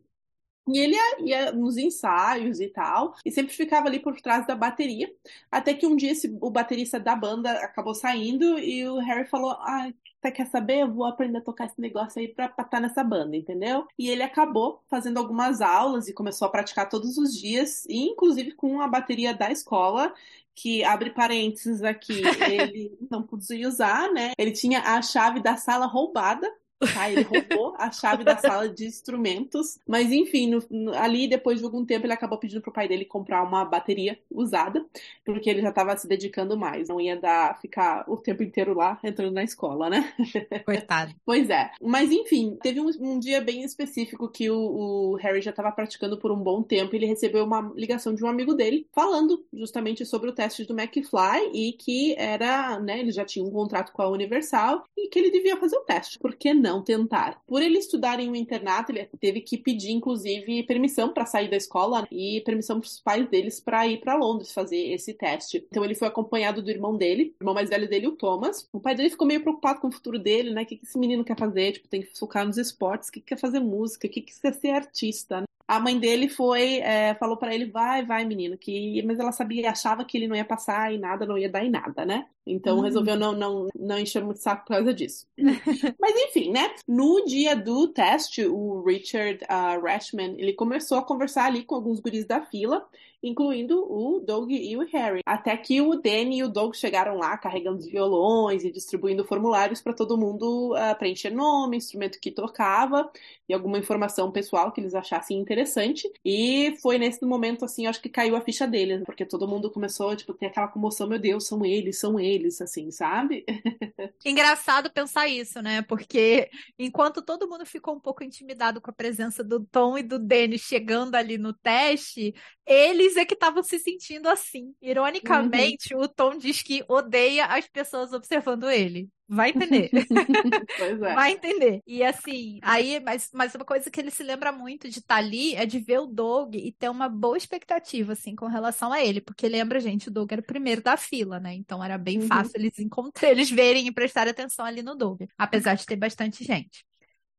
E 0.69 0.79
ele 0.79 0.95
ia, 0.95 1.21
ia, 1.25 1.53
nos 1.53 1.77
ensaios 1.77 2.61
e 2.61 2.69
tal, 2.69 3.15
e 3.25 3.33
sempre 3.33 3.53
ficava 3.53 3.89
ali 3.89 3.99
por 3.99 4.21
trás 4.21 4.47
da 4.47 4.55
bateria. 4.55 5.13
Até 5.51 5.75
que 5.75 5.87
um 5.87 5.97
dia 5.97 6.13
esse, 6.13 6.37
o 6.41 6.51
baterista 6.51 7.01
da 7.01 7.17
banda 7.17 7.51
acabou 7.53 7.95
saindo 7.95 8.59
e 8.59 8.87
o 8.87 8.99
Harry 8.99 9.27
falou: 9.29 9.51
Ah, 9.53 9.93
você 10.23 10.31
quer 10.31 10.47
saber? 10.47 10.83
Eu 10.83 10.93
vou 10.93 11.05
aprender 11.05 11.39
a 11.39 11.43
tocar 11.43 11.67
esse 11.67 11.81
negócio 11.81 12.21
aí 12.21 12.29
pra 12.29 12.47
estar 12.47 12.81
nessa 12.81 13.03
banda, 13.03 13.37
entendeu? 13.37 13.87
E 13.99 14.09
ele 14.09 14.23
acabou 14.23 14.81
fazendo 14.89 15.19
algumas 15.19 15.61
aulas 15.61 16.07
e 16.09 16.15
começou 16.15 16.47
a 16.47 16.51
praticar 16.51 16.89
todos 16.89 17.19
os 17.19 17.37
dias, 17.37 17.85
e 17.87 18.09
inclusive 18.09 18.53
com 18.53 18.81
a 18.81 18.87
bateria 18.87 19.35
da 19.35 19.51
escola 19.51 20.15
que 20.55 20.85
abre 20.85 21.11
parênteses 21.11 21.83
aqui, 21.83 22.23
ele 22.53 22.97
não 23.11 23.23
podia 23.23 23.67
usar, 23.67 24.13
né? 24.13 24.33
Ele 24.39 24.53
tinha 24.53 24.81
a 24.81 25.03
chave 25.03 25.41
da 25.41 25.57
sala 25.57 25.87
roubada 25.87 26.49
Tá? 26.87 27.11
Ele 27.11 27.23
roubou 27.23 27.75
a 27.79 27.91
chave 27.91 28.25
da 28.25 28.37
sala 28.37 28.69
de 28.69 28.87
instrumentos. 28.87 29.79
Mas 29.87 30.11
enfim, 30.11 30.51
no, 30.51 30.63
no, 30.71 30.95
ali 30.95 31.29
depois 31.29 31.59
de 31.59 31.65
algum 31.65 31.85
tempo 31.85 32.07
ele 32.07 32.13
acabou 32.13 32.39
pedindo 32.39 32.61
pro 32.61 32.73
pai 32.73 32.89
dele 32.89 33.05
comprar 33.05 33.43
uma 33.43 33.65
bateria 33.65 34.19
usada, 34.31 34.85
porque 35.25 35.49
ele 35.49 35.63
já 35.63 35.69
estava 35.71 35.97
se 35.97 36.07
dedicando 36.07 36.57
mais. 36.57 36.89
Não 36.89 37.01
ia 37.01 37.17
dar 37.17 37.61
ficar 37.61 38.05
o 38.09 38.17
tempo 38.17 38.43
inteiro 38.43 38.75
lá 38.75 38.99
entrando 39.03 39.33
na 39.33 39.45
escola, 39.45 39.89
né? 39.89 40.13
Coitado. 40.65 41.15
pois 41.25 41.51
é. 41.51 41.71
Mas 41.81 42.11
enfim, 42.11 42.57
teve 42.63 42.81
um, 42.81 42.91
um 43.01 43.19
dia 43.19 43.41
bem 43.41 43.63
específico 43.63 44.29
que 44.29 44.51
o, 44.51 44.59
o 44.59 45.15
Harry 45.17 45.41
já 45.41 45.51
estava 45.51 45.73
praticando 45.73 46.19
por 46.19 46.31
um 46.31 46.37
bom 46.37 46.63
tempo. 46.63 46.95
Ele 46.95 47.07
recebeu 47.07 47.45
uma 47.45 47.73
ligação 47.75 48.15
de 48.15 48.25
um 48.25 48.29
amigo 48.29 48.55
dele 48.55 48.87
falando 48.93 49.45
justamente 49.53 50.05
sobre 50.05 50.31
o 50.31 50.33
teste 50.33 50.65
do 50.65 50.79
McFly 50.79 51.51
e 51.53 51.73
que 51.73 52.15
era, 52.17 52.79
né? 52.81 53.01
Ele 53.01 53.13
já 53.13 53.25
tinha 53.25 53.45
um 53.45 53.51
contrato 53.51 53.93
com 53.93 54.03
a 54.03 54.09
Universal 54.09 54.85
e 54.97 55.09
que 55.09 55.19
ele 55.19 55.31
devia 55.31 55.57
fazer 55.57 55.77
o 55.77 55.85
teste. 55.85 56.19
Por 56.19 56.35
que 56.35 56.55
não? 56.55 56.72
Não 56.73 56.83
tentar. 56.83 57.41
Por 57.47 57.63
ele 57.63 57.79
estudar 57.79 58.19
em 58.19 58.31
um 58.31 58.35
internato, 58.35 58.91
ele 58.91 59.09
teve 59.21 59.41
que 59.41 59.59
pedir, 59.59 59.93
inclusive, 59.93 60.63
permissão 60.63 61.13
para 61.13 61.27
sair 61.27 61.51
da 61.51 61.57
escola 61.57 62.07
e 62.11 62.41
permissão 62.45 62.81
para 62.81 62.87
os 62.87 63.01
pais 63.01 63.29
deles 63.29 63.61
para 63.61 63.87
ir 63.87 64.01
para 64.01 64.17
Londres 64.17 64.53
fazer 64.53 64.93
esse 64.93 65.13
teste. 65.13 65.67
Então 65.71 65.85
ele 65.85 65.95
foi 65.95 66.09
acompanhado 66.09 66.63
do 66.63 66.71
irmão 66.71 66.97
dele, 66.97 67.35
o 67.41 67.45
irmão 67.45 67.55
mais 67.55 67.69
velho 67.69 67.89
dele, 67.89 68.09
o 68.09 68.13
Thomas. 68.13 68.69
O 68.73 68.81
pai 68.81 68.95
dele 68.95 69.11
ficou 69.11 69.27
meio 69.27 69.43
preocupado 69.43 69.81
com 69.81 69.89
o 69.89 69.93
futuro 69.93 70.19
dele, 70.19 70.51
né? 70.51 70.63
O 70.63 70.67
que 70.67 70.81
esse 70.83 70.99
menino 70.99 71.25
quer 71.25 71.39
fazer? 71.39 71.73
Tipo, 71.73 71.89
tem 71.89 72.03
que 72.03 72.19
focar 72.19 72.47
nos 72.47 72.57
esportes, 72.57 73.09
o 73.09 73.13
que 73.13 73.21
quer 73.21 73.39
fazer 73.39 73.61
música, 73.61 74.07
o 74.07 74.11
que 74.11 74.23
quer 74.23 74.55
ser 74.55 74.71
artista, 74.71 75.41
né? 75.41 75.47
A 75.69 75.81
mãe 75.81 75.99
dele 75.99 76.29
foi, 76.29 76.81
é, 76.81 77.15
falou 77.15 77.37
para 77.37 77.55
ele, 77.55 77.65
vai, 77.65 78.05
vai, 78.05 78.25
menino, 78.25 78.59
que 78.59 79.03
mas 79.05 79.19
ela 79.19 79.33
sabia, 79.33 79.71
achava 79.71 80.05
que 80.05 80.19
ele 80.19 80.29
não 80.29 80.37
ia 80.37 80.45
passar 80.45 80.93
e 80.93 80.99
nada, 80.99 81.25
não 81.25 81.39
ia 81.39 81.49
dar 81.49 81.65
em 81.65 81.71
nada, 81.71 82.05
né? 82.05 82.27
Então 82.47 82.77
uhum. 82.77 82.83
resolveu 82.83 83.17
não, 83.17 83.33
não, 83.33 83.69
não 83.79 83.99
encher 83.99 84.25
muito 84.25 84.41
saco 84.41 84.65
por 84.67 84.75
causa 84.75 84.93
disso. 84.93 85.27
mas 85.99 86.15
enfim, 86.29 86.51
né? 86.51 86.75
No 86.87 87.25
dia 87.25 87.55
do 87.55 87.89
teste, 87.89 88.47
o 88.47 88.83
Richard 88.83 89.45
uh, 89.45 89.81
Rashman, 89.81 90.35
ele 90.39 90.53
começou 90.53 90.99
a 90.99 91.05
conversar 91.05 91.47
ali 91.47 91.65
com 91.65 91.75
alguns 91.75 92.01
guris 92.01 92.27
da 92.27 92.43
fila 92.43 92.87
incluindo 93.23 93.87
o 93.89 94.21
Doug 94.21 94.51
e 94.51 94.77
o 94.77 94.85
Harry. 94.87 95.21
Até 95.25 95.57
que 95.57 95.81
o 95.81 95.95
Danny 95.95 96.39
e 96.39 96.45
o 96.45 96.49
Doug 96.49 96.75
chegaram 96.75 97.17
lá 97.17 97.39
carregando 97.39 97.79
os 97.79 97.87
violões 97.87 98.65
e 98.65 98.71
distribuindo 98.71 99.25
formulários 99.25 99.81
para 99.81 99.93
todo 99.93 100.19
mundo 100.19 100.75
uh, 100.75 100.99
preencher 100.99 101.31
nome, 101.31 101.77
instrumento 101.77 102.19
que 102.21 102.31
tocava 102.31 103.09
e 103.49 103.55
alguma 103.55 103.79
informação 103.79 104.31
pessoal 104.31 104.73
que 104.73 104.81
eles 104.81 104.95
achassem 104.95 105.39
interessante. 105.39 106.11
E 106.25 106.77
foi 106.83 106.99
nesse 106.99 107.25
momento, 107.25 107.65
assim, 107.65 107.87
acho 107.87 108.03
que 108.03 108.09
caiu 108.09 108.35
a 108.35 108.41
ficha 108.41 108.67
deles, 108.67 109.03
porque 109.05 109.25
todo 109.25 109.47
mundo 109.47 109.71
começou, 109.71 110.17
tipo, 110.17 110.35
ter 110.35 110.47
aquela 110.47 110.69
comoção, 110.69 111.07
meu 111.07 111.19
Deus, 111.19 111.47
são 111.47 111.65
eles, 111.65 111.99
são 111.99 112.19
eles, 112.19 112.32
assim, 112.65 112.91
sabe? 112.91 113.45
Engraçado 114.25 114.93
pensar 114.93 115.29
isso, 115.29 115.61
né? 115.61 115.83
Porque 115.83 116.51
enquanto 116.79 117.23
todo 117.23 117.49
mundo 117.49 117.67
ficou 117.67 117.95
um 117.95 118.01
pouco 118.01 118.23
intimidado 118.23 118.81
com 118.81 118.91
a 118.91 118.95
presença 118.95 119.43
do 119.43 119.65
Tom 119.65 119.99
e 119.99 120.03
do 120.03 120.19
Danny 120.19 120.59
chegando 120.59 121.15
ali 121.15 121.39
no 121.39 121.53
teste, 121.53 122.35
eles 122.67 123.17
é 123.17 123.25
que 123.25 123.35
estavam 123.35 123.63
se 123.63 123.79
sentindo 123.79 124.29
assim. 124.29 124.75
Ironicamente, 124.81 125.95
uhum. 125.95 126.03
o 126.03 126.09
Tom 126.09 126.37
diz 126.37 126.63
que 126.63 126.85
odeia 126.89 127.47
as 127.47 127.69
pessoas 127.69 128.13
observando 128.13 128.71
ele. 128.71 129.09
Vai 129.29 129.51
entender. 129.51 129.91
pois 130.79 131.03
é. 131.03 131.15
Vai 131.15 131.33
entender. 131.33 131.83
E 131.87 132.03
assim, 132.03 132.59
aí, 132.63 133.01
mas, 133.01 133.31
mas 133.33 133.55
uma 133.55 133.65
coisa 133.65 133.91
que 133.91 134.01
ele 134.01 134.11
se 134.11 134.23
lembra 134.23 134.53
muito 134.53 134.89
de 134.89 134.99
estar 134.99 135.15
tá 135.15 135.21
ali 135.21 135.55
é 135.55 135.65
de 135.65 135.79
ver 135.79 136.01
o 136.01 136.07
Doug 136.07 136.55
e 136.55 136.73
ter 136.73 136.91
uma 136.91 137.09
boa 137.09 137.37
expectativa, 137.37 138.13
assim, 138.13 138.37
com 138.37 138.47
relação 138.47 138.93
a 138.93 139.03
ele. 139.03 139.21
Porque 139.21 139.49
lembra, 139.49 139.81
gente, 139.81 140.09
o 140.09 140.11
Doug 140.11 140.31
era 140.33 140.41
o 140.41 140.45
primeiro 140.47 140.83
da 140.83 140.97
fila, 140.97 141.41
né? 141.41 141.55
Então 141.55 141.83
era 141.83 141.97
bem 141.97 142.21
uhum. 142.21 142.27
fácil 142.27 142.53
eles 142.57 142.79
encontrarem, 142.79 143.37
eles 143.37 143.51
verem 143.51 143.87
e 143.87 143.93
prestarem 143.93 144.31
atenção 144.31 144.67
ali 144.67 144.83
no 144.83 144.95
Doug. 144.95 145.23
Apesar 145.39 145.75
de 145.75 145.87
ter 145.87 145.97
bastante 145.97 146.45
gente. 146.45 146.85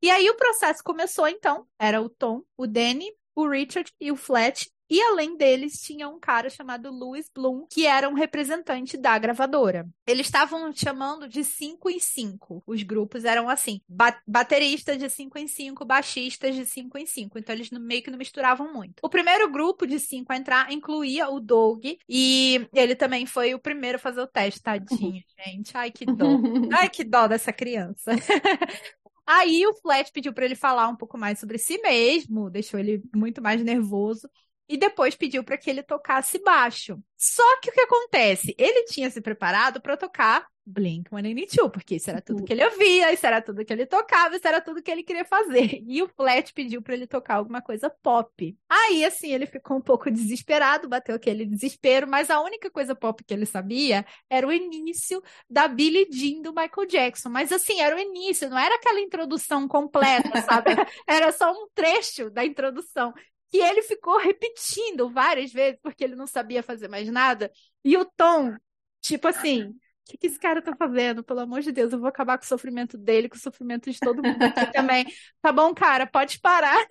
E 0.01 0.09
aí 0.09 0.29
o 0.29 0.35
processo 0.35 0.83
começou, 0.83 1.27
então. 1.27 1.65
Era 1.79 2.01
o 2.01 2.09
Tom, 2.09 2.41
o 2.57 2.65
Danny, 2.67 3.09
o 3.35 3.47
Richard 3.47 3.91
e 3.99 4.11
o 4.11 4.15
Flat 4.15 4.69
e 4.93 5.01
além 5.01 5.35
deles, 5.35 5.81
tinha 5.81 6.07
um 6.07 6.19
cara 6.19 6.51
chamado 6.51 6.91
Louis 6.91 7.27
Bloom, 7.27 7.65
que 7.67 7.87
era 7.87 8.07
um 8.07 8.13
representante 8.13 8.95
da 8.95 9.17
gravadora. 9.17 9.89
Eles 10.05 10.27
estavam 10.27 10.71
chamando 10.71 11.27
de 11.27 11.43
5 11.43 11.89
em 11.89 11.99
5. 11.99 12.61
Os 12.63 12.83
grupos 12.83 13.25
eram 13.25 13.49
assim: 13.49 13.81
ba 13.89 14.15
baterista 14.27 14.95
de 14.95 15.09
5 15.09 15.35
em 15.39 15.47
5, 15.47 15.83
baixistas 15.83 16.53
de 16.53 16.63
5 16.63 16.95
em 16.99 17.07
5. 17.07 17.39
Então 17.39 17.55
eles 17.55 17.71
meio 17.71 18.03
que 18.03 18.11
não 18.11 18.19
misturavam 18.19 18.71
muito. 18.71 18.99
O 19.01 19.09
primeiro 19.09 19.51
grupo 19.51 19.87
de 19.87 19.99
5 19.99 20.31
a 20.31 20.37
entrar 20.37 20.71
incluía 20.71 21.27
o 21.27 21.39
Doug, 21.39 21.83
e 22.07 22.67
ele 22.71 22.95
também 22.95 23.25
foi 23.25 23.55
o 23.55 23.59
primeiro 23.59 23.95
a 23.95 23.99
fazer 23.99 24.21
o 24.21 24.27
teste, 24.27 24.61
tadinho, 24.61 25.23
gente. 25.43 25.75
Ai, 25.75 25.89
que 25.89 26.05
dó. 26.05 26.39
Ai, 26.71 26.87
que 26.87 27.03
dó 27.03 27.25
dessa 27.25 27.51
criança. 27.51 28.11
Aí 29.25 29.65
o 29.65 29.73
Flat 29.73 30.11
pediu 30.11 30.33
para 30.33 30.45
ele 30.45 30.55
falar 30.55 30.87
um 30.87 30.95
pouco 30.95 31.17
mais 31.17 31.39
sobre 31.39 31.57
si 31.57 31.79
mesmo, 31.81 32.49
deixou 32.49 32.79
ele 32.79 33.01
muito 33.15 33.41
mais 33.41 33.63
nervoso 33.63 34.29
e 34.67 34.77
depois 34.77 35.15
pediu 35.15 35.43
para 35.43 35.57
que 35.57 35.69
ele 35.69 35.83
tocasse 35.83 36.39
baixo. 36.39 37.01
Só 37.17 37.59
que 37.61 37.69
o 37.69 37.73
que 37.73 37.81
acontece? 37.81 38.55
Ele 38.57 38.83
tinha 38.85 39.09
se 39.09 39.21
preparado 39.21 39.81
para 39.81 39.97
tocar 39.97 40.47
Blink 40.65 41.09
182, 41.09 41.71
porque 41.71 41.95
isso 41.95 42.09
era 42.09 42.21
tudo 42.21 42.43
que 42.43 42.53
ele 42.53 42.63
ouvia, 42.63 43.11
isso 43.11 43.25
era 43.25 43.41
tudo 43.41 43.65
que 43.65 43.73
ele 43.73 43.85
tocava, 43.85 44.35
isso 44.35 44.47
era 44.47 44.61
tudo 44.61 44.81
que 44.81 44.89
ele 44.89 45.03
queria 45.03 45.25
fazer. 45.25 45.81
E 45.93 46.01
o 46.01 46.07
Flat 46.07 46.53
pediu 46.53 46.81
para 46.81 46.93
ele 46.93 47.05
tocar 47.05 47.35
alguma 47.35 47.61
coisa 47.61 47.89
pop. 47.89 48.57
Aí, 48.69 49.03
assim, 49.05 49.31
ele 49.31 49.45
ficou 49.45 49.77
um 49.77 49.81
pouco 49.81 50.09
desesperado, 50.09 50.87
bateu 50.87 51.15
aquele 51.15 51.45
desespero, 51.45 52.07
mas 52.07 52.29
a 52.29 52.41
única 52.41 52.71
coisa 52.71 52.95
pop 52.95 53.23
que 53.23 53.33
ele 53.33 53.45
sabia 53.45 54.05
era 54.29 54.47
o 54.47 54.51
início 54.51 55.21
da 55.49 55.67
Billie 55.67 56.07
Jean 56.09 56.41
do 56.41 56.53
Michael 56.53 56.87
Jackson. 56.87 57.29
Mas, 57.29 57.51
assim, 57.51 57.79
era 57.81 57.95
o 57.95 57.99
início, 57.99 58.49
não 58.49 58.57
era 58.57 58.75
aquela 58.75 58.99
introdução 59.01 59.67
completa, 59.67 60.41
sabe? 60.41 60.71
Era 61.05 61.31
só 61.31 61.51
um 61.51 61.67
trecho 61.75 62.29
da 62.29 62.45
introdução 62.45 63.13
que 63.53 63.59
ele 63.59 63.83
ficou 63.83 64.17
repetindo 64.17 65.11
várias 65.11 65.53
vezes 65.53 65.79
porque 65.79 66.03
ele 66.03 66.15
não 66.15 66.25
sabia 66.25 66.63
fazer 66.63 66.87
mais 66.87 67.07
nada. 67.07 67.51
E 67.85 67.95
o 67.95 68.03
Tom, 68.03 68.57
tipo 68.99 69.27
assim, 69.27 69.65
o 69.65 69.75
que, 70.07 70.17
que 70.17 70.25
esse 70.25 70.39
cara 70.39 70.59
tá 70.59 70.75
fazendo? 70.75 71.23
Pelo 71.23 71.41
amor 71.41 71.61
de 71.61 71.71
Deus, 71.71 71.93
eu 71.93 71.99
vou 71.99 72.07
acabar 72.07 72.39
com 72.39 72.45
o 72.45 72.47
sofrimento 72.47 72.97
dele, 72.97 73.29
com 73.29 73.35
o 73.35 73.39
sofrimento 73.39 73.91
de 73.91 73.99
todo 73.99 74.23
mundo 74.23 74.41
aqui 74.41 74.73
também. 74.73 75.05
Tá 75.39 75.51
bom, 75.51 75.71
cara, 75.71 76.07
pode 76.07 76.39
parar. 76.39 76.83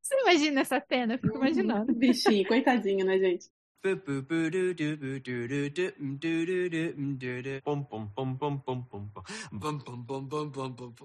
Você 0.00 0.14
imagina 0.20 0.60
essa 0.60 0.80
cena? 0.88 1.14
Eu 1.14 1.18
fico 1.18 1.38
imaginando. 1.38 1.92
Bichinho, 1.92 2.46
coitadinho, 2.46 3.04
né, 3.04 3.18
gente? 3.18 3.48
Mm, 3.84 3.90
mm. 3.90 4.26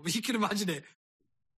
You 0.05 0.21
can 0.21 0.35
imagine 0.35 0.69
it. 0.69 0.83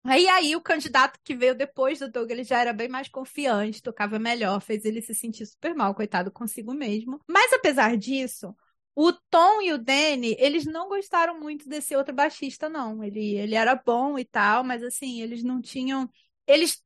Aí 0.03 0.27
aí 0.27 0.55
o 0.55 0.61
candidato 0.61 1.19
que 1.23 1.35
veio 1.35 1.53
depois 1.55 1.99
do 1.99 2.09
Doug, 2.09 2.31
ele 2.31 2.43
já 2.43 2.59
era 2.59 2.73
bem 2.73 2.87
mais 2.89 3.07
confiante, 3.07 3.83
tocava 3.83 4.17
melhor, 4.17 4.59
fez 4.59 4.83
ele 4.83 5.01
se 5.01 5.13
sentir 5.13 5.45
super 5.45 5.75
mal, 5.75 5.93
coitado 5.93 6.31
consigo 6.31 6.73
mesmo. 6.73 7.19
Mas 7.27 7.53
apesar 7.53 7.95
disso, 7.95 8.55
o 8.95 9.13
Tom 9.13 9.61
e 9.61 9.71
o 9.71 9.77
Danny, 9.77 10.35
eles 10.39 10.65
não 10.65 10.89
gostaram 10.89 11.39
muito 11.39 11.69
desse 11.69 11.95
outro 11.95 12.13
baixista, 12.13 12.67
não. 12.67 13.03
Ele, 13.03 13.35
ele 13.35 13.55
era 13.55 13.75
bom 13.75 14.17
e 14.17 14.25
tal, 14.25 14.63
mas 14.63 14.83
assim, 14.83 15.21
eles 15.21 15.43
não 15.43 15.61
tinham. 15.61 16.09
Eles 16.47 16.83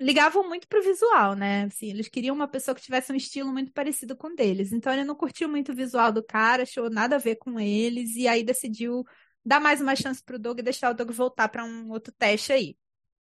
ligavam 0.00 0.46
muito 0.46 0.68
pro 0.68 0.82
visual, 0.82 1.34
né? 1.34 1.64
Assim, 1.64 1.88
eles 1.88 2.08
queriam 2.08 2.34
uma 2.34 2.48
pessoa 2.48 2.74
que 2.74 2.82
tivesse 2.82 3.12
um 3.12 3.16
estilo 3.16 3.52
muito 3.52 3.72
parecido 3.72 4.16
com 4.16 4.28
o 4.28 4.34
deles. 4.36 4.72
Então 4.72 4.92
ele 4.92 5.04
não 5.04 5.14
curtiu 5.14 5.48
muito 5.48 5.72
o 5.72 5.74
visual 5.74 6.12
do 6.12 6.22
cara, 6.22 6.64
achou 6.64 6.90
nada 6.90 7.16
a 7.16 7.18
ver 7.18 7.36
com 7.36 7.58
eles, 7.58 8.16
e 8.16 8.28
aí 8.28 8.42
decidiu 8.44 9.04
dar 9.46 9.60
mais 9.60 9.80
uma 9.80 9.94
chance 9.94 10.22
pro 10.22 10.38
Doug 10.38 10.58
e 10.58 10.62
deixar 10.62 10.90
o 10.90 10.94
Doug 10.94 11.10
voltar 11.10 11.48
para 11.48 11.64
um 11.64 11.90
outro 11.90 12.12
teste 12.12 12.52
aí. 12.52 12.76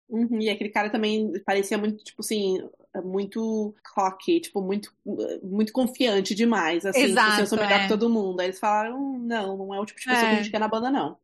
Uhum, 0.07 0.39
e 0.39 0.49
aquele 0.49 0.69
cara 0.69 0.89
também 0.89 1.31
parecia 1.45 1.77
muito, 1.77 2.03
tipo 2.03 2.21
assim, 2.21 2.57
muito 3.03 3.73
cocky, 3.93 4.39
tipo, 4.39 4.61
muito, 4.61 4.93
muito 5.41 5.73
confiante 5.73 6.35
demais, 6.35 6.85
assim, 6.85 7.01
Exato, 7.01 7.29
tipo, 7.31 7.41
eu 7.41 7.47
sou 7.47 7.57
melhor 7.57 7.79
é. 7.79 7.83
que 7.83 7.89
todo 7.89 8.09
mundo. 8.09 8.39
Aí 8.39 8.47
eles 8.47 8.59
falaram, 8.59 9.17
não, 9.19 9.57
não 9.57 9.73
é 9.73 9.79
o 9.79 9.85
tipo 9.85 9.99
de 9.99 10.05
pessoa 10.07 10.27
É. 10.27 10.29
que 10.29 10.35
a 10.35 10.43
gente 10.43 10.51
quer 10.51 10.59
na 10.59 10.67
banda, 10.67 10.91
não. 10.91 11.17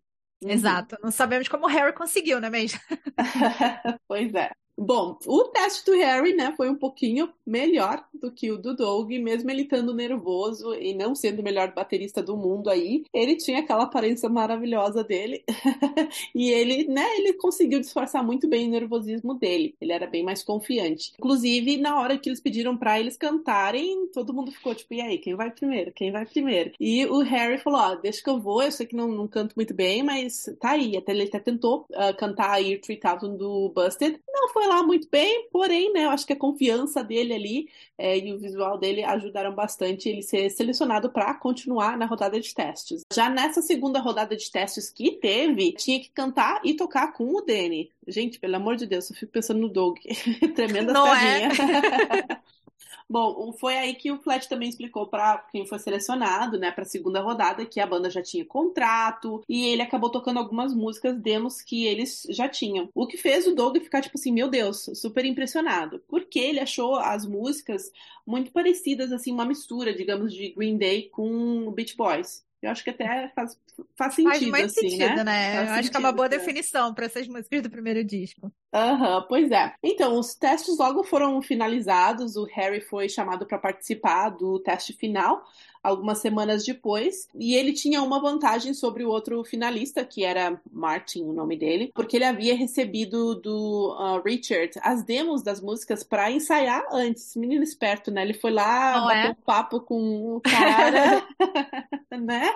Uhum. 0.44 0.50
Exato. 0.50 0.98
Não 1.04 1.12
sabemos 1.12 1.48
como 1.48 1.66
o 1.66 1.70
Harry 1.70 1.94
conseguiu, 1.94 2.40
né 2.40 2.50
mesmo? 2.50 2.80
Pois 4.08 4.34
é. 4.34 4.52
Bom, 4.84 5.16
o 5.28 5.44
teste 5.44 5.86
do 5.86 5.96
Harry, 5.96 6.34
né, 6.34 6.56
foi 6.58 6.68
um 6.68 6.76
pouquinho 6.76 7.30
melhor 7.46 8.04
do 8.14 8.32
que 8.32 8.52
o 8.52 8.58
do 8.58 8.76
Doug, 8.76 9.12
mesmo 9.12 9.52
ele 9.52 9.62
estando 9.62 9.94
nervoso 9.94 10.74
e 10.74 10.96
não 10.96 11.14
sendo 11.14 11.40
o 11.40 11.44
melhor 11.44 11.72
baterista 11.72 12.24
do 12.24 12.36
mundo 12.36 12.68
aí, 12.68 13.04
ele 13.14 13.36
tinha 13.36 13.60
aquela 13.60 13.84
aparência 13.84 14.28
maravilhosa 14.28 15.04
dele. 15.04 15.44
e 16.34 16.50
ele, 16.50 16.88
né, 16.88 17.06
ele 17.18 17.34
conseguiu 17.34 17.80
disfarçar 17.80 18.24
muito 18.24 18.48
bem 18.48 18.68
o 18.68 18.72
nervosismo 18.72 19.36
dele. 19.36 19.76
Ele 19.80 19.94
era 19.94 20.08
bem 20.08 20.24
mais 20.24 20.44
confiante. 20.44 21.14
Inclusive, 21.20 21.78
na 21.78 22.02
hora 22.02 22.18
que 22.18 22.28
eles 22.28 22.40
pediram 22.40 22.76
pra 22.76 23.00
eles 23.00 23.16
cantarem, 23.16 24.08
todo 24.08 24.34
mundo 24.34 24.52
ficou 24.52 24.74
tipo, 24.74 24.96
e 24.96 25.02
aí, 25.02 25.20
quem 25.20 25.36
vai 25.36 25.52
primeiro? 25.52 25.92
Quem 25.92 26.12
vai 26.12 26.26
primeiro? 26.26 26.72
E 26.80 27.06
o 27.06 27.20
Harry 27.20 27.60
falou, 27.60 27.82
ó, 27.82 27.96
deixa 27.96 28.24
que 28.24 28.30
eu 28.32 28.40
vou, 28.40 28.64
eu 28.64 28.72
sei 28.72 28.88
que 28.88 28.96
não, 28.96 29.08
não 29.08 29.28
canto 29.28 29.54
muito 29.56 29.76
bem, 29.76 30.02
mas 30.02 30.50
tá 30.60 30.72
aí. 30.72 30.98
Até 30.98 31.12
ele 31.12 31.26
até 31.26 31.38
tentou 31.38 31.86
ah, 31.94 32.14
cantar 32.14 32.50
a 32.50 32.58
Year 32.58 32.82
3000 32.82 33.38
do 33.38 33.72
Busted. 33.76 34.20
Não 34.28 34.50
foi 34.50 34.71
lá 34.72 34.84
muito 34.84 35.08
bem, 35.10 35.48
porém, 35.52 35.92
né, 35.94 36.06
eu 36.06 36.10
acho 36.10 36.26
que 36.26 36.34
a 36.34 36.38
confiança 36.38 37.04
dele 37.04 37.34
ali 37.34 37.70
é, 37.98 38.18
e 38.18 38.34
o 38.34 38.40
visual 38.40 38.78
dele 38.78 39.04
ajudaram 39.04 39.54
bastante 39.54 40.10
ele 40.10 40.22
ser 40.22 40.50
selecionado 40.50 41.10
para 41.10 41.34
continuar 41.34 41.98
na 41.98 42.06
rodada 42.06 42.40
de 42.40 42.54
testes. 42.54 43.02
Já 43.14 43.30
nessa 43.30 43.62
segunda 43.62 44.00
rodada 44.00 44.36
de 44.36 44.50
testes 44.50 44.90
que 44.90 45.12
teve, 45.12 45.74
tinha 45.74 46.00
que 46.00 46.10
cantar 46.10 46.62
e 46.64 46.74
tocar 46.74 47.14
com 47.14 47.36
o 47.36 47.42
Danny. 47.42 47.92
Gente, 48.08 48.40
pelo 48.40 48.56
amor 48.56 48.76
de 48.76 48.88
Deus, 48.88 49.10
eu 49.10 49.16
fico 49.16 49.32
pensando 49.32 49.60
no 49.60 49.70
Doug. 49.70 49.98
Tremenda 50.56 50.94
Não 50.94 51.08
é? 51.08 51.50
Bom, 53.10 53.52
foi 53.54 53.78
aí 53.78 53.94
que 53.96 54.12
o 54.12 54.20
Flat 54.22 54.48
também 54.48 54.70
explicou 54.70 55.08
para 55.08 55.40
quem 55.52 55.66
foi 55.66 55.80
selecionado, 55.80 56.58
né, 56.58 56.72
para 56.72 56.84
a 56.84 56.88
segunda 56.88 57.22
rodada, 57.22 57.66
que 57.66 57.80
a 57.80 57.88
banda 57.88 58.10
já 58.10 58.22
tinha 58.22 58.46
contrato 58.46 59.44
e 59.48 59.68
ele 59.68 59.82
acabou 59.82 60.10
tocando 60.10 60.38
algumas 60.40 60.74
músicas 60.74 61.18
demos 61.20 61.62
que 61.62 61.86
eles 61.86 62.26
já 62.30 62.48
tinham. 62.48 62.90
O 62.94 63.08
que 63.08 63.18
fez 63.18 63.48
o 63.48 63.56
Doug 63.56 63.78
ficar 63.78 64.02
tipo 64.02 64.18
assim, 64.18 64.32
meu 64.32 64.50
Deus, 64.50 64.90
super 64.96 65.26
impressionado, 65.26 66.02
porque 66.08 66.40
ele 66.40 66.60
achou 66.60 66.96
as 66.96 67.26
músicas 67.26 67.92
muito 68.26 68.52
parecidas, 68.52 69.12
assim, 69.12 69.32
uma 69.32 69.46
mistura, 69.46 69.94
digamos, 69.94 70.34
de 70.34 70.50
Green 70.54 70.78
Day 70.78 71.10
com 71.10 71.72
Beach 71.72 71.96
Boys. 71.96 72.46
Eu 72.62 72.70
acho 72.70 72.84
que 72.84 72.92
até 72.92 73.30
faz, 73.30 73.58
faz 73.96 74.14
sentido, 74.14 74.30
Faz 74.30 74.42
muito 74.48 74.66
assim, 74.66 74.90
sentido, 74.90 75.24
né? 75.24 75.56
Faz 75.56 75.68
Eu 75.70 75.74
acho 75.74 75.90
que 75.92 75.98
é 75.98 76.00
uma 76.00 76.10
sentido, 76.10 76.16
boa 76.16 76.30
né? 76.30 76.38
definição 76.38 76.94
para 76.94 77.06
essas 77.08 77.28
músicas 77.28 77.64
do 77.64 77.70
primeiro 77.72 78.04
disco. 78.04 78.52
Aham, 78.74 79.26
pois 79.28 79.52
é. 79.52 79.74
Então, 79.84 80.18
os 80.18 80.34
testes 80.34 80.78
logo 80.78 81.04
foram 81.04 81.42
finalizados. 81.42 82.36
O 82.36 82.46
Harry 82.46 82.80
foi 82.82 83.10
chamado 83.10 83.46
para 83.46 83.58
participar 83.58 84.30
do 84.30 84.60
teste 84.60 84.94
final 84.94 85.44
algumas 85.84 86.20
semanas 86.20 86.66
depois. 86.66 87.28
E 87.36 87.56
ele 87.56 87.74
tinha 87.74 88.02
uma 88.02 88.22
vantagem 88.22 88.74
sobre 88.74 89.04
o 89.04 89.10
outro 89.10 89.44
finalista, 89.44 90.06
que 90.06 90.24
era 90.24 90.60
Martin, 90.72 91.24
o 91.24 91.34
nome 91.34 91.58
dele, 91.58 91.92
porque 91.94 92.18
ele 92.18 92.26
havia 92.26 92.56
recebido 92.56 93.36
do 93.36 93.96
uh, 94.00 94.22
Richard 94.24 94.72
as 94.82 95.04
demos 95.04 95.42
das 95.42 95.62
músicas 95.62 96.04
para 96.04 96.32
ensaiar 96.32 96.86
antes. 96.92 97.36
Menino 97.36 97.64
esperto, 97.64 98.12
né? 98.12 98.22
Ele 98.22 98.34
foi 98.34 98.52
lá, 98.52 98.98
Não 98.98 99.06
bateu 99.06 99.30
é? 99.30 99.32
um 99.32 99.46
papo 99.46 99.80
com 99.82 100.36
o 100.36 100.42
cara, 100.42 101.26
né? 102.12 102.50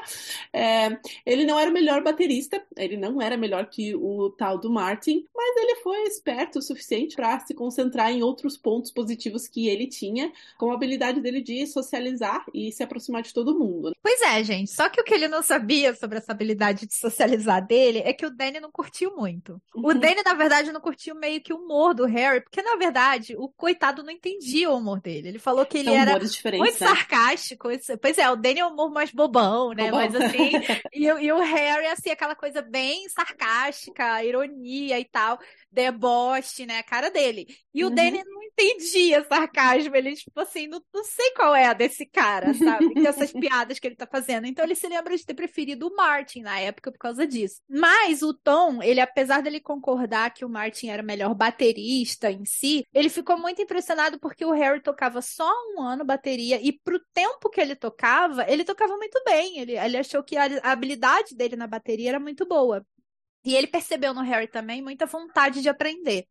É, 0.54 0.98
ele 1.26 1.46
não 1.46 1.60
era 1.60 1.70
o 1.70 1.74
melhor 1.74 2.04
baterista, 2.04 2.62
ele 2.78 2.98
não 2.98 3.22
era 3.22 3.38
melhor 3.38 3.66
que 3.68 3.96
o 3.96 4.30
tal 4.32 4.58
do 4.58 4.70
Martin, 4.70 5.26
mas 5.36 5.58
ele 5.58 5.76
foi 5.78 6.05
esperto 6.06 6.60
o 6.60 6.62
suficiente 6.62 7.16
para 7.16 7.40
se 7.40 7.54
concentrar 7.54 8.12
em 8.12 8.24
outros 8.24 8.58
pontos 8.58 8.92
positivos 8.92 9.48
que 9.48 9.68
ele 9.68 9.88
tinha, 9.88 10.32
com 10.58 10.72
a 10.72 10.76
habilidade 10.76 11.20
dele 11.22 11.42
de 11.42 11.66
socializar 11.68 12.46
e 12.54 12.72
se 12.72 12.84
aproximar 12.84 13.22
de 13.22 13.34
todo 13.34 13.58
mundo. 13.58 13.96
Pois 14.02 14.22
é, 14.22 14.44
gente. 14.44 14.72
Só 14.72 14.88
que 14.90 15.00
o 15.02 15.04
que 15.04 15.14
ele 15.14 15.28
não 15.28 15.42
sabia 15.42 15.94
sobre 15.96 16.18
essa 16.18 16.32
habilidade 16.32 16.86
de 16.86 16.94
socializar 16.96 17.66
dele 17.66 18.00
é 18.00 18.14
que 18.14 18.26
o 18.26 18.30
Danny 18.30 18.60
não 18.60 18.72
curtiu 18.72 19.16
muito. 19.16 19.62
O 19.74 19.88
Uhum. 19.92 20.00
Danny, 20.00 20.22
na 20.24 20.34
verdade, 20.34 20.72
não 20.72 20.82
curtiu 20.82 21.16
meio 21.16 21.42
que 21.42 21.54
o 21.54 21.58
humor 21.58 21.94
do 21.94 22.06
Harry, 22.06 22.42
porque, 22.42 22.62
na 22.62 22.76
verdade, 22.76 23.36
o 23.38 23.48
coitado 23.50 24.04
não 24.04 24.12
entendia 24.12 24.70
o 24.70 24.78
humor 24.78 25.00
dele. 25.02 25.30
Ele 25.30 25.40
falou 25.40 25.66
que 25.66 25.78
ele 25.78 25.90
São 25.90 25.96
era 25.96 26.14
muito 26.14 26.64
né? 26.64 26.70
sarcástico. 26.72 27.70
Pois 28.02 28.18
é, 28.18 28.30
o 28.30 28.36
Danny 28.36 28.60
é 28.60 28.66
um 28.66 28.72
humor 28.72 28.92
mais 28.92 29.12
bobão, 29.12 29.74
né? 29.74 29.86
Bobão. 29.92 30.00
Mas 30.00 30.16
assim, 30.16 30.52
e, 30.94 31.12
o- 31.12 31.20
e 31.20 31.32
o 31.32 31.40
Harry, 31.40 31.88
assim, 31.88 32.10
aquela 32.10 32.36
coisa 32.36 32.62
bem 32.62 33.08
sarcástica, 33.10 34.24
ironia 34.24 35.00
e 35.00 35.06
tal, 35.06 35.40
deboche, 35.96 36.66
né? 36.66 36.80
A 36.80 36.84
cara 36.84 37.10
dele. 37.10 37.48
E 37.74 37.84
o 37.84 37.90
Uhum. 37.90 37.94
Danny 37.94 38.24
não 38.24 38.44
entendia 38.44 39.24
sarcasmo. 39.26 39.96
Ele, 39.96 40.16
tipo 40.16 40.40
assim, 40.40 40.68
não, 40.68 40.82
não 40.94 41.04
sei 41.04 41.32
qual 41.32 41.56
é 41.56 41.66
a 41.66 41.74
desse 41.74 42.06
cara, 42.06 42.54
sabe? 42.54 42.94
Essas 43.04 43.32
piadas 43.34 43.80
que 43.80 43.88
ele 43.88 43.96
tá 43.96 44.08
fazendo. 44.08 44.46
Então 44.48 44.64
ele 44.66 44.76
se 44.76 44.88
lembra 44.88 45.16
de 45.16 45.26
ter 45.26 45.34
preferido 45.34 45.88
o 45.88 45.96
Martin 45.96 46.42
na 46.42 46.60
época 46.60 46.92
por 46.92 46.98
causa 47.00 47.26
disso. 47.28 47.62
Mas 47.70 48.22
o 48.22 48.34
Tom, 48.34 48.82
ele, 48.82 49.00
apesar 49.02 49.42
dele 49.42 49.60
concordar 49.60 50.34
que 50.34 50.46
o 50.46 50.50
Martin 50.50 50.90
era 50.90 51.02
o 51.04 51.06
melhor 51.06 51.34
baterista 51.36 52.32
em 52.32 52.46
si, 52.46 52.86
ele 52.94 53.10
ficou 53.10 53.38
muito 53.38 53.62
impressionado 53.62 54.20
porque 54.20 54.46
o 54.46 54.52
Harry 54.52 54.82
tocava 54.82 55.22
só 55.22 55.50
um 55.76 55.82
ano 55.82 56.06
bateria 56.06 56.60
e 56.62 56.72
pro 56.72 57.00
tempo 57.14 57.50
que 57.50 57.60
ele 57.62 57.76
tocava, 57.76 58.46
ele 58.50 58.64
tocava 58.64 58.96
muito 58.98 59.22
bem. 59.26 59.60
Ele, 59.60 59.78
ele 59.78 59.98
achou 59.98 60.24
que 60.24 60.38
a 60.38 60.46
habilidade 60.64 61.36
dele 61.36 61.56
na 61.56 61.68
bateria 61.68 62.10
era 62.10 62.20
muito 62.20 62.46
boa. 62.46 62.86
E 63.46 63.56
ele 63.56 63.68
percebeu 63.68 64.14
no 64.14 64.22
Harry 64.22 64.48
também 64.48 64.82
muita 64.82 65.06
vontade 65.06 65.62
de 65.62 65.70
aprender. 65.70 66.28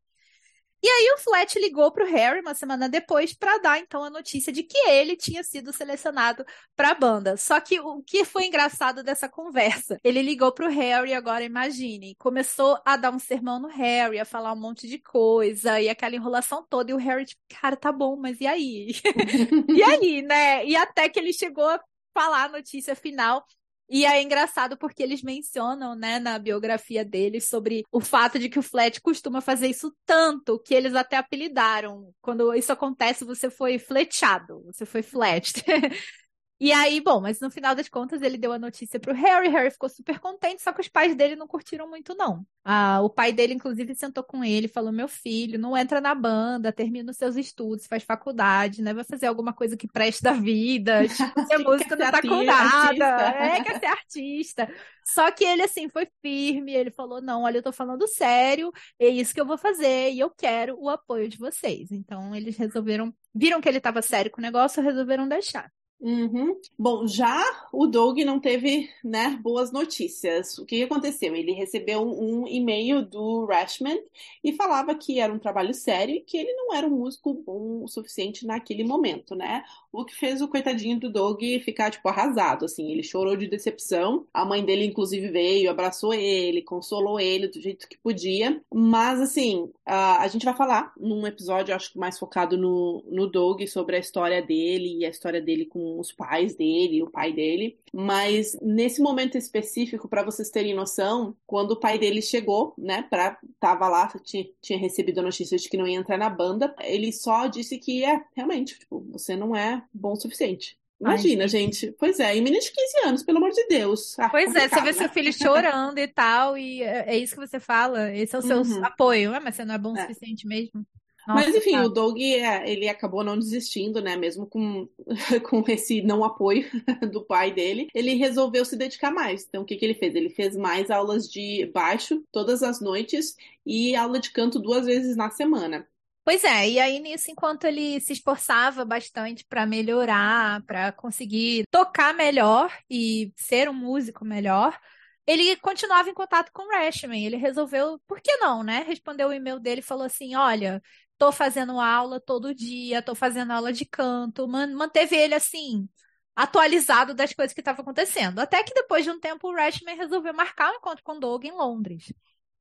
E 0.82 0.86
aí 0.86 1.14
o 1.14 1.18
Flat 1.18 1.58
ligou 1.58 1.90
pro 1.90 2.04
Harry 2.04 2.40
uma 2.40 2.52
semana 2.52 2.90
depois 2.90 3.32
para 3.32 3.56
dar 3.56 3.78
então 3.78 4.04
a 4.04 4.10
notícia 4.10 4.52
de 4.52 4.62
que 4.62 4.76
ele 4.86 5.16
tinha 5.16 5.42
sido 5.42 5.72
selecionado 5.72 6.44
para 6.76 6.90
a 6.90 6.94
banda. 6.94 7.38
Só 7.38 7.58
que 7.58 7.80
o 7.80 8.02
que 8.02 8.22
foi 8.22 8.44
engraçado 8.44 9.02
dessa 9.02 9.26
conversa? 9.26 9.98
Ele 10.04 10.20
ligou 10.20 10.52
pro 10.52 10.68
Harry, 10.68 11.14
agora 11.14 11.42
imagine, 11.42 12.14
começou 12.16 12.78
a 12.84 12.98
dar 12.98 13.14
um 13.14 13.18
sermão 13.18 13.58
no 13.58 13.68
Harry, 13.68 14.18
a 14.18 14.26
falar 14.26 14.52
um 14.52 14.60
monte 14.60 14.86
de 14.86 14.98
coisa 14.98 15.80
e 15.80 15.88
aquela 15.88 16.16
enrolação 16.16 16.62
toda 16.68 16.90
e 16.90 16.94
o 16.94 16.98
Harry 16.98 17.24
tipo, 17.24 17.40
cara, 17.48 17.76
tá 17.76 17.90
bom, 17.90 18.16
mas 18.16 18.38
e 18.42 18.46
aí? 18.46 18.88
E 19.74 19.82
aí, 19.82 20.20
né? 20.20 20.66
E 20.66 20.76
até 20.76 21.08
que 21.08 21.18
ele 21.18 21.32
chegou 21.32 21.66
a 21.66 21.80
falar 22.12 22.44
a 22.44 22.48
notícia 22.48 22.94
final. 22.94 23.42
E 23.88 24.06
é 24.06 24.22
engraçado 24.22 24.78
porque 24.78 25.02
eles 25.02 25.22
mencionam, 25.22 25.94
né, 25.94 26.18
na 26.18 26.38
biografia 26.38 27.04
deles 27.04 27.48
sobre 27.48 27.84
o 27.92 28.00
fato 28.00 28.38
de 28.38 28.48
que 28.48 28.58
o 28.58 28.62
Flat 28.62 29.00
costuma 29.00 29.40
fazer 29.40 29.68
isso 29.68 29.94
tanto 30.06 30.58
que 30.58 30.74
eles 30.74 30.94
até 30.94 31.16
apelidaram. 31.16 32.10
Quando 32.22 32.54
isso 32.54 32.72
acontece, 32.72 33.24
você 33.24 33.50
foi 33.50 33.78
fletchado, 33.78 34.62
você 34.64 34.86
foi 34.86 35.02
flat. 35.02 35.52
E 36.64 36.72
aí, 36.72 36.98
bom, 36.98 37.20
mas 37.20 37.38
no 37.40 37.50
final 37.50 37.74
das 37.74 37.90
contas 37.90 38.22
ele 38.22 38.38
deu 38.38 38.50
a 38.50 38.58
notícia 38.58 38.98
pro 38.98 39.12
Harry, 39.12 39.50
Harry 39.50 39.70
ficou 39.70 39.86
super 39.86 40.18
contente, 40.18 40.62
só 40.62 40.72
que 40.72 40.80
os 40.80 40.88
pais 40.88 41.14
dele 41.14 41.36
não 41.36 41.46
curtiram 41.46 41.86
muito, 41.86 42.14
não. 42.14 42.42
Ah, 42.64 43.02
o 43.02 43.10
pai 43.10 43.34
dele, 43.34 43.52
inclusive, 43.52 43.94
sentou 43.94 44.24
com 44.24 44.42
ele 44.42 44.64
e 44.64 44.70
falou: 44.70 44.90
Meu 44.90 45.06
filho, 45.06 45.58
não 45.58 45.76
entra 45.76 46.00
na 46.00 46.14
banda, 46.14 46.72
termina 46.72 47.10
os 47.10 47.18
seus 47.18 47.36
estudos, 47.36 47.86
faz 47.86 48.02
faculdade, 48.02 48.80
né? 48.80 48.94
Vai 48.94 49.04
fazer 49.04 49.26
alguma 49.26 49.52
coisa 49.52 49.76
que 49.76 49.86
preste 49.86 50.22
da 50.22 50.32
vida. 50.32 51.02
Tipo, 51.14 51.46
ser 51.46 51.58
música 51.58 51.96
não 51.96 52.10
tá 52.10 52.22
com 52.22 52.42
nada. 52.42 53.04
É, 53.04 53.62
quer 53.62 53.78
ser 53.78 53.86
artista. 53.86 54.74
Só 55.04 55.30
que 55.30 55.44
ele, 55.44 55.64
assim, 55.64 55.90
foi 55.90 56.08
firme, 56.22 56.72
ele 56.72 56.90
falou: 56.90 57.20
Não, 57.20 57.42
olha, 57.42 57.58
eu 57.58 57.62
tô 57.62 57.72
falando 57.72 58.08
sério, 58.08 58.72
é 58.98 59.06
isso 59.06 59.34
que 59.34 59.40
eu 59.40 59.46
vou 59.46 59.58
fazer 59.58 60.12
e 60.12 60.18
eu 60.18 60.30
quero 60.30 60.80
o 60.80 60.88
apoio 60.88 61.28
de 61.28 61.36
vocês. 61.36 61.92
Então, 61.92 62.34
eles 62.34 62.56
resolveram, 62.56 63.14
viram 63.34 63.60
que 63.60 63.68
ele 63.68 63.80
tava 63.80 64.00
sério 64.00 64.30
com 64.30 64.40
o 64.40 64.42
negócio, 64.42 64.82
resolveram 64.82 65.28
deixar. 65.28 65.70
Uhum. 66.06 66.60
Bom, 66.78 67.06
já 67.06 67.42
o 67.72 67.86
Doug 67.86 68.18
não 68.18 68.38
teve, 68.38 68.90
né, 69.02 69.38
boas 69.42 69.72
notícias. 69.72 70.58
O 70.58 70.66
que 70.66 70.82
aconteceu? 70.82 71.34
Ele 71.34 71.52
recebeu 71.52 72.02
um 72.06 72.46
e-mail 72.46 73.02
do 73.02 73.46
Rashman 73.46 73.98
e 74.42 74.52
falava 74.52 74.94
que 74.94 75.18
era 75.18 75.32
um 75.32 75.38
trabalho 75.38 75.72
sério 75.72 76.14
e 76.16 76.20
que 76.20 76.36
ele 76.36 76.52
não 76.52 76.74
era 76.74 76.86
um 76.86 76.90
músico 76.90 77.32
bom 77.32 77.82
o 77.82 77.88
suficiente 77.88 78.46
naquele 78.46 78.84
momento, 78.84 79.34
né? 79.34 79.64
O 79.94 80.04
que 80.04 80.14
fez 80.14 80.42
o 80.42 80.48
coitadinho 80.48 80.98
do 80.98 81.10
Doug 81.10 81.40
ficar, 81.64 81.90
tipo, 81.90 82.08
arrasado, 82.08 82.64
assim. 82.64 82.90
Ele 82.90 83.02
chorou 83.02 83.36
de 83.36 83.46
decepção. 83.46 84.26
A 84.34 84.44
mãe 84.44 84.64
dele, 84.64 84.84
inclusive, 84.84 85.28
veio, 85.28 85.70
abraçou 85.70 86.12
ele, 86.12 86.62
consolou 86.62 87.20
ele 87.20 87.48
do 87.48 87.60
jeito 87.60 87.88
que 87.88 87.96
podia. 87.96 88.60
Mas, 88.72 89.20
assim, 89.20 89.70
a, 89.86 90.26
gente 90.28 90.44
vai 90.44 90.56
falar 90.56 90.92
num 90.98 91.26
episódio, 91.26 91.74
acho 91.74 91.92
que 91.92 91.98
mais 91.98 92.18
focado 92.18 92.56
no, 92.58 93.04
no 93.10 93.30
sobre 93.66 93.96
a 93.96 93.98
história 93.98 94.42
dele 94.42 94.98
e 94.98 95.04
a 95.04 95.08
história 95.08 95.40
dele 95.40 95.64
com 95.64 95.98
os 95.98 96.12
pais 96.12 96.54
dele, 96.54 97.02
o 97.02 97.10
pai 97.10 97.32
dele. 97.32 97.76
Mas, 97.92 98.56
nesse 98.60 99.00
momento 99.00 99.38
específico, 99.38 100.08
para 100.08 100.24
vocês 100.24 100.50
terem 100.50 100.74
noção, 100.74 101.36
quando 101.46 101.72
o 101.72 101.80
pai 101.80 101.98
dele 101.98 102.20
chegou, 102.20 102.74
né, 102.76 103.02
pra, 103.08 103.38
tava 103.60 103.88
lá, 103.88 104.12
tinha, 104.24 104.46
tinha 104.60 104.78
recebido 104.78 105.20
a 105.20 105.22
notícia 105.22 105.56
de 105.56 105.68
que 105.68 105.76
não 105.76 105.86
ia 105.86 105.98
entrar 105.98 106.18
na 106.18 106.28
banda, 106.28 106.74
ele 106.80 107.12
só 107.12 107.46
disse 107.46 107.78
que 107.78 108.04
é, 108.04 108.24
realmente, 108.34 108.78
tipo, 108.78 109.04
você 109.12 109.36
não 109.36 109.54
é 109.54 109.83
bom 109.92 110.12
o 110.12 110.16
suficiente. 110.16 110.78
Imagina, 111.00 111.44
Ai, 111.44 111.48
gente. 111.48 111.94
Pois 111.98 112.20
é, 112.20 112.36
em 112.36 112.40
menino 112.40 112.62
de 112.62 112.70
15 112.70 113.08
anos, 113.08 113.22
pelo 113.22 113.38
amor 113.38 113.50
de 113.50 113.66
Deus. 113.66 114.18
Ah, 114.18 114.28
pois 114.28 114.54
é, 114.54 114.68
você 114.68 114.76
vê 114.76 114.86
né? 114.86 114.92
seu 114.92 115.08
filho 115.08 115.32
chorando 115.34 115.98
e 115.98 116.08
tal, 116.08 116.56
e 116.56 116.82
é, 116.82 117.14
é 117.14 117.18
isso 117.18 117.34
que 117.34 117.46
você 117.46 117.60
fala, 117.60 118.12
esse 118.14 118.34
é 118.34 118.38
o 118.38 118.42
seu 118.42 118.62
uhum. 118.62 118.84
apoio. 118.84 119.34
Ah, 119.34 119.40
mas 119.40 119.56
você 119.56 119.64
não 119.64 119.74
é 119.74 119.78
bom 119.78 119.92
o 119.92 119.98
é. 119.98 120.02
suficiente 120.02 120.46
mesmo. 120.46 120.86
Nossa, 121.26 121.46
Mas 121.46 121.56
enfim, 121.56 121.72
tá. 121.72 121.84
o 121.84 121.88
Doug 121.88 122.20
é, 122.20 122.70
ele 122.70 122.86
acabou 122.86 123.24
não 123.24 123.38
desistindo, 123.38 124.00
né? 124.00 124.14
Mesmo 124.14 124.46
com, 124.46 124.86
com 125.48 125.64
esse 125.68 126.02
não 126.02 126.22
apoio 126.22 126.66
do 127.10 127.24
pai 127.24 127.50
dele, 127.50 127.88
ele 127.94 128.14
resolveu 128.14 128.64
se 128.64 128.76
dedicar 128.76 129.10
mais. 129.10 129.46
Então, 129.48 129.62
o 129.62 129.64
que, 129.64 129.76
que 129.76 129.84
ele 129.84 129.94
fez? 129.94 130.14
Ele 130.14 130.28
fez 130.28 130.54
mais 130.54 130.90
aulas 130.90 131.28
de 131.28 131.66
baixo 131.72 132.22
todas 132.30 132.62
as 132.62 132.80
noites 132.80 133.36
e 133.64 133.96
aula 133.96 134.20
de 134.20 134.30
canto 134.30 134.58
duas 134.58 134.84
vezes 134.84 135.16
na 135.16 135.30
semana. 135.30 135.88
Pois 136.24 136.42
é, 136.42 136.70
e 136.70 136.80
aí 136.80 137.00
nisso, 137.00 137.30
enquanto 137.30 137.64
ele 137.64 138.00
se 138.00 138.14
esforçava 138.14 138.82
bastante 138.84 139.44
para 139.44 139.66
melhorar, 139.66 140.62
para 140.64 140.90
conseguir 140.92 141.66
tocar 141.70 142.14
melhor 142.14 142.72
e 142.88 143.30
ser 143.36 143.68
um 143.68 143.74
músico 143.74 144.24
melhor, 144.24 144.78
ele 145.26 145.54
continuava 145.56 146.08
em 146.08 146.14
contato 146.14 146.50
com 146.52 146.62
o 146.62 146.70
Rashman. 146.70 147.24
Ele 147.26 147.36
resolveu, 147.36 148.00
por 148.06 148.20
que 148.22 148.36
não, 148.38 148.62
né? 148.62 148.82
Respondeu 148.86 149.28
o 149.28 149.32
e-mail 149.34 149.60
dele 149.60 149.80
e 149.80 149.82
falou 149.84 150.04
assim: 150.04 150.34
Olha, 150.34 150.82
tô 151.18 151.30
fazendo 151.30 151.78
aula 151.80 152.18
todo 152.20 152.54
dia, 152.54 153.02
tô 153.02 153.14
fazendo 153.14 153.52
aula 153.52 153.72
de 153.72 153.84
canto, 153.84 154.48
manteve 154.48 155.16
ele 155.16 155.34
assim. 155.34 155.88
Atualizado 156.36 157.14
das 157.14 157.32
coisas 157.34 157.52
que 157.54 157.60
estavam 157.60 157.82
acontecendo. 157.82 158.38
Até 158.40 158.62
que 158.64 158.74
depois 158.74 159.04
de 159.04 159.10
um 159.10 159.20
tempo, 159.20 159.48
o 159.48 159.54
Rashman 159.54 159.96
resolveu 159.96 160.34
marcar 160.34 160.72
um 160.72 160.76
encontro 160.76 161.04
com 161.04 161.12
o 161.16 161.20
Doug 161.20 161.44
em 161.44 161.52
Londres. 161.52 162.12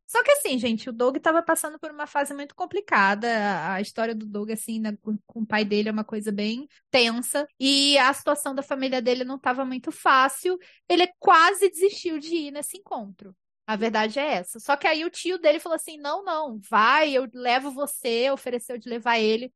Só 0.06 0.22
que 0.24 0.32
assim, 0.32 0.60
gente, 0.60 0.89
o 0.89 0.93
Doug 0.93 1.18
estava 1.18 1.41
passando 1.41 1.80
por 1.80 1.91
uma 1.91 2.06
fase 2.06 2.34
muito 2.34 2.54
complicada. 2.56 3.28
A 3.74 3.82
história 3.82 4.14
do 4.14 4.26
Doug, 4.26 4.51
assim, 4.51 4.82
com, 5.01 5.18
com, 5.26 5.41
o 5.41 5.45
pai 5.45 5.66
dele 5.66 5.89
é 5.89 5.91
uma 5.91 6.04
coisa 6.04 6.32
bem 6.32 6.68
tensa. 6.91 7.47
E 7.60 7.97
a 7.97 8.14
situação 8.14 8.54
da 8.54 8.62
família 8.62 9.01
dele 9.01 9.24
não 9.24 9.38
estava 9.38 9.66
muito 9.66 9.91
fácil. 9.91 10.58
Ele 10.88 11.08
quase 11.20 11.70
desistiu 11.70 12.20
de 12.20 12.36
ir 12.36 12.51
nesse 12.51 12.78
encontro. 12.78 13.36
A 13.66 13.76
verdade 13.76 14.20
é 14.20 14.34
essa. 14.36 14.60
Só 14.60 14.76
que 14.76 14.88
aí 14.88 15.06
o 15.06 15.10
tio 15.10 15.38
dele 15.39 15.60
falou 15.60 15.76
assim: 15.76 15.97
não, 15.97 16.24
não, 16.24 16.60
vai, 16.70 17.12
eu 17.14 17.28
levo 17.34 17.72
você, 17.72 18.30
ofereceu 18.30 18.78
de 18.78 18.89
levar 18.89 19.20
ele. 19.20 19.51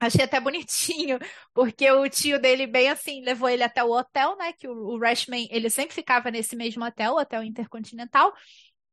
Achei 0.00 0.24
até 0.24 0.38
bonitinho, 0.38 1.18
porque 1.52 1.90
o 1.90 2.08
tio 2.08 2.40
dele, 2.40 2.68
bem 2.68 2.88
assim, 2.88 3.20
levou 3.22 3.48
ele 3.48 3.64
até 3.64 3.82
o 3.82 3.90
hotel, 3.90 4.36
né? 4.36 4.52
Que 4.52 4.68
o, 4.68 4.72
o 4.72 4.98
Rashman, 4.98 5.48
ele 5.50 5.68
sempre 5.68 5.94
ficava 5.94 6.30
nesse 6.30 6.54
mesmo 6.54 6.84
hotel, 6.84 7.14
o 7.14 7.20
Hotel 7.20 7.42
Intercontinental. 7.42 8.32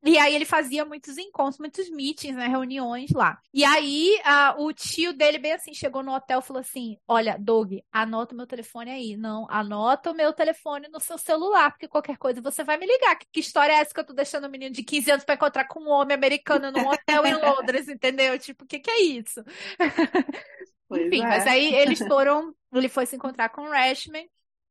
E 0.05 0.17
aí 0.19 0.35
ele 0.35 0.45
fazia 0.45 0.85
muitos 0.85 1.17
encontros, 1.17 1.57
muitos 1.57 1.89
meetings, 1.89 2.35
né, 2.35 2.47
reuniões 2.47 3.09
lá. 3.11 3.39
E 3.51 3.63
aí 3.63 4.19
a, 4.23 4.55
o 4.57 4.71
tio 4.71 5.13
dele 5.13 5.39
bem 5.39 5.53
assim 5.53 5.73
chegou 5.73 6.03
no 6.03 6.13
hotel 6.13 6.39
e 6.39 6.43
falou 6.43 6.61
assim: 6.61 6.97
"Olha, 7.07 7.35
Doug, 7.39 7.73
anota 7.91 8.33
o 8.33 8.37
meu 8.37 8.45
telefone 8.45 8.91
aí. 8.91 9.17
Não, 9.17 9.47
anota 9.49 10.11
o 10.11 10.15
meu 10.15 10.31
telefone 10.31 10.87
no 10.89 10.99
seu 10.99 11.17
celular, 11.17 11.71
porque 11.71 11.87
qualquer 11.87 12.17
coisa 12.17 12.39
você 12.39 12.63
vai 12.63 12.77
me 12.77 12.85
ligar. 12.85 13.15
Que, 13.15 13.25
que 13.31 13.39
história 13.39 13.73
é 13.73 13.77
essa 13.77 13.93
que 13.93 13.99
eu 13.99 14.05
tô 14.05 14.13
deixando 14.13 14.45
um 14.47 14.51
menino 14.51 14.73
de 14.73 14.83
15 14.83 15.11
anos 15.11 15.25
para 15.25 15.35
encontrar 15.35 15.65
com 15.65 15.79
um 15.81 15.89
homem 15.89 16.13
americano 16.13 16.71
num 16.71 16.87
hotel 16.87 17.25
em 17.25 17.33
Londres, 17.41 17.87
entendeu? 17.87 18.37
Tipo, 18.37 18.63
o 18.63 18.67
que 18.67 18.79
que 18.79 18.91
é 18.91 19.01
isso?" 19.01 19.43
Enfim, 20.91 21.21
é. 21.21 21.27
mas 21.27 21.47
aí 21.47 21.73
eles 21.73 21.99
foram, 22.07 22.53
ele 22.73 22.89
foi 22.89 23.05
se 23.05 23.15
encontrar 23.15 23.49
com 23.49 23.61
o 23.61 23.71
Rashman. 23.71 24.29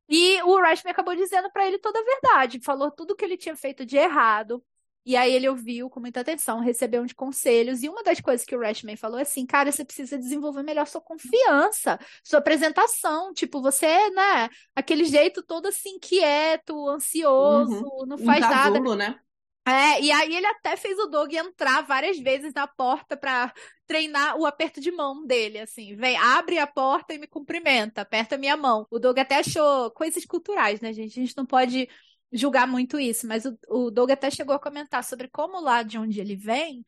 E 0.09 0.43
o 0.43 0.61
Rashman 0.61 0.93
acabou 0.93 1.17
dizendo 1.17 1.51
para 1.51 1.67
ele 1.67 1.79
toda 1.79 1.99
a 1.99 2.05
verdade, 2.05 2.61
falou 2.61 2.91
tudo 2.91 3.17
que 3.17 3.25
ele 3.25 3.39
tinha 3.39 3.57
feito 3.57 3.87
de 3.87 3.97
errado, 3.97 4.63
e 5.05 5.17
aí 5.17 5.33
ele 5.33 5.49
ouviu 5.49 5.91
com 5.91 6.01
muita 6.01 6.21
atenção, 6.21 6.61
recebeu 6.61 7.03
uns 7.03 7.13
conselhos, 7.13 7.83
e 7.83 7.89
uma 7.89 8.03
das 8.03 8.21
coisas 8.21 8.47
que 8.47 8.57
o 8.57 8.61
Rashman 8.61 8.97
falou 8.97 9.19
é 9.19 9.23
assim, 9.23 9.45
cara, 9.45 9.71
você 9.71 9.85
precisa 9.85 10.19
desenvolver 10.19 10.63
melhor 10.63 10.87
sua 10.87 11.01
confiança, 11.01 11.99
sua 12.23 12.39
apresentação, 12.39 13.33
tipo, 13.35 13.61
você, 13.61 14.11
né, 14.11 14.49
aquele 14.75 15.05
jeito 15.05 15.43
todo 15.43 15.67
assim, 15.67 15.99
quieto, 15.99 16.89
ansioso, 16.89 17.85
uhum. 17.85 18.07
não 18.07 18.19
faz 18.19 18.45
um 18.45 18.49
casulo, 18.49 18.97
nada. 18.97 18.97
né? 18.97 19.21
É, 19.67 19.99
e 20.03 20.13
aí 20.13 20.37
ele 20.37 20.47
até 20.47 20.77
fez 20.77 20.99
o 20.99 21.07
Doug 21.07 21.33
entrar 21.33 21.81
várias 21.83 22.19
vezes 22.19 22.53
na 22.53 22.67
porta 22.67 23.17
para 23.17 23.51
treinar 23.87 24.37
o 24.37 24.45
aperto 24.45 24.79
de 24.79 24.93
mão 24.93 25.25
dele, 25.25 25.59
assim, 25.59 25.97
vem, 25.97 26.19
abre 26.19 26.59
a 26.59 26.67
porta 26.67 27.15
e 27.15 27.19
me 27.19 27.27
cumprimenta, 27.27 28.03
aperta 28.03 28.37
minha 28.37 28.59
mão. 28.59 28.87
O 28.91 28.99
Doug 28.99 29.19
até 29.19 29.39
achou 29.39 29.91
coisas 29.93 30.25
culturais, 30.27 30.83
né, 30.83 30.93
gente? 30.93 31.19
A 31.19 31.23
gente 31.23 31.37
não 31.37 31.47
pode 31.47 31.89
julgar 32.35 32.67
muito 32.67 32.99
isso, 32.99 33.27
mas 33.27 33.45
o, 33.47 33.57
o 33.69 33.91
Doug 33.91 34.11
até 34.11 34.31
chegou 34.31 34.55
a 34.55 34.59
comentar 34.59 35.05
sobre 35.05 35.29
como 35.29 35.61
lá 35.61 35.83
de 35.83 35.97
onde 35.97 36.21
ele 36.21 36.37
vem, 36.37 36.85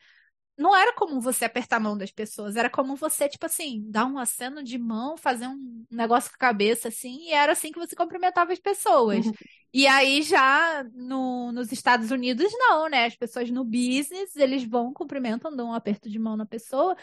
não 0.59 0.75
era 0.75 0.93
como 0.95 1.21
você 1.21 1.45
apertar 1.45 1.77
a 1.77 1.81
mão 1.81 1.97
das 1.99 2.11
pessoas, 2.11 2.57
era 2.57 2.71
como 2.71 2.97
você, 2.97 3.29
tipo 3.29 3.45
assim, 3.45 3.85
dar 3.91 4.07
um 4.07 4.19
aceno 4.19 4.63
de 4.63 4.79
mão, 4.79 5.17
fazer 5.17 5.47
um 5.47 5.85
negócio 5.91 6.31
com 6.31 6.37
a 6.37 6.39
cabeça, 6.39 6.89
assim, 6.89 7.29
e 7.29 7.33
era 7.33 7.53
assim 7.53 7.71
que 7.71 7.79
você 7.79 7.95
cumprimentava 7.95 8.53
as 8.53 8.59
pessoas. 8.59 9.27
Uhum. 9.27 9.33
E 9.73 9.87
aí 9.87 10.23
já 10.23 10.83
no, 10.95 11.53
nos 11.53 11.71
Estados 11.71 12.11
Unidos, 12.11 12.51
não, 12.53 12.89
né? 12.89 13.05
As 13.05 13.15
pessoas 13.15 13.51
no 13.51 13.63
business, 13.63 14.35
eles 14.35 14.65
vão, 14.65 14.93
cumprimentam, 14.93 15.55
dão 15.55 15.69
um 15.69 15.75
aperto 15.75 16.09
de 16.09 16.19
mão 16.19 16.37
na 16.37 16.47
pessoa. 16.47 16.97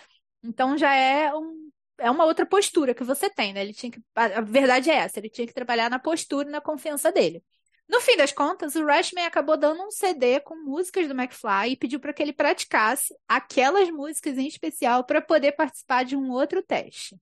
Então 0.43 0.77
já 0.77 0.93
é 0.93 1.33
um. 1.33 1.71
É 1.99 2.09
uma 2.09 2.25
outra 2.25 2.43
postura 2.43 2.95
que 2.95 3.03
você 3.03 3.29
tem, 3.29 3.53
né? 3.53 3.61
Ele 3.61 3.73
tinha 3.73 3.91
que. 3.91 4.01
A 4.15 4.41
verdade 4.41 4.89
é 4.89 4.95
essa, 4.95 5.19
ele 5.19 5.29
tinha 5.29 5.45
que 5.45 5.53
trabalhar 5.53 5.91
na 5.91 5.99
postura 5.99 6.49
e 6.49 6.51
na 6.51 6.59
confiança 6.59 7.11
dele. 7.11 7.43
No 7.87 7.99
fim 7.99 8.15
das 8.17 8.31
contas, 8.31 8.75
o 8.75 8.85
Rashman 8.85 9.25
acabou 9.25 9.57
dando 9.57 9.83
um 9.83 9.91
CD 9.91 10.39
com 10.39 10.55
músicas 10.55 11.07
do 11.07 11.13
McFly 11.13 11.71
e 11.71 11.77
pediu 11.77 11.99
para 11.99 12.13
que 12.13 12.23
ele 12.23 12.33
praticasse 12.33 13.13
aquelas 13.27 13.89
músicas 13.91 14.37
em 14.37 14.47
especial 14.47 15.03
para 15.03 15.21
poder 15.21 15.51
participar 15.51 16.03
de 16.03 16.15
um 16.15 16.31
outro 16.31 16.63
teste. 16.63 17.15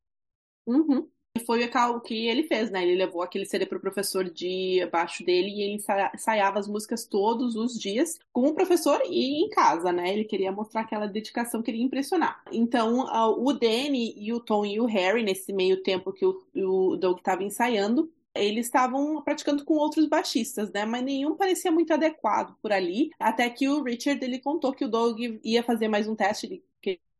Uhum. 0.66 1.10
Foi 1.46 1.64
o 1.64 2.02
que 2.02 2.28
ele 2.28 2.44
fez, 2.44 2.70
né? 2.70 2.84
Ele 2.84 2.96
levou 2.96 3.22
aquele 3.22 3.46
CD 3.46 3.66
pro 3.66 3.80
professor 3.80 4.30
de 4.30 4.86
baixo 4.92 5.26
dele 5.26 5.48
e 5.48 5.62
ele 5.62 5.82
ensaiava 6.14 6.60
as 6.60 6.68
músicas 6.68 7.06
todos 7.06 7.56
os 7.56 7.80
dias 7.80 8.20
com 8.34 8.48
o 8.48 8.54
professor 8.54 9.02
e 9.06 9.42
em 9.42 9.50
casa, 9.50 9.94
né? 9.94 10.12
Ele 10.12 10.26
queria 10.26 10.52
mostrar 10.52 10.82
aquela 10.82 11.08
dedicação, 11.08 11.62
queria 11.62 11.84
impressionar. 11.84 12.44
Então, 12.52 13.06
o 13.40 13.54
Danny 13.54 14.14
e 14.18 14.34
o 14.34 14.42
Tom 14.42 14.66
e 14.66 14.80
o 14.82 14.86
Harry, 14.86 15.24
nesse 15.24 15.54
meio 15.54 15.82
tempo 15.82 16.12
que 16.12 16.26
o 16.26 16.98
Doug 16.98 17.20
estava 17.20 17.44
ensaiando, 17.44 18.12
eles 18.36 18.66
estavam 18.66 19.22
praticando 19.22 19.66
com 19.66 19.74
outros 19.76 20.08
baixistas, 20.08 20.72
né? 20.72 20.86
Mas 20.86 21.04
nenhum 21.04 21.36
parecia 21.36 21.72
muito 21.72 21.94
adequado 21.94 22.56
por 22.62 22.72
ali. 22.72 23.12
Até 23.20 23.50
que 23.50 23.68
o 23.68 23.84
Richard 23.84 24.24
ele 24.24 24.40
contou 24.40 24.74
que 24.74 24.86
o 24.86 24.90
Doug 24.90 25.20
ia 25.44 25.64
fazer 25.64 25.88
mais 25.88 26.08
um 26.08 26.16
teste, 26.16 26.46
ele 26.48 26.64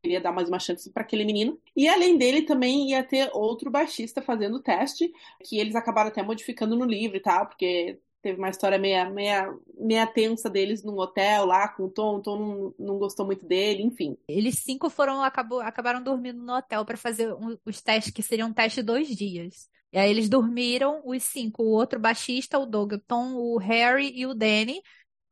queria 0.02 0.20
dar 0.20 0.32
mais 0.32 0.48
uma 0.48 0.58
chance 0.58 0.90
para 0.90 1.02
aquele 1.02 1.24
menino. 1.24 1.58
E 1.76 1.88
além 1.88 2.18
dele 2.18 2.42
também 2.42 2.90
ia 2.90 3.04
ter 3.04 3.30
outro 3.32 3.70
baixista 3.70 4.20
fazendo 4.20 4.56
o 4.56 4.62
teste, 4.62 5.12
que 5.44 5.58
eles 5.58 5.76
acabaram 5.76 6.08
até 6.08 6.22
modificando 6.22 6.76
no 6.76 6.84
livro 6.84 7.16
e 7.16 7.20
tal, 7.20 7.46
porque 7.46 7.98
teve 8.20 8.38
uma 8.38 8.50
história 8.50 8.78
meia, 8.78 9.08
meia, 9.08 9.52
meia 9.78 10.06
tensa 10.06 10.50
deles 10.50 10.82
num 10.82 10.98
hotel 10.98 11.44
lá 11.44 11.68
com 11.68 11.84
o 11.84 11.90
Tom, 11.90 12.16
o 12.16 12.22
Tom 12.22 12.38
não, 12.38 12.74
não 12.78 12.98
gostou 12.98 13.24
muito 13.24 13.46
dele, 13.46 13.82
enfim. 13.82 14.16
Eles 14.28 14.60
cinco 14.60 14.90
foram 14.90 15.22
acabou, 15.22 15.60
acabaram 15.60 16.02
dormindo 16.02 16.42
no 16.42 16.56
hotel 16.56 16.84
para 16.84 16.96
fazer 16.96 17.32
um, 17.32 17.56
os 17.64 17.80
testes 17.80 18.12
que 18.12 18.22
seriam 18.22 18.48
um 18.48 18.52
teste 18.52 18.82
dois 18.82 19.08
dias. 19.08 19.68
E 19.92 19.98
aí 19.98 20.10
eles 20.10 20.28
dormiram, 20.28 21.02
os 21.04 21.22
cinco, 21.22 21.62
o 21.62 21.70
outro 21.70 22.00
baixista, 22.00 22.58
o 22.58 22.64
Doug, 22.64 22.94
o 22.94 22.98
Tom, 22.98 23.34
o 23.34 23.58
Harry 23.58 24.12
e 24.14 24.26
o 24.26 24.34
Danny. 24.34 24.80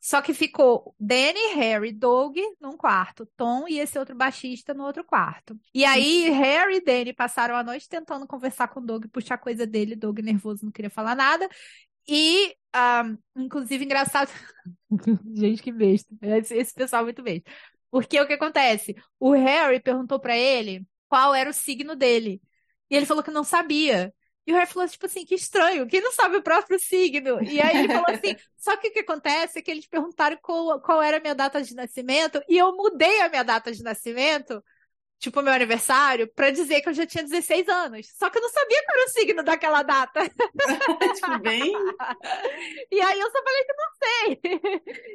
Só 0.00 0.22
que 0.22 0.32
ficou 0.32 0.94
Danny, 0.98 1.54
Harry, 1.54 1.92
Doug 1.92 2.36
num 2.58 2.76
quarto, 2.76 3.26
Tom 3.36 3.68
e 3.68 3.78
esse 3.78 3.98
outro 3.98 4.16
baixista 4.16 4.72
no 4.72 4.84
outro 4.84 5.04
quarto. 5.04 5.58
E 5.74 5.84
aí 5.84 6.30
Harry 6.30 6.76
e 6.76 6.80
Danny 6.80 7.12
passaram 7.12 7.54
a 7.54 7.62
noite 7.62 7.88
tentando 7.88 8.26
conversar 8.26 8.68
com 8.68 8.80
o 8.80 8.84
Doug, 8.84 9.06
puxar 9.12 9.36
coisa 9.36 9.66
dele, 9.66 9.94
Doug 9.94 10.20
nervoso 10.20 10.64
não 10.64 10.72
queria 10.72 10.90
falar 10.90 11.14
nada. 11.14 11.48
E, 12.08 12.56
um, 13.36 13.42
inclusive, 13.44 13.84
engraçado. 13.84 14.30
Gente, 15.34 15.62
que 15.62 15.70
besta. 15.70 16.08
Esse, 16.22 16.54
esse 16.56 16.74
pessoal 16.74 17.02
é 17.02 17.04
muito 17.04 17.22
besta. 17.22 17.50
Porque 17.90 18.20
o 18.20 18.26
que 18.26 18.32
acontece? 18.32 18.96
O 19.18 19.32
Harry 19.32 19.80
perguntou 19.80 20.18
para 20.18 20.36
ele 20.36 20.86
qual 21.08 21.34
era 21.34 21.50
o 21.50 21.52
signo 21.52 21.94
dele. 21.94 22.40
E 22.90 22.96
ele 22.96 23.06
falou 23.06 23.22
que 23.22 23.30
não 23.30 23.44
sabia. 23.44 24.12
E 24.51 24.53
o 24.53 24.57
Harry 24.57 24.66
falou, 24.66 24.88
tipo 24.88 25.07
assim, 25.07 25.24
que 25.24 25.36
estranho, 25.36 25.86
quem 25.86 26.01
não 26.01 26.11
sabe 26.11 26.36
o 26.36 26.42
próprio 26.42 26.76
signo? 26.80 27.40
E 27.40 27.61
aí 27.61 27.84
ele 27.84 27.88
falou 27.88 28.11
assim, 28.11 28.34
só 28.59 28.76
que 28.76 28.88
o 28.88 28.92
que 28.92 28.98
acontece 28.98 29.61
é 29.61 29.62
que 29.62 29.70
eles 29.70 29.86
perguntaram 29.86 30.36
qual, 30.42 30.80
qual 30.80 31.01
era 31.01 31.18
a 31.18 31.20
minha 31.20 31.36
data 31.36 31.62
de 31.62 31.72
nascimento, 31.72 32.42
e 32.48 32.59
eu 32.59 32.74
mudei 32.76 33.20
a 33.20 33.28
minha 33.28 33.44
data 33.44 33.70
de 33.70 33.80
nascimento 33.82 34.61
tipo, 35.20 35.42
meu 35.42 35.53
aniversário, 35.53 36.26
pra 36.34 36.51
dizer 36.51 36.80
que 36.80 36.88
eu 36.88 36.94
já 36.94 37.07
tinha 37.07 37.22
16 37.22 37.68
anos. 37.68 38.09
Só 38.16 38.30
que 38.30 38.38
eu 38.38 38.42
não 38.42 38.48
sabia 38.48 38.82
qual 38.86 38.96
era 38.96 39.07
o 39.07 39.11
signo 39.11 39.42
daquela 39.42 39.82
data. 39.82 40.20
tipo, 41.14 41.38
bem. 41.40 41.61
E 42.90 43.01
aí 43.01 43.20
eu 43.20 43.30
só 43.30 43.42
falei 43.42 43.64
que 43.64 43.72
não 43.74 43.90
sei. 44.03 44.40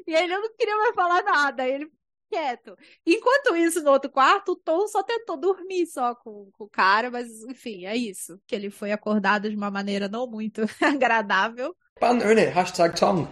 E 0.07 0.15
aí 0.15 0.23
ele 0.25 0.37
não 0.37 0.55
queria 0.55 0.77
mais 0.77 0.93
falar 0.95 1.23
nada. 1.23 1.67
Ele 1.67 1.91
quieto. 2.29 2.77
Enquanto 3.05 3.55
isso, 3.55 3.81
no 3.81 3.91
outro 3.91 4.09
quarto, 4.09 4.53
o 4.53 4.55
Tom 4.55 4.87
só 4.87 5.03
tentou 5.03 5.37
dormir 5.37 5.85
só 5.87 6.15
com, 6.15 6.49
com 6.53 6.65
o 6.65 6.69
cara, 6.69 7.09
mas 7.09 7.27
enfim, 7.43 7.85
é 7.85 7.95
isso. 7.95 8.39
Que 8.45 8.55
ele 8.55 8.69
foi 8.69 8.91
acordado 8.91 9.49
de 9.49 9.55
uma 9.55 9.71
maneira 9.71 10.07
não 10.07 10.27
muito 10.27 10.61
agradável. 10.81 11.75
Innit? 12.01 12.49
Hashtag 12.49 12.99
Tom. 12.99 13.27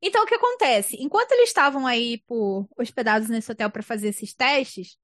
Então, 0.00 0.24
o 0.24 0.26
que 0.26 0.34
acontece? 0.34 0.96
Enquanto 1.00 1.30
eles 1.32 1.48
estavam 1.48 1.86
aí 1.86 2.18
por 2.26 2.68
hospedados 2.76 3.28
nesse 3.28 3.52
hotel 3.52 3.70
para 3.70 3.84
fazer 3.84 4.08
esses 4.08 4.34
testes, 4.34 4.96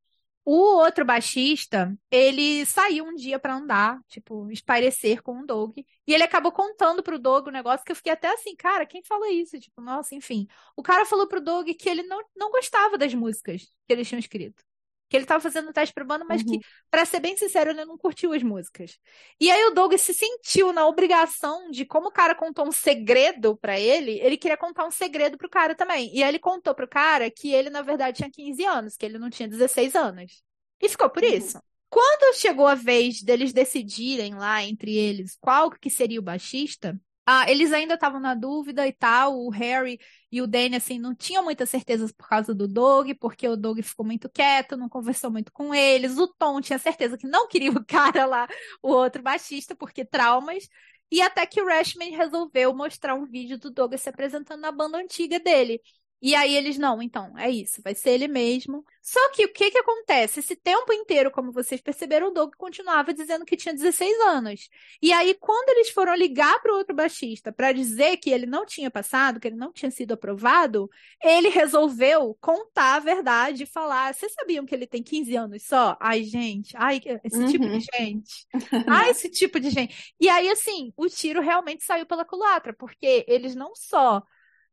o 0.50 0.78
outro 0.78 1.04
baixista, 1.04 1.94
ele 2.10 2.64
saiu 2.64 3.04
um 3.04 3.14
dia 3.14 3.38
para 3.38 3.54
andar, 3.54 4.00
tipo, 4.08 4.50
espairecer 4.50 5.22
com 5.22 5.40
o 5.40 5.46
Doug. 5.46 5.76
E 5.76 6.14
ele 6.14 6.22
acabou 6.22 6.50
contando 6.50 7.02
pro 7.02 7.18
Doug 7.18 7.46
o 7.46 7.50
um 7.50 7.52
negócio 7.52 7.84
que 7.84 7.92
eu 7.92 7.96
fiquei 7.96 8.14
até 8.14 8.32
assim, 8.32 8.56
cara, 8.56 8.86
quem 8.86 9.02
fala 9.02 9.30
isso? 9.30 9.60
Tipo, 9.60 9.82
nossa, 9.82 10.14
enfim. 10.14 10.46
O 10.74 10.82
cara 10.82 11.04
falou 11.04 11.28
pro 11.28 11.38
Doug 11.38 11.68
que 11.78 11.86
ele 11.86 12.02
não, 12.04 12.22
não 12.34 12.50
gostava 12.50 12.96
das 12.96 13.12
músicas 13.12 13.60
que 13.86 13.92
eles 13.92 14.08
tinham 14.08 14.18
escrito 14.18 14.64
que 15.08 15.16
ele 15.16 15.24
estava 15.24 15.40
fazendo 15.40 15.72
teste 15.72 15.94
para 15.94 16.04
banda, 16.04 16.24
mas 16.28 16.42
uhum. 16.42 16.58
que, 16.58 16.66
para 16.90 17.04
ser 17.04 17.20
bem 17.20 17.36
sincero, 17.36 17.70
ele 17.70 17.84
não 17.84 17.96
curtiu 17.96 18.32
as 18.32 18.42
músicas. 18.42 18.98
E 19.40 19.50
aí 19.50 19.64
o 19.64 19.70
Doug 19.70 19.94
se 19.94 20.12
sentiu 20.12 20.72
na 20.72 20.86
obrigação 20.86 21.70
de, 21.70 21.84
como 21.84 22.08
o 22.08 22.12
cara 22.12 22.34
contou 22.34 22.66
um 22.66 22.72
segredo 22.72 23.56
para 23.56 23.78
ele, 23.78 24.20
ele 24.20 24.36
queria 24.36 24.56
contar 24.56 24.86
um 24.86 24.90
segredo 24.90 25.38
pro 25.38 25.48
cara 25.48 25.74
também. 25.74 26.14
E 26.14 26.22
aí 26.22 26.28
ele 26.28 26.38
contou 26.38 26.74
pro 26.74 26.88
cara 26.88 27.30
que 27.30 27.52
ele, 27.52 27.70
na 27.70 27.82
verdade, 27.82 28.18
tinha 28.18 28.30
15 28.30 28.64
anos, 28.64 28.96
que 28.96 29.06
ele 29.06 29.18
não 29.18 29.30
tinha 29.30 29.48
16 29.48 29.94
anos. 29.94 30.42
E 30.80 30.88
ficou 30.88 31.08
por 31.08 31.22
uhum. 31.22 31.30
isso. 31.30 31.58
Quando 31.90 32.36
chegou 32.36 32.66
a 32.66 32.74
vez 32.74 33.22
deles 33.22 33.52
decidirem 33.52 34.34
lá 34.34 34.62
entre 34.62 34.94
eles 34.94 35.38
qual 35.40 35.70
que 35.70 35.88
seria 35.88 36.20
o 36.20 36.22
baixista, 36.22 36.98
ah, 37.30 37.44
eles 37.50 37.72
ainda 37.74 37.92
estavam 37.94 38.18
na 38.18 38.34
dúvida 38.34 38.86
e 38.86 38.92
tal. 38.92 39.38
O 39.38 39.50
Harry 39.50 40.00
e 40.32 40.40
o 40.40 40.46
Danny, 40.46 40.76
assim, 40.76 40.98
não 40.98 41.14
tinham 41.14 41.44
muitas 41.44 41.68
certezas 41.68 42.10
por 42.10 42.26
causa 42.26 42.54
do 42.54 42.66
Doug, 42.66 43.10
porque 43.20 43.46
o 43.46 43.54
Doug 43.54 43.80
ficou 43.82 44.06
muito 44.06 44.30
quieto, 44.30 44.78
não 44.78 44.88
conversou 44.88 45.30
muito 45.30 45.52
com 45.52 45.74
eles. 45.74 46.16
O 46.16 46.26
Tom 46.26 46.58
tinha 46.62 46.78
certeza 46.78 47.18
que 47.18 47.26
não 47.26 47.46
queria 47.46 47.70
o 47.70 47.84
cara 47.84 48.24
lá, 48.24 48.48
o 48.82 48.88
outro 48.88 49.22
baixista, 49.22 49.76
porque 49.76 50.06
traumas. 50.06 50.68
E 51.10 51.20
até 51.20 51.44
que 51.46 51.60
o 51.60 51.66
Rashman 51.66 52.16
resolveu 52.16 52.74
mostrar 52.74 53.14
um 53.14 53.26
vídeo 53.26 53.58
do 53.58 53.70
Doug 53.70 53.94
se 53.96 54.08
apresentando 54.08 54.60
na 54.60 54.72
banda 54.72 54.96
antiga 54.98 55.38
dele. 55.38 55.82
E 56.20 56.34
aí 56.34 56.56
eles, 56.56 56.76
não, 56.76 57.00
então, 57.00 57.38
é 57.38 57.48
isso, 57.48 57.80
vai 57.82 57.94
ser 57.94 58.10
ele 58.10 58.26
mesmo. 58.26 58.84
Só 59.00 59.30
que 59.30 59.44
o 59.44 59.52
que 59.52 59.70
que 59.70 59.78
acontece? 59.78 60.40
Esse 60.40 60.56
tempo 60.56 60.92
inteiro, 60.92 61.30
como 61.30 61.52
vocês 61.52 61.80
perceberam, 61.80 62.28
o 62.28 62.30
Doug 62.30 62.52
continuava 62.58 63.14
dizendo 63.14 63.44
que 63.44 63.56
tinha 63.56 63.72
16 63.72 64.20
anos. 64.22 64.68
E 65.00 65.12
aí, 65.12 65.34
quando 65.34 65.70
eles 65.70 65.90
foram 65.90 66.14
ligar 66.14 66.60
para 66.60 66.72
o 66.72 66.76
outro 66.76 66.94
baixista 66.94 67.52
para 67.52 67.72
dizer 67.72 68.16
que 68.16 68.30
ele 68.30 68.46
não 68.46 68.66
tinha 68.66 68.90
passado, 68.90 69.38
que 69.38 69.46
ele 69.46 69.56
não 69.56 69.72
tinha 69.72 69.90
sido 69.90 70.12
aprovado, 70.12 70.90
ele 71.22 71.48
resolveu 71.48 72.36
contar 72.40 72.96
a 72.96 73.00
verdade 73.00 73.62
e 73.62 73.66
falar: 73.66 74.12
vocês 74.12 74.32
sabiam 74.32 74.66
que 74.66 74.74
ele 74.74 74.86
tem 74.86 75.02
15 75.02 75.36
anos 75.36 75.62
só? 75.62 75.96
Ai, 76.00 76.24
gente, 76.24 76.76
ai, 76.76 77.00
esse 77.24 77.38
uhum. 77.38 77.46
tipo 77.46 77.64
de 77.64 77.74
uhum. 77.74 77.80
gente. 77.80 78.46
Ai, 78.88 79.10
esse 79.10 79.30
tipo 79.30 79.60
de 79.60 79.70
gente. 79.70 80.14
E 80.20 80.28
aí, 80.28 80.48
assim, 80.48 80.92
o 80.96 81.06
tiro 81.06 81.40
realmente 81.40 81.84
saiu 81.84 82.06
pela 82.06 82.24
culatra, 82.24 82.72
porque 82.72 83.24
eles 83.28 83.54
não 83.54 83.74
só 83.74 84.22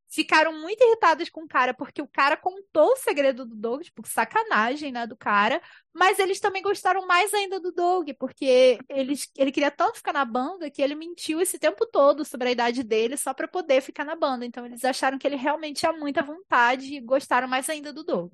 ficaram 0.10 0.54
muito 0.54 0.84
irritadas 0.84 1.30
com 1.30 1.42
o 1.42 1.48
cara, 1.48 1.74
porque 1.74 2.02
o 2.02 2.08
cara 2.08 2.38
contou 2.38 2.94
o 2.94 2.96
segredo 2.96 3.46
do 3.46 3.56
Doug, 3.56 3.82
tipo, 3.84 4.08
sacanagem, 4.08 4.92
né, 4.92 5.06
do 5.06 5.16
cara, 5.18 5.62
mas 5.94 6.20
eles 6.20 6.40
também 6.40 6.62
gostaram 6.62 7.06
mais 7.08 7.34
ainda 7.34 7.60
do 7.60 7.72
Doug, 7.72 8.10
porque 8.20 8.78
eles, 8.90 9.30
ele 9.36 9.52
queria 9.52 9.72
tanto 9.72 9.98
ficar 9.98 10.14
na 10.14 10.26
banda 10.26 10.70
que 10.70 10.82
ele 10.82 10.96
mentiu 10.96 11.42
esse 11.42 11.58
tempo 11.60 11.86
todo 11.86 12.26
sobre 12.26 12.50
a 12.50 12.52
idade 12.52 12.84
dele 12.84 13.18
só 13.18 13.34
para 13.34 13.48
poder 13.48 13.82
ficar 13.82 14.06
na 14.06 14.16
banda. 14.16 14.46
Então 14.46 14.66
eles 14.66 14.84
acharam 14.86 15.18
que 15.18 15.28
ele 15.28 15.36
realmente 15.36 15.80
tinha 15.80 15.94
muita 15.94 16.22
vontade 16.22 16.94
e 16.96 17.02
gostaram 17.02 17.48
mais 17.48 17.70
ainda 17.70 17.94
do 17.94 18.04
Doug. 18.04 18.34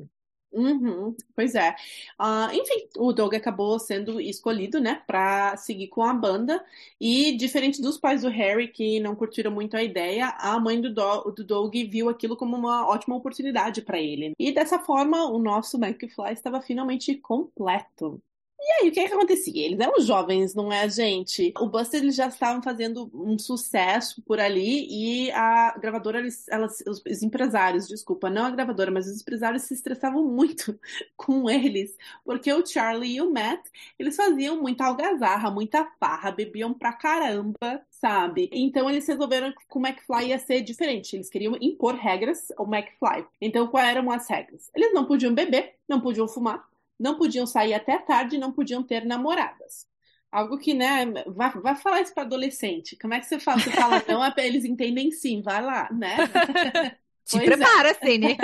Uhum, 0.54 1.16
pois 1.34 1.56
é. 1.56 1.72
Uh, 2.20 2.54
enfim, 2.54 2.90
o 2.98 3.14
Doug 3.14 3.34
acabou 3.34 3.80
sendo 3.80 4.20
escolhido, 4.20 4.82
né, 4.82 5.02
para 5.08 5.56
seguir 5.56 5.88
com 5.88 6.04
a 6.04 6.14
banda. 6.14 6.64
E 7.00 7.36
diferente 7.38 7.82
dos 7.82 7.98
pais 7.98 8.22
do 8.24 8.30
Harry, 8.30 8.68
que 8.68 9.00
não 9.00 9.16
curtiram 9.16 9.52
muito 9.52 9.78
a 9.78 9.84
ideia, 9.84 10.28
a 10.40 10.60
mãe 10.60 10.82
do, 10.82 10.94
do, 10.94 11.32
do 11.32 11.44
Doug 11.44 11.74
viu 11.90 12.10
aquilo 12.10 12.36
como 12.36 12.56
uma 12.58 12.88
ótima 12.88 13.16
oportunidade 13.16 13.82
para 13.82 14.00
ele. 14.00 14.34
E 14.38 14.52
dessa 14.52 14.78
forma, 14.80 15.26
o 15.30 15.40
nosso 15.40 15.78
McFly 15.78 16.34
estava 16.34 16.62
finalmente 16.62 17.16
completo. 17.16 18.22
E 18.64 18.84
aí, 18.84 18.90
o 18.90 18.92
que, 18.92 19.00
é 19.00 19.08
que 19.08 19.14
acontecia? 19.14 19.66
Eles 19.66 19.80
eram 19.80 20.00
jovens, 20.00 20.54
não 20.54 20.72
é, 20.72 20.88
gente? 20.88 21.52
O 21.60 21.68
Buster, 21.68 22.00
eles 22.00 22.16
já 22.16 22.28
estavam 22.28 22.62
fazendo 22.62 23.10
um 23.12 23.38
sucesso 23.40 24.22
por 24.22 24.40
ali 24.40 24.86
e 24.88 25.32
a 25.32 25.76
gravadora, 25.80 26.20
eles, 26.20 26.48
elas, 26.48 26.84
os, 26.88 27.02
os, 27.04 27.24
empresários, 27.24 27.88
desculpa, 27.88 28.30
não 28.30 28.46
a 28.46 28.52
gravadora, 28.52 28.92
mas 28.92 29.08
os 29.08 29.20
empresários 29.20 29.64
se 29.64 29.74
estressavam 29.74 30.24
muito 30.28 30.80
com 31.18 31.50
eles, 31.50 31.98
porque 32.24 32.54
o 32.54 32.64
Charlie 32.64 33.16
e 33.16 33.22
o 33.22 33.32
Matt, 33.32 33.66
eles 33.98 34.16
faziam 34.16 34.62
muita 34.62 34.86
algazarra, 34.86 35.50
muita 35.50 35.84
farra, 36.00 36.32
bebiam 36.32 36.72
pra 36.72 36.94
caramba, 36.94 37.82
sabe? 37.90 38.48
Então 38.54 38.88
eles 38.88 39.08
resolveram 39.08 39.52
que 39.52 39.78
o 39.78 39.80
McFly 39.80 40.28
ia 40.28 40.40
ser 40.40 40.62
diferente. 40.62 41.16
Eles 41.16 41.30
queriam 41.30 41.58
impor 41.60 41.96
regras 41.96 42.52
ao 42.58 42.72
McFly. 42.72 43.26
Então, 43.40 43.68
quais 43.68 43.90
eram 43.90 44.12
as 44.12 44.28
regras? 44.30 44.70
Eles 44.76 44.94
não 44.94 45.06
podiam 45.06 45.34
beber, 45.34 45.76
não 45.88 46.00
podiam 46.00 46.28
fumar, 46.28 46.68
não 47.02 47.18
podiam 47.18 47.48
sair 47.48 47.74
até 47.74 47.98
tarde, 47.98 48.38
não 48.38 48.52
podiam 48.52 48.84
ter 48.84 49.04
namoradas. 49.04 49.88
Algo 50.32 50.58
que, 50.58 50.74
né, 50.74 51.06
vai, 51.28 51.52
vai 51.52 51.76
falar 51.76 52.02
isso 52.02 52.14
para 52.14 52.24
adolescente. 52.24 52.96
Como 52.96 53.14
é 53.14 53.20
que 53.20 53.26
você 53.26 53.40
fala? 53.40 53.60
Você 53.60 53.72
fala 53.72 54.04
não, 54.08 54.24
é 54.24 54.34
eles 54.38 54.64
entendem 54.64 55.12
sim, 55.12 55.42
vai 55.42 55.62
lá, 55.62 55.90
né? 55.92 56.16
Te 57.26 57.38
pois 57.38 57.46
prepara, 57.46 57.90
é. 57.90 57.92
assim, 57.92 58.18
né? 58.18 58.38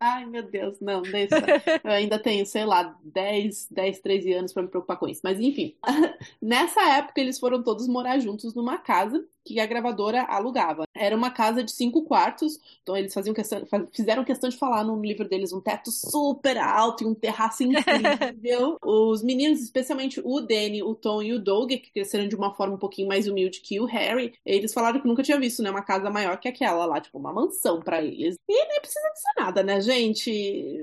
Ai, 0.00 0.26
meu 0.26 0.42
Deus, 0.42 0.78
não, 0.80 1.02
deixa. 1.02 1.36
Eu 1.82 1.90
ainda 1.90 2.18
tenho, 2.18 2.44
sei 2.44 2.64
lá, 2.64 2.96
10, 3.02 3.68
10 3.70 4.00
13 4.00 4.32
anos 4.32 4.52
para 4.52 4.62
me 4.62 4.68
preocupar 4.68 4.98
com 4.98 5.08
isso. 5.08 5.20
Mas 5.22 5.40
enfim, 5.40 5.76
nessa 6.42 6.82
época 6.96 7.20
eles 7.20 7.38
foram 7.38 7.62
todos 7.62 7.88
morar 7.88 8.18
juntos 8.18 8.54
numa 8.54 8.78
casa 8.78 9.24
que 9.44 9.60
a 9.60 9.66
gravadora 9.66 10.22
alugava. 10.22 10.83
Era 10.94 11.16
uma 11.16 11.30
casa 11.30 11.62
de 11.62 11.72
cinco 11.72 12.02
quartos, 12.02 12.58
então 12.82 12.96
eles 12.96 13.12
faziam 13.12 13.34
questão, 13.34 13.66
fizeram 13.92 14.24
questão 14.24 14.48
de 14.48 14.56
falar 14.56 14.84
no 14.84 15.00
livro 15.00 15.28
deles 15.28 15.52
um 15.52 15.60
teto 15.60 15.90
super 15.90 16.56
alto 16.58 17.02
e 17.02 17.06
um 17.06 17.14
terraço 17.14 17.64
incrível. 17.64 18.78
Os 18.82 19.22
meninos, 19.22 19.60
especialmente 19.60 20.20
o 20.24 20.40
Danny, 20.40 20.82
o 20.82 20.94
Tom 20.94 21.22
e 21.22 21.32
o 21.32 21.38
Doug, 21.38 21.70
que 21.70 21.92
cresceram 21.92 22.28
de 22.28 22.36
uma 22.36 22.54
forma 22.54 22.74
um 22.74 22.78
pouquinho 22.78 23.08
mais 23.08 23.26
humilde 23.26 23.60
que 23.60 23.80
o 23.80 23.86
Harry, 23.86 24.34
eles 24.46 24.72
falaram 24.72 25.00
que 25.00 25.06
nunca 25.08 25.22
tinha 25.22 25.38
visto, 25.38 25.62
né, 25.62 25.70
uma 25.70 25.82
casa 25.82 26.10
maior 26.10 26.38
que 26.38 26.48
aquela 26.48 26.86
lá, 26.86 27.00
tipo 27.00 27.18
uma 27.18 27.32
mansão 27.32 27.80
para 27.80 28.02
eles. 28.02 28.36
E 28.48 28.66
nem 28.68 28.80
precisa 28.80 29.08
dizer 29.14 29.42
nada, 29.44 29.62
né, 29.62 29.80
gente? 29.80 30.78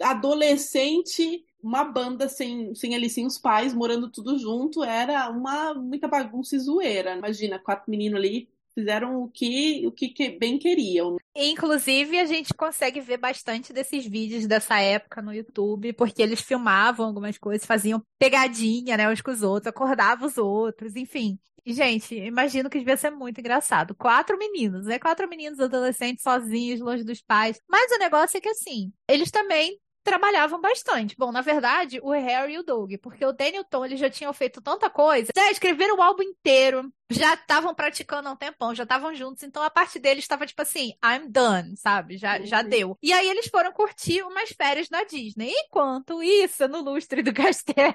Adolescente 0.00 1.44
uma 1.62 1.84
banda 1.84 2.28
sem, 2.28 2.74
sem 2.74 2.94
ali, 2.94 3.10
sem 3.10 3.26
os 3.26 3.38
pais, 3.38 3.74
morando 3.74 4.08
tudo 4.10 4.38
junto, 4.38 4.82
era 4.82 5.28
uma 5.28 5.74
muita 5.74 6.08
bagunça 6.08 6.56
e 6.56 6.58
zoeira. 6.58 7.14
Imagina, 7.16 7.58
quatro 7.58 7.90
meninos 7.90 8.18
ali 8.18 8.48
fizeram 8.74 9.22
o 9.22 9.28
que 9.28 9.86
o 9.86 9.92
que 9.92 10.30
bem 10.38 10.58
queriam. 10.58 11.16
Inclusive, 11.34 12.18
a 12.18 12.24
gente 12.24 12.52
consegue 12.54 13.00
ver 13.00 13.16
bastante 13.16 13.72
desses 13.72 14.04
vídeos 14.06 14.46
dessa 14.46 14.80
época 14.80 15.22
no 15.22 15.32
YouTube, 15.32 15.92
porque 15.92 16.22
eles 16.22 16.40
filmavam 16.40 17.06
algumas 17.06 17.38
coisas, 17.38 17.66
faziam 17.66 18.02
pegadinha, 18.18 18.96
né, 18.96 19.08
uns 19.08 19.20
com 19.20 19.30
os 19.30 19.42
outros, 19.42 19.68
acordavam 19.68 20.26
os 20.26 20.36
outros, 20.36 20.96
enfim. 20.96 21.38
Gente, 21.64 22.14
imagino 22.14 22.70
que 22.70 22.78
devia 22.78 22.96
ser 22.96 23.10
muito 23.10 23.38
engraçado. 23.38 23.94
Quatro 23.94 24.38
meninos, 24.38 24.86
né? 24.86 24.98
Quatro 24.98 25.28
meninos 25.28 25.60
adolescentes 25.60 26.22
sozinhos, 26.22 26.80
longe 26.80 27.04
dos 27.04 27.20
pais. 27.20 27.60
Mas 27.68 27.92
o 27.92 27.98
negócio 27.98 28.38
é 28.38 28.40
que, 28.40 28.48
assim, 28.48 28.92
eles 29.06 29.30
também 29.30 29.78
trabalhavam 30.02 30.60
bastante. 30.60 31.14
Bom, 31.18 31.30
na 31.30 31.42
verdade, 31.42 32.00
o 32.02 32.10
Harry 32.10 32.54
e 32.54 32.58
o 32.58 32.62
Doug, 32.62 32.94
porque 33.02 33.24
o 33.24 33.32
Daniel 33.32 33.64
Tom 33.64 33.84
eles 33.84 34.00
já 34.00 34.08
tinham 34.08 34.32
feito 34.32 34.60
tanta 34.60 34.88
coisa, 34.88 35.30
já 35.34 35.50
escreveram 35.50 35.96
o 35.96 36.02
álbum 36.02 36.22
inteiro, 36.22 36.90
já 37.10 37.34
estavam 37.34 37.74
praticando 37.74 38.28
há 38.28 38.32
um 38.32 38.36
tempão, 38.36 38.74
já 38.74 38.84
estavam 38.84 39.14
juntos, 39.14 39.42
então 39.42 39.62
a 39.62 39.70
parte 39.70 39.98
deles 39.98 40.24
estava 40.24 40.46
tipo 40.46 40.62
assim, 40.62 40.92
I'm 41.04 41.28
done, 41.28 41.76
sabe? 41.76 42.16
Já, 42.16 42.38
uhum. 42.38 42.46
já 42.46 42.62
deu. 42.62 42.96
E 43.02 43.12
aí 43.12 43.28
eles 43.28 43.48
foram 43.48 43.72
curtir 43.72 44.22
umas 44.22 44.50
férias 44.50 44.88
na 44.88 45.04
Disney. 45.04 45.52
Enquanto 45.66 46.22
isso, 46.22 46.66
no 46.68 46.80
lustre 46.80 47.22
do 47.22 47.32
castelo, 47.34 47.94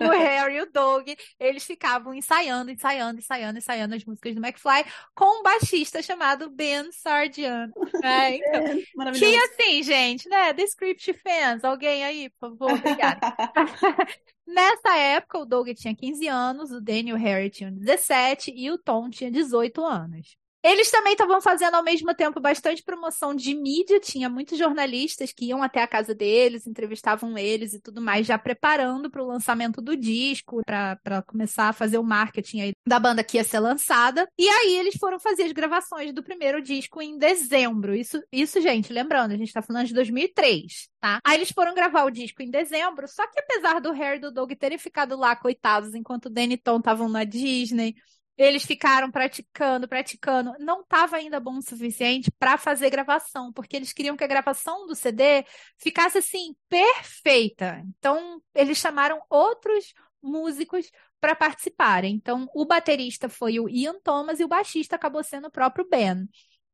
o 0.00 0.10
Harry 0.18 0.56
e 0.56 0.62
o 0.62 0.70
Doug, 0.70 1.08
eles 1.38 1.64
ficavam 1.64 2.12
ensaiando, 2.12 2.70
ensaiando, 2.70 3.20
ensaiando, 3.20 3.58
ensaiando 3.58 3.94
as 3.94 4.04
músicas 4.04 4.34
do 4.34 4.44
McFly 4.44 4.84
com 5.14 5.40
um 5.40 5.42
baixista 5.42 6.02
chamado 6.02 6.50
Ben 6.50 6.90
Sardian. 6.92 7.70
É, 8.02 8.36
então, 8.36 9.12
que 9.12 9.36
assim, 9.36 9.82
gente, 9.82 10.28
né? 10.28 10.52
The 10.52 10.64
Script 10.64 11.12
fans, 11.14 11.64
alguém 11.64 12.04
aí, 12.04 12.30
por 12.30 12.50
favor, 12.50 12.72
obrigada. 12.72 13.34
Nessa 14.46 14.96
época, 14.96 15.38
o 15.38 15.46
Doug 15.46 15.68
tinha 15.74 15.94
15 15.94 16.26
anos, 16.28 16.70
o 16.70 16.80
Daniel 16.80 17.16
Harry 17.16 17.50
tinha 17.50 17.70
17 17.70 18.52
e 18.54 18.70
o 18.70 18.78
Tom 18.78 19.08
tinha 19.10 19.30
18 19.30 19.84
anos. 19.84 20.36
Eles 20.64 20.90
também 20.90 21.12
estavam 21.12 21.42
fazendo 21.42 21.74
ao 21.74 21.84
mesmo 21.84 22.14
tempo 22.14 22.40
bastante 22.40 22.82
promoção 22.82 23.34
de 23.34 23.54
mídia, 23.54 24.00
tinha 24.00 24.30
muitos 24.30 24.56
jornalistas 24.58 25.30
que 25.30 25.44
iam 25.44 25.62
até 25.62 25.82
a 25.82 25.86
casa 25.86 26.14
deles, 26.14 26.66
entrevistavam 26.66 27.36
eles 27.36 27.74
e 27.74 27.80
tudo 27.80 28.00
mais, 28.00 28.26
já 28.26 28.38
preparando 28.38 29.10
para 29.10 29.22
o 29.22 29.26
lançamento 29.26 29.82
do 29.82 29.94
disco, 29.94 30.62
para 30.64 31.22
começar 31.26 31.68
a 31.68 31.72
fazer 31.74 31.98
o 31.98 32.02
marketing 32.02 32.62
aí 32.62 32.72
da 32.88 32.98
banda 32.98 33.22
que 33.22 33.36
ia 33.36 33.44
ser 33.44 33.58
lançada. 33.58 34.26
E 34.38 34.48
aí 34.48 34.76
eles 34.78 34.96
foram 34.98 35.20
fazer 35.20 35.42
as 35.42 35.52
gravações 35.52 36.14
do 36.14 36.22
primeiro 36.22 36.62
disco 36.62 37.02
em 37.02 37.18
dezembro. 37.18 37.94
Isso, 37.94 38.22
isso 38.32 38.58
gente, 38.58 38.90
lembrando, 38.90 39.32
a 39.32 39.36
gente 39.36 39.48
está 39.48 39.60
falando 39.60 39.86
de 39.86 39.92
2003, 39.92 40.88
tá? 40.98 41.20
Aí 41.26 41.36
eles 41.36 41.52
foram 41.52 41.74
gravar 41.74 42.04
o 42.04 42.10
disco 42.10 42.42
em 42.42 42.50
dezembro, 42.50 43.06
só 43.06 43.26
que 43.26 43.38
apesar 43.38 43.82
do 43.82 43.92
Harry 43.92 44.16
e 44.16 44.20
do 44.20 44.32
Doug 44.32 44.50
terem 44.52 44.78
ficado 44.78 45.14
lá, 45.14 45.36
coitados, 45.36 45.94
enquanto 45.94 46.26
o 46.26 46.30
Danny 46.30 46.56
Tom 46.56 46.78
estavam 46.78 47.06
na 47.06 47.24
Disney 47.24 47.94
eles 48.36 48.64
ficaram 48.64 49.10
praticando, 49.10 49.86
praticando. 49.88 50.54
Não 50.58 50.80
estava 50.80 51.16
ainda 51.16 51.38
bom 51.38 51.58
o 51.58 51.62
suficiente 51.62 52.30
para 52.38 52.58
fazer 52.58 52.90
gravação, 52.90 53.52
porque 53.52 53.76
eles 53.76 53.92
queriam 53.92 54.16
que 54.16 54.24
a 54.24 54.28
gravação 54.28 54.86
do 54.86 54.94
CD 54.94 55.44
ficasse 55.78 56.18
assim 56.18 56.54
perfeita. 56.68 57.82
Então, 57.98 58.42
eles 58.54 58.78
chamaram 58.78 59.20
outros 59.30 59.94
músicos 60.22 60.90
para 61.20 61.34
participarem. 61.34 62.14
Então, 62.14 62.48
o 62.54 62.64
baterista 62.64 63.28
foi 63.28 63.60
o 63.60 63.68
Ian 63.68 63.98
Thomas 64.02 64.40
e 64.40 64.44
o 64.44 64.48
baixista 64.48 64.96
acabou 64.96 65.22
sendo 65.22 65.46
o 65.46 65.50
próprio 65.50 65.88
Ben. 65.88 66.28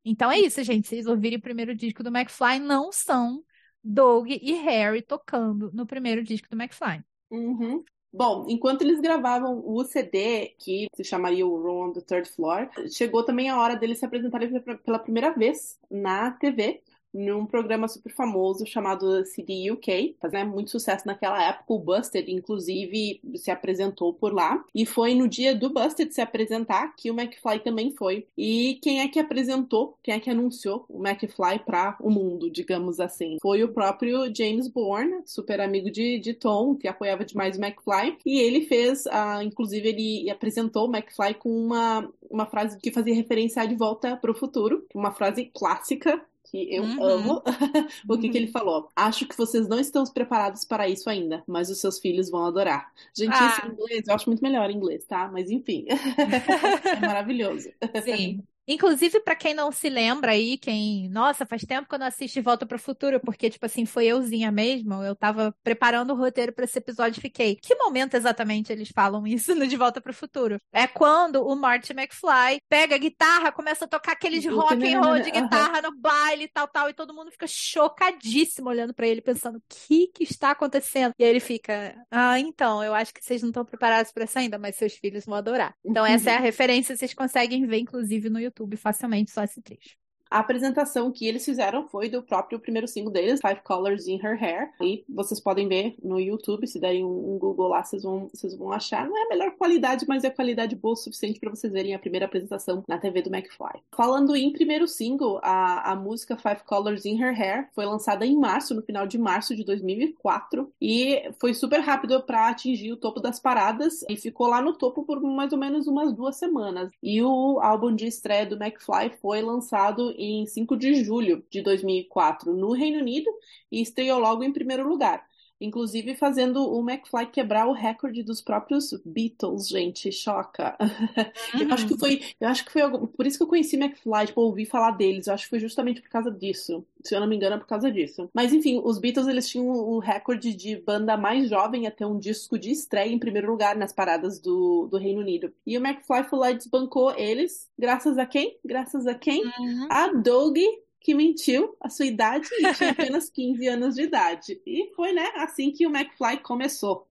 Então 0.04 0.30
é 0.30 0.38
isso, 0.38 0.62
gente. 0.62 0.88
Vocês 0.88 1.06
ouvirem 1.06 1.38
o 1.38 1.42
primeiro 1.42 1.74
disco 1.74 2.02
do 2.02 2.08
McFly, 2.08 2.58
não 2.58 2.90
são 2.90 3.42
Doug 3.82 4.28
e 4.28 4.52
Harry 4.54 5.02
tocando 5.02 5.70
no 5.72 5.86
primeiro 5.86 6.22
disco 6.22 6.48
do 6.48 6.60
McFly. 6.60 7.02
Uhum. 7.30 7.84
Bom, 8.12 8.46
enquanto 8.48 8.82
eles 8.82 9.00
gravavam 9.00 9.62
o 9.64 9.84
CD, 9.84 10.54
que 10.58 10.88
se 10.94 11.04
chamaria 11.04 11.46
o 11.46 11.56
Room 11.56 11.90
on 11.90 11.92
the 11.92 12.00
Third 12.00 12.28
Floor, 12.28 12.68
chegou 12.88 13.24
também 13.24 13.48
a 13.48 13.60
hora 13.60 13.76
deles 13.76 13.98
se 14.00 14.04
apresentarem 14.04 14.50
pela 14.84 14.98
primeira 14.98 15.30
vez 15.30 15.78
na 15.88 16.32
TV 16.32 16.82
num 17.12 17.46
programa 17.46 17.88
super 17.88 18.12
famoso 18.12 18.66
chamado 18.66 19.24
CD 19.24 19.70
UK, 19.70 20.16
fazendo 20.20 20.50
muito 20.50 20.70
sucesso 20.70 21.06
naquela 21.06 21.42
época. 21.42 21.64
O 21.68 21.78
Busted, 21.78 22.30
inclusive, 22.30 23.20
se 23.36 23.50
apresentou 23.50 24.12
por 24.12 24.32
lá. 24.32 24.64
E 24.74 24.86
foi 24.86 25.14
no 25.14 25.28
dia 25.28 25.54
do 25.54 25.70
Busted 25.70 26.12
se 26.12 26.20
apresentar 26.20 26.94
que 26.96 27.10
o 27.10 27.18
McFly 27.18 27.60
também 27.60 27.90
foi. 27.92 28.26
E 28.36 28.78
quem 28.82 29.00
é 29.00 29.08
que 29.08 29.18
apresentou, 29.18 29.96
quem 30.02 30.14
é 30.14 30.20
que 30.20 30.30
anunciou 30.30 30.84
o 30.88 31.06
McFly 31.06 31.60
para 31.64 31.96
o 32.00 32.10
mundo, 32.10 32.50
digamos 32.50 33.00
assim? 33.00 33.38
Foi 33.40 33.62
o 33.62 33.72
próprio 33.72 34.32
James 34.34 34.68
Bourne, 34.68 35.22
super 35.26 35.60
amigo 35.60 35.90
de, 35.90 36.18
de 36.18 36.34
Tom, 36.34 36.74
que 36.74 36.88
apoiava 36.88 37.24
demais 37.24 37.56
o 37.56 37.62
McFly. 37.62 38.18
E 38.24 38.40
ele 38.40 38.62
fez, 38.62 39.06
uh, 39.06 39.42
inclusive, 39.42 39.88
ele 39.88 40.30
apresentou 40.30 40.88
o 40.88 40.96
McFly 40.96 41.34
com 41.34 41.50
uma, 41.50 42.08
uma 42.30 42.46
frase 42.46 42.78
que 42.78 42.92
fazia 42.92 43.14
referência 43.14 43.62
a 43.62 43.66
De 43.66 43.74
Volta 43.74 44.16
para 44.16 44.30
o 44.30 44.34
Futuro, 44.34 44.86
uma 44.94 45.12
frase 45.12 45.50
clássica 45.52 46.20
que 46.50 46.74
eu 46.74 46.82
uhum. 46.82 47.02
amo. 47.02 47.42
o 48.08 48.18
que, 48.18 48.26
uhum. 48.26 48.32
que 48.32 48.38
ele 48.38 48.48
falou? 48.48 48.90
Acho 48.96 49.26
que 49.26 49.36
vocês 49.36 49.68
não 49.68 49.78
estão 49.78 50.04
preparados 50.04 50.64
para 50.64 50.88
isso 50.88 51.08
ainda, 51.08 51.44
mas 51.46 51.70
os 51.70 51.78
seus 51.78 51.98
filhos 51.98 52.28
vão 52.28 52.44
adorar. 52.44 52.92
Gente, 53.14 53.34
ah. 53.34 53.46
isso 53.46 53.66
em 53.66 53.72
inglês, 53.72 54.08
eu 54.08 54.14
acho 54.14 54.28
muito 54.28 54.42
melhor 54.42 54.68
em 54.68 54.76
inglês, 54.76 55.04
tá? 55.04 55.30
Mas 55.32 55.50
enfim. 55.50 55.86
é 55.88 57.00
maravilhoso. 57.00 57.70
Sim. 58.04 58.42
Inclusive, 58.66 59.20
para 59.20 59.34
quem 59.34 59.54
não 59.54 59.72
se 59.72 59.88
lembra 59.88 60.32
aí, 60.32 60.56
quem, 60.58 61.08
nossa, 61.08 61.44
faz 61.46 61.62
tempo 61.62 61.88
que 61.88 61.94
eu 61.94 61.98
não 61.98 62.06
assisto 62.06 62.38
De 62.38 62.42
Volta 62.42 62.66
para 62.66 62.76
o 62.76 62.80
Futuro, 62.80 63.20
porque, 63.20 63.50
tipo 63.50 63.66
assim, 63.66 63.84
foi 63.84 64.06
euzinha 64.06 64.50
mesmo. 64.52 65.02
Eu 65.02 65.16
tava 65.16 65.54
preparando 65.62 66.12
o 66.12 66.16
roteiro 66.16 66.52
para 66.52 66.64
esse 66.64 66.78
episódio 66.78 67.18
e 67.18 67.22
fiquei. 67.22 67.56
Que 67.56 67.74
momento 67.74 68.14
exatamente 68.14 68.72
eles 68.72 68.90
falam 68.94 69.26
isso 69.26 69.54
no 69.54 69.66
De 69.66 69.76
Volta 69.76 70.00
para 70.00 70.10
o 70.10 70.14
Futuro? 70.14 70.58
É 70.72 70.86
quando 70.86 71.44
o 71.46 71.56
Marty 71.56 71.92
McFly 71.92 72.60
pega 72.68 72.94
a 72.94 72.98
guitarra, 72.98 73.52
começa 73.52 73.84
a 73.84 73.88
tocar 73.88 74.12
aqueles 74.12 74.44
rock 74.46 74.74
and 74.92 75.00
roll 75.00 75.20
de 75.20 75.30
guitarra 75.30 75.82
no 75.82 75.96
baile 75.96 76.44
e 76.44 76.48
tal, 76.48 76.68
tal, 76.68 76.88
e 76.88 76.94
todo 76.94 77.14
mundo 77.14 77.30
fica 77.30 77.46
chocadíssimo 77.46 78.68
olhando 78.68 78.94
para 78.94 79.06
ele, 79.06 79.20
pensando: 79.20 79.58
o 79.58 79.62
que 79.68 80.08
que 80.08 80.24
está 80.24 80.52
acontecendo? 80.52 81.12
E 81.18 81.24
aí 81.24 81.30
ele 81.30 81.40
fica: 81.40 81.94
ah, 82.10 82.38
então, 82.38 82.82
eu 82.84 82.94
acho 82.94 83.12
que 83.12 83.24
vocês 83.24 83.42
não 83.42 83.50
estão 83.50 83.64
preparados 83.64 84.12
para 84.12 84.24
isso 84.24 84.38
ainda, 84.38 84.58
mas 84.58 84.76
seus 84.76 84.94
filhos 84.94 85.24
vão 85.24 85.34
adorar. 85.34 85.74
Então, 85.84 86.04
essa 86.04 86.30
é 86.30 86.36
a 86.36 86.40
referência, 86.40 86.96
vocês 86.96 87.14
conseguem 87.14 87.66
ver, 87.66 87.78
inclusive, 87.78 88.28
no 88.28 88.38
YouTube. 88.38 88.49
YouTube 88.50 88.76
facilmente 88.76 89.30
só 89.30 89.42
esse 89.42 89.62
trecho. 89.62 89.96
A 90.30 90.38
apresentação 90.38 91.10
que 91.10 91.26
eles 91.26 91.44
fizeram 91.44 91.88
foi 91.88 92.08
do 92.08 92.22
próprio 92.22 92.60
primeiro 92.60 92.86
single 92.86 93.12
deles, 93.12 93.40
Five 93.40 93.62
Colors 93.64 94.06
in 94.06 94.14
Her 94.22 94.40
Hair. 94.40 94.70
E 94.80 95.04
vocês 95.08 95.40
podem 95.40 95.66
ver 95.66 95.96
no 96.00 96.20
YouTube, 96.20 96.68
se 96.68 96.78
derem 96.78 97.04
um 97.04 97.36
Google 97.36 97.66
lá, 97.66 97.82
vocês 97.82 98.04
vão, 98.04 98.30
vocês 98.32 98.54
vão 98.54 98.70
achar. 98.70 99.08
Não 99.08 99.18
é 99.18 99.22
a 99.24 99.28
melhor 99.28 99.50
qualidade, 99.56 100.06
mas 100.06 100.22
é 100.22 100.30
qualidade 100.30 100.76
boa 100.76 100.92
o 100.92 100.96
suficiente 100.96 101.40
para 101.40 101.50
vocês 101.50 101.72
verem 101.72 101.94
a 101.94 101.98
primeira 101.98 102.26
apresentação 102.26 102.84
na 102.86 102.98
TV 102.98 103.22
do 103.22 103.34
McFly. 103.34 103.80
Falando 103.92 104.36
em 104.36 104.52
primeiro 104.52 104.86
single, 104.86 105.40
a, 105.42 105.92
a 105.92 105.96
música 105.96 106.36
Five 106.36 106.62
Colors 106.64 107.04
in 107.04 107.20
Her 107.20 107.40
Hair 107.40 107.68
foi 107.74 107.84
lançada 107.84 108.24
em 108.24 108.36
março, 108.36 108.72
no 108.72 108.82
final 108.82 109.08
de 109.08 109.18
março 109.18 109.56
de 109.56 109.64
2004. 109.64 110.72
E 110.80 111.28
foi 111.40 111.54
super 111.54 111.80
rápido 111.80 112.22
para 112.22 112.48
atingir 112.48 112.92
o 112.92 112.96
topo 112.96 113.18
das 113.18 113.40
paradas 113.40 114.04
e 114.08 114.16
ficou 114.16 114.46
lá 114.46 114.62
no 114.62 114.74
topo 114.74 115.02
por 115.02 115.20
mais 115.20 115.52
ou 115.52 115.58
menos 115.58 115.88
umas 115.88 116.12
duas 116.12 116.36
semanas. 116.36 116.92
E 117.02 117.20
o 117.20 117.58
álbum 117.60 117.92
de 117.92 118.06
estreia 118.06 118.46
do 118.46 118.54
McFly 118.54 119.10
foi 119.20 119.42
lançado 119.42 120.14
em 120.20 120.46
5 120.46 120.76
de 120.76 121.02
julho 121.02 121.44
de 121.50 121.62
2004 121.62 122.52
no 122.54 122.72
Reino 122.72 122.98
Unido 122.98 123.30
e 123.70 123.80
estreou 123.80 124.18
logo 124.18 124.42
em 124.44 124.52
primeiro 124.52 124.86
lugar 124.88 125.29
inclusive 125.60 126.14
fazendo 126.14 126.62
o 126.72 126.88
McFly 126.88 127.26
quebrar 127.26 127.66
o 127.66 127.72
recorde 127.72 128.22
dos 128.22 128.40
próprios 128.40 128.94
Beatles, 129.04 129.68
gente, 129.68 130.10
choca. 130.10 130.76
Uhum. 130.80 131.60
eu 131.60 131.74
acho 131.74 131.86
que 131.86 131.98
foi, 131.98 132.22
eu 132.40 132.48
acho 132.48 132.64
que 132.64 132.72
foi 132.72 132.82
por 133.08 133.26
isso 133.26 133.36
que 133.36 133.42
eu 133.42 133.48
conheci 133.48 133.76
McFly, 133.76 134.26
tipo, 134.26 134.40
ouvi 134.40 134.64
falar 134.64 134.92
deles, 134.92 135.26
eu 135.26 135.34
acho 135.34 135.44
que 135.44 135.50
foi 135.50 135.60
justamente 135.60 136.00
por 136.00 136.08
causa 136.08 136.30
disso. 136.30 136.84
Se 137.02 137.14
eu 137.14 137.20
não 137.20 137.26
me 137.26 137.36
engano, 137.36 137.56
é 137.56 137.58
por 137.58 137.66
causa 137.66 137.90
disso. 137.90 138.28
Mas 138.34 138.52
enfim, 138.52 138.80
os 138.82 138.98
Beatles 138.98 139.26
eles 139.26 139.48
tinham 139.48 139.68
o 139.68 139.98
recorde 139.98 140.54
de 140.54 140.76
banda 140.76 141.16
mais 141.16 141.48
jovem 141.48 141.86
a 141.86 141.90
ter 141.90 142.04
um 142.04 142.18
disco 142.18 142.58
de 142.58 142.70
estreia 142.70 143.12
em 143.12 143.18
primeiro 143.18 143.50
lugar 143.50 143.76
nas 143.76 143.92
paradas 143.92 144.38
do, 144.38 144.88
do 144.90 144.96
Reino 144.96 145.20
Unido. 145.20 145.52
E 145.66 145.76
o 145.76 145.84
McFly 145.84 146.24
foi 146.24 146.38
lá 146.38 146.50
e 146.50 146.56
desbancou 146.56 147.12
eles, 147.16 147.68
graças 147.78 148.18
a 148.18 148.26
quem? 148.26 148.56
Graças 148.64 149.06
a 149.06 149.14
quem? 149.14 149.44
Uhum. 149.44 149.88
A 149.90 150.08
Doug 150.08 150.58
que 151.00 151.14
mentiu 151.14 151.76
a 151.80 151.88
sua 151.88 152.06
idade 152.06 152.48
e 152.52 152.74
tinha 152.74 152.90
apenas 152.90 153.30
15 153.34 153.66
anos 153.68 153.94
de 153.94 154.02
idade. 154.02 154.60
E 154.66 154.92
foi, 154.94 155.12
né, 155.12 155.32
assim 155.36 155.72
que 155.72 155.86
o 155.86 155.90
McFly 155.90 156.38
começou. 156.42 157.08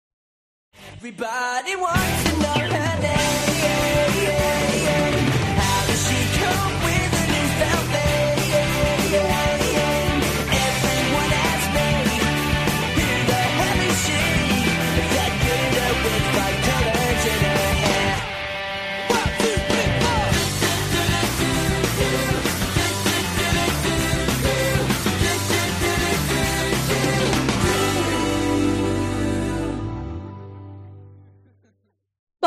Everybody 0.97 1.75
wants 1.75 2.23
to 2.23 2.37
know 2.37 2.57
her 2.57 3.01
name. 3.01 3.78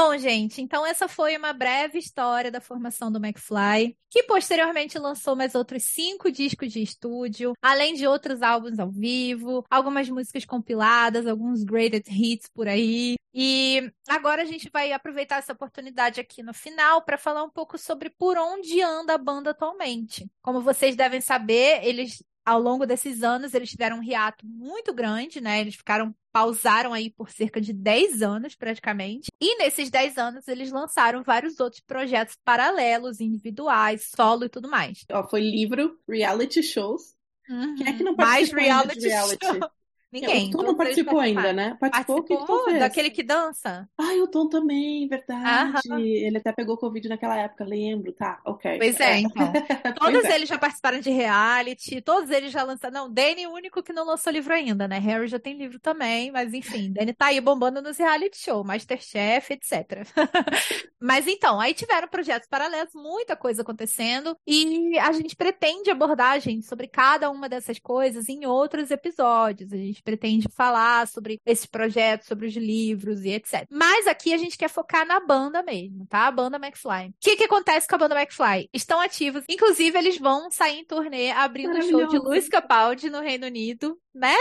Bom, 0.04 0.18
gente, 0.18 0.60
então 0.60 0.84
essa 0.84 1.06
foi 1.06 1.36
uma 1.36 1.52
breve 1.52 1.96
história 1.96 2.50
da 2.50 2.60
formação 2.60 3.10
do 3.10 3.24
McFly, 3.24 3.96
que 4.10 4.24
posteriormente 4.24 4.98
lançou 4.98 5.36
mais 5.36 5.54
outros 5.54 5.84
cinco 5.84 6.28
discos 6.28 6.72
de 6.72 6.82
estúdio, 6.82 7.52
além 7.62 7.94
de 7.94 8.04
outros 8.04 8.42
álbuns 8.42 8.80
ao 8.80 8.90
vivo, 8.90 9.64
algumas 9.70 10.08
músicas 10.10 10.44
compiladas, 10.44 11.24
alguns 11.24 11.62
greatest 11.62 12.08
hits 12.10 12.50
por 12.52 12.66
aí. 12.66 13.14
E 13.32 13.92
agora 14.08 14.42
a 14.42 14.44
gente 14.44 14.68
vai 14.72 14.92
aproveitar 14.92 15.36
essa 15.36 15.52
oportunidade 15.52 16.20
aqui 16.20 16.42
no 16.42 16.52
final 16.52 17.02
para 17.02 17.16
falar 17.16 17.44
um 17.44 17.50
pouco 17.50 17.78
sobre 17.78 18.10
por 18.10 18.36
onde 18.36 18.82
anda 18.82 19.14
a 19.14 19.18
banda 19.18 19.50
atualmente. 19.50 20.28
Como 20.42 20.60
vocês 20.60 20.96
devem 20.96 21.20
saber, 21.20 21.78
eles 21.84 22.20
ao 22.44 22.60
longo 22.60 22.86
desses 22.86 23.22
anos, 23.22 23.54
eles 23.54 23.70
tiveram 23.70 23.98
um 23.98 24.02
hiato 24.02 24.46
muito 24.46 24.92
grande, 24.92 25.40
né? 25.40 25.60
Eles 25.60 25.74
ficaram, 25.74 26.14
pausaram 26.32 26.92
aí 26.92 27.10
por 27.10 27.30
cerca 27.30 27.60
de 27.60 27.72
10 27.72 28.22
anos, 28.22 28.54
praticamente. 28.54 29.30
E 29.40 29.56
nesses 29.58 29.90
10 29.90 30.18
anos, 30.18 30.48
eles 30.48 30.70
lançaram 30.70 31.22
vários 31.22 31.60
outros 31.60 31.80
projetos 31.80 32.36
paralelos, 32.44 33.20
individuais, 33.20 34.10
solo 34.14 34.44
e 34.44 34.48
tudo 34.48 34.68
mais. 34.68 35.04
Ó, 35.10 35.28
foi 35.28 35.40
livro, 35.40 35.98
reality 36.08 36.62
shows. 36.62 37.14
Uhum. 37.48 37.74
Quem 37.76 37.88
é 37.88 37.92
que 37.92 38.02
não 38.04 38.14
Mais 38.16 38.52
reality, 38.52 39.00
reality? 39.06 39.46
Show. 39.46 39.70
Ninguém. 40.12 40.48
O 40.48 40.50
Tom 40.50 40.62
não 40.62 40.74
participou 40.74 41.18
ainda, 41.18 41.52
né? 41.54 41.76
Participou, 41.80 42.22
que 42.22 42.28
que 42.28 42.34
Participou 42.34 42.64
fez? 42.66 42.78
daquele 42.78 43.10
que 43.10 43.22
dança? 43.22 43.88
Ai, 43.98 44.20
o 44.20 44.28
Tom 44.28 44.46
também, 44.48 45.08
verdade. 45.08 45.88
Aham. 45.88 46.00
Ele 46.00 46.36
até 46.36 46.52
pegou 46.52 46.76
Covid 46.76 47.08
naquela 47.08 47.36
época, 47.36 47.64
lembro. 47.64 48.12
Tá, 48.12 48.38
ok. 48.44 48.78
Pois 48.78 49.00
é, 49.00 49.20
então. 49.20 49.52
Pois 49.82 50.12
Todos 50.12 50.24
é. 50.24 50.34
eles 50.34 50.48
já 50.48 50.58
participaram 50.58 51.00
de 51.00 51.10
reality, 51.10 52.00
todos 52.00 52.30
eles 52.30 52.52
já 52.52 52.62
lançaram. 52.62 52.92
Não, 52.92 53.12
Danny 53.12 53.44
é 53.44 53.48
o 53.48 53.52
único 53.52 53.82
que 53.82 53.92
não 53.92 54.04
lançou 54.04 54.32
livro 54.32 54.52
ainda, 54.52 54.86
né? 54.86 54.98
Harry 54.98 55.28
já 55.28 55.38
tem 55.38 55.56
livro 55.56 55.78
também, 55.78 56.30
mas 56.30 56.52
enfim, 56.52 56.92
Danny 56.92 57.14
tá 57.14 57.26
aí 57.26 57.40
bombando 57.40 57.80
nos 57.80 57.96
reality 57.96 58.38
show, 58.38 58.64
Masterchef, 58.64 59.52
etc. 59.52 60.06
Mas 61.00 61.26
então, 61.26 61.60
aí 61.60 61.74
tiveram 61.74 62.06
projetos 62.06 62.48
paralelos, 62.48 62.94
muita 62.94 63.34
coisa 63.34 63.62
acontecendo, 63.62 64.36
e 64.46 64.96
a 65.00 65.10
gente 65.10 65.34
pretende 65.34 65.90
abordar, 65.90 66.40
gente, 66.40 66.64
sobre 66.64 66.86
cada 66.86 67.28
uma 67.28 67.48
dessas 67.48 67.80
coisas 67.80 68.28
em 68.28 68.46
outros 68.46 68.90
episódios. 68.90 69.72
A 69.72 69.76
gente 69.76 70.01
pretende 70.02 70.48
falar 70.54 71.06
sobre 71.06 71.40
esses 71.44 71.66
projetos, 71.66 72.26
sobre 72.26 72.46
os 72.46 72.54
livros 72.54 73.24
e 73.24 73.30
etc. 73.30 73.66
Mas 73.70 74.06
aqui 74.06 74.32
a 74.32 74.38
gente 74.38 74.56
quer 74.56 74.68
focar 74.68 75.06
na 75.06 75.20
banda 75.20 75.62
mesmo, 75.62 76.06
tá? 76.06 76.26
A 76.26 76.32
banda 76.32 76.56
McFly. 76.56 77.08
O 77.08 77.14
que 77.20 77.36
que 77.36 77.44
acontece 77.44 77.86
com 77.88 77.94
a 77.94 77.98
banda 77.98 78.20
McFly? 78.20 78.68
Estão 78.72 79.00
ativos, 79.00 79.44
inclusive 79.48 79.96
eles 79.98 80.18
vão 80.18 80.50
sair 80.50 80.78
em 80.78 80.84
turnê 80.84 81.30
abrindo 81.30 81.78
o 81.78 81.82
show 81.82 82.06
de. 82.06 82.18
Luiz 82.18 82.48
Capaldi 82.48 83.10
no 83.10 83.20
Reino 83.20 83.46
Unido, 83.46 83.98
né? 84.14 84.36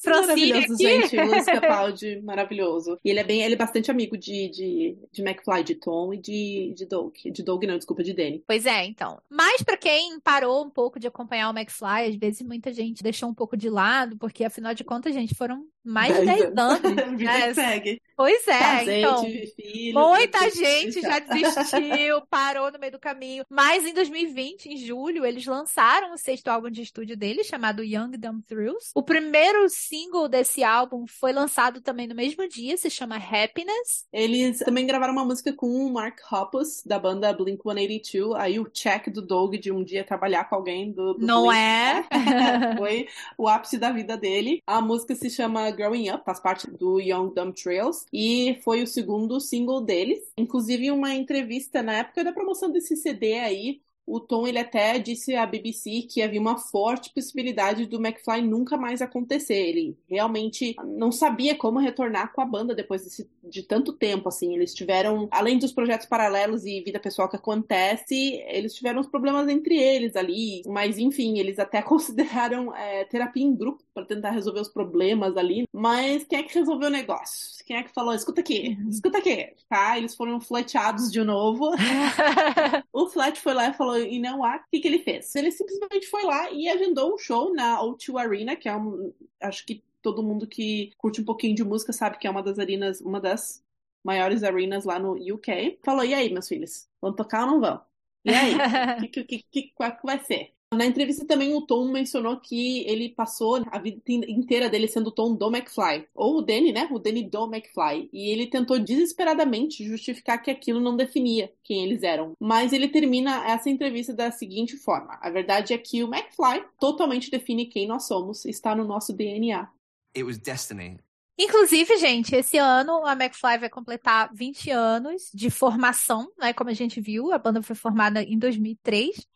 Francine 0.00 0.52
Maravilhoso, 0.52 0.74
aqui. 0.74 0.82
gente. 0.82 1.16
Luiz 1.20 1.44
Capaldi, 1.46 2.20
maravilhoso. 2.22 2.98
E 3.04 3.10
ele 3.10 3.18
é 3.18 3.24
bem, 3.24 3.42
ele 3.42 3.54
é 3.54 3.58
bastante 3.58 3.90
amigo 3.90 4.16
de, 4.16 4.48
de, 4.48 4.98
de 5.12 5.22
McFly, 5.22 5.64
de 5.64 5.74
Tom 5.74 6.14
e 6.14 6.18
de, 6.18 6.72
de 6.76 6.86
Doug. 6.86 7.14
De 7.24 7.42
Doug, 7.42 7.64
não, 7.64 7.76
desculpa, 7.76 8.02
de 8.02 8.14
Danny. 8.14 8.42
Pois 8.46 8.64
é, 8.64 8.84
então. 8.86 9.20
Mas 9.28 9.62
pra 9.62 9.76
quem 9.76 10.20
parou 10.20 10.64
um 10.64 10.70
pouco 10.70 11.00
de 11.00 11.06
acompanhar 11.06 11.50
o 11.50 11.56
McFly, 11.56 12.10
às 12.10 12.16
vezes 12.16 12.42
muita 12.42 12.72
gente 12.72 13.02
deixou 13.02 13.28
um 13.28 13.34
pouco 13.34 13.56
de 13.56 13.68
lado, 13.68 14.16
porque 14.16 14.44
afinal 14.44 14.72
de 14.72 14.84
contas, 14.84 15.12
gente, 15.12 15.34
foram 15.34 15.66
mais 15.88 16.14
de 16.14 16.24
10 16.24 16.44
anos. 16.56 16.80
Vida 17.16 17.32
né? 17.32 17.54
segue. 17.54 18.02
Pois 18.16 18.48
é, 18.48 18.58
Casei, 18.58 18.98
então. 18.98 19.24
filho. 19.24 19.94
Muita 19.94 20.50
gente 20.50 21.00
já 21.00 21.20
desistiu, 21.20 22.20
parou 22.28 22.70
no 22.72 22.78
meio 22.78 22.92
do 22.92 22.98
caminho. 22.98 23.44
Mas 23.48 23.86
em 23.86 23.94
2020, 23.94 24.66
em 24.66 24.76
julho, 24.76 25.24
eles 25.24 25.46
lançaram 25.46 26.12
o 26.12 26.18
sexto 26.18 26.48
álbum 26.48 26.68
de 26.68 26.82
estúdio 26.82 27.16
deles, 27.16 27.46
chamado 27.46 27.84
Young 27.84 28.16
Dumb 28.18 28.42
Thrills. 28.42 28.90
O 28.94 29.02
primeiro 29.04 29.68
single 29.68 30.28
desse 30.28 30.64
álbum 30.64 31.06
foi 31.06 31.32
lançado 31.32 31.80
também 31.80 32.08
no 32.08 32.14
mesmo 32.14 32.48
dia, 32.48 32.76
se 32.76 32.90
chama 32.90 33.16
Happiness. 33.16 34.06
Eles 34.12 34.58
também 34.58 34.84
gravaram 34.84 35.12
uma 35.12 35.24
música 35.24 35.52
com 35.52 35.68
o 35.68 35.92
Mark 35.92 36.18
Hoppus, 36.30 36.82
da 36.84 36.98
banda 36.98 37.32
Blink-182. 37.32 38.36
Aí 38.36 38.58
o 38.58 38.68
check 38.68 39.10
do 39.10 39.22
Doug 39.22 39.54
de 39.54 39.70
um 39.70 39.84
dia 39.84 40.02
trabalhar 40.02 40.44
com 40.48 40.56
alguém 40.56 40.90
do, 40.90 41.14
do 41.14 41.24
Não 41.24 41.46
Blink. 41.46 41.56
é? 41.56 42.04
Foi 42.76 43.06
o 43.36 43.48
ápice 43.48 43.78
da 43.78 43.92
vida 43.92 44.16
dele. 44.16 44.60
A 44.66 44.80
música 44.80 45.14
se 45.14 45.30
chama 45.30 45.70
Growing 45.78 46.10
Up, 46.10 46.24
faz 46.24 46.40
parte 46.40 46.68
do 46.68 46.98
Young 46.98 47.32
Dumb 47.32 47.52
Trails 47.52 48.04
e 48.12 48.58
foi 48.64 48.82
o 48.82 48.86
segundo 48.86 49.40
single 49.40 49.80
deles. 49.80 50.32
Inclusive, 50.36 50.90
uma 50.90 51.14
entrevista 51.14 51.80
na 51.82 51.92
época 51.94 52.24
da 52.24 52.32
promoção 52.32 52.72
desse 52.72 52.96
CD 52.96 53.34
aí, 53.38 53.80
o 54.14 54.20
Tom 54.20 54.46
ele 54.46 54.58
até 54.58 54.98
disse 54.98 55.34
à 55.34 55.46
BBC 55.46 56.02
que 56.02 56.22
havia 56.22 56.40
uma 56.40 56.58
forte 56.58 57.10
possibilidade 57.12 57.86
do 57.86 57.96
McFly 58.04 58.42
nunca 58.42 58.76
mais 58.76 59.02
acontecer. 59.02 59.54
Ele 59.68 59.96
realmente 60.08 60.74
não 60.84 61.10
sabia 61.12 61.54
como 61.56 61.78
retornar 61.78 62.32
com 62.32 62.40
a 62.40 62.44
banda 62.44 62.74
depois 62.74 63.02
desse- 63.04 63.28
de 63.42 63.62
tanto 63.62 63.92
tempo, 63.92 64.28
assim. 64.28 64.54
Eles 64.54 64.74
tiveram, 64.74 65.28
além 65.30 65.58
dos 65.58 65.72
projetos 65.72 66.06
paralelos 66.06 66.64
e 66.64 66.80
vida 66.82 67.00
pessoal 67.00 67.28
que 67.28 67.36
acontece, 67.36 68.42
eles 68.48 68.74
tiveram 68.74 69.00
uns 69.00 69.06
problemas 69.08 69.48
entre 69.48 69.76
eles 69.76 70.16
ali. 70.16 70.62
Mas, 70.66 70.98
enfim, 70.98 71.38
eles 71.38 71.58
até 71.58 71.82
consideraram 71.82 72.74
é, 72.74 73.04
terapia 73.04 73.42
em 73.44 73.54
grupo 73.54 73.82
para 73.94 74.04
tentar 74.06 74.30
resolver 74.30 74.60
os 74.60 74.68
problemas 74.68 75.36
ali. 75.36 75.64
Mas 75.72 76.24
quem 76.24 76.38
é 76.40 76.42
que 76.42 76.54
resolveu 76.58 76.88
o 76.88 76.90
negócio? 76.92 77.57
Quem 77.68 77.76
é 77.76 77.82
que 77.82 77.92
falou, 77.92 78.14
escuta 78.14 78.40
aqui, 78.40 78.78
escuta 78.88 79.18
aqui, 79.18 79.54
tá? 79.68 79.98
Eles 79.98 80.16
foram 80.16 80.40
fleteados 80.40 81.12
de 81.12 81.22
novo. 81.22 81.72
O 82.90 83.10
Flat 83.10 83.38
foi 83.38 83.52
lá 83.52 83.68
e 83.68 83.74
falou, 83.74 83.98
e 83.98 84.18
não 84.18 84.42
há, 84.42 84.56
o 84.56 84.70
que, 84.70 84.80
que 84.80 84.88
ele 84.88 85.00
fez? 85.00 85.34
Ele 85.36 85.52
simplesmente 85.52 86.06
foi 86.06 86.24
lá 86.24 86.50
e 86.50 86.66
agendou 86.66 87.14
um 87.14 87.18
show 87.18 87.54
na 87.54 87.78
O2 87.80 88.18
Arena, 88.18 88.56
que 88.56 88.70
é 88.70 88.74
um. 88.74 89.12
Acho 89.38 89.66
que 89.66 89.84
todo 90.00 90.22
mundo 90.22 90.46
que 90.46 90.92
curte 90.96 91.20
um 91.20 91.24
pouquinho 91.26 91.54
de 91.54 91.62
música 91.62 91.92
sabe 91.92 92.16
que 92.16 92.26
é 92.26 92.30
uma 92.30 92.42
das 92.42 92.58
arenas, 92.58 93.02
uma 93.02 93.20
das 93.20 93.62
maiores 94.02 94.42
arenas 94.42 94.86
lá 94.86 94.98
no 94.98 95.12
UK. 95.12 95.78
Falou, 95.84 96.04
e 96.04 96.14
aí, 96.14 96.32
meus 96.32 96.48
filhos? 96.48 96.88
Vão 97.02 97.14
tocar 97.14 97.44
ou 97.44 97.52
não 97.52 97.60
vão? 97.60 97.80
E 98.24 98.30
aí? 98.30 98.54
O 99.04 99.10
que, 99.10 99.24
que, 99.24 99.42
que, 99.42 99.72
qual 99.74 99.94
que 99.94 100.06
vai 100.06 100.18
ser? 100.24 100.54
Na 100.74 100.84
entrevista 100.84 101.24
também 101.26 101.54
o 101.54 101.62
Tom 101.62 101.90
mencionou 101.90 102.38
que 102.38 102.86
ele 102.86 103.08
passou 103.08 103.64
a 103.70 103.78
vida 103.78 104.02
inteira 104.06 104.68
dele 104.68 104.86
sendo 104.86 105.06
o 105.06 105.12
Tom 105.12 105.34
do 105.34 105.48
McFly. 105.48 106.06
Ou 106.14 106.38
o 106.38 106.42
Danny, 106.42 106.72
né? 106.72 106.86
O 106.90 106.98
Danny 106.98 107.22
do 107.22 107.46
McFly. 107.46 108.10
E 108.12 108.30
ele 108.30 108.46
tentou 108.46 108.78
desesperadamente 108.78 109.82
justificar 109.84 110.42
que 110.42 110.50
aquilo 110.50 110.78
não 110.78 110.94
definia 110.94 111.50
quem 111.64 111.84
eles 111.84 112.02
eram. 112.02 112.34
Mas 112.38 112.74
ele 112.74 112.88
termina 112.88 113.46
essa 113.48 113.70
entrevista 113.70 114.12
da 114.12 114.30
seguinte 114.30 114.76
forma: 114.76 115.18
A 115.22 115.30
verdade 115.30 115.72
é 115.72 115.78
que 115.78 116.04
o 116.04 116.14
McFly 116.14 116.62
totalmente 116.78 117.30
define 117.30 117.66
quem 117.66 117.88
nós 117.88 118.06
somos, 118.06 118.44
está 118.44 118.74
no 118.74 118.84
nosso 118.84 119.14
DNA. 119.14 119.68
It 120.14 120.24
was 120.24 120.36
destiny. 120.36 120.98
Inclusive, 121.40 121.96
gente, 121.98 122.34
esse 122.34 122.58
ano 122.58 123.06
a 123.06 123.12
McFly 123.12 123.58
vai 123.58 123.70
completar 123.70 124.28
20 124.34 124.70
anos 124.70 125.30
de 125.32 125.48
formação, 125.48 126.30
né? 126.36 126.52
Como 126.52 126.68
a 126.68 126.74
gente 126.74 127.00
viu, 127.00 127.32
a 127.32 127.38
banda 127.38 127.62
foi 127.62 127.76
formada 127.76 128.22
em 128.22 128.36
2003. 128.36 129.26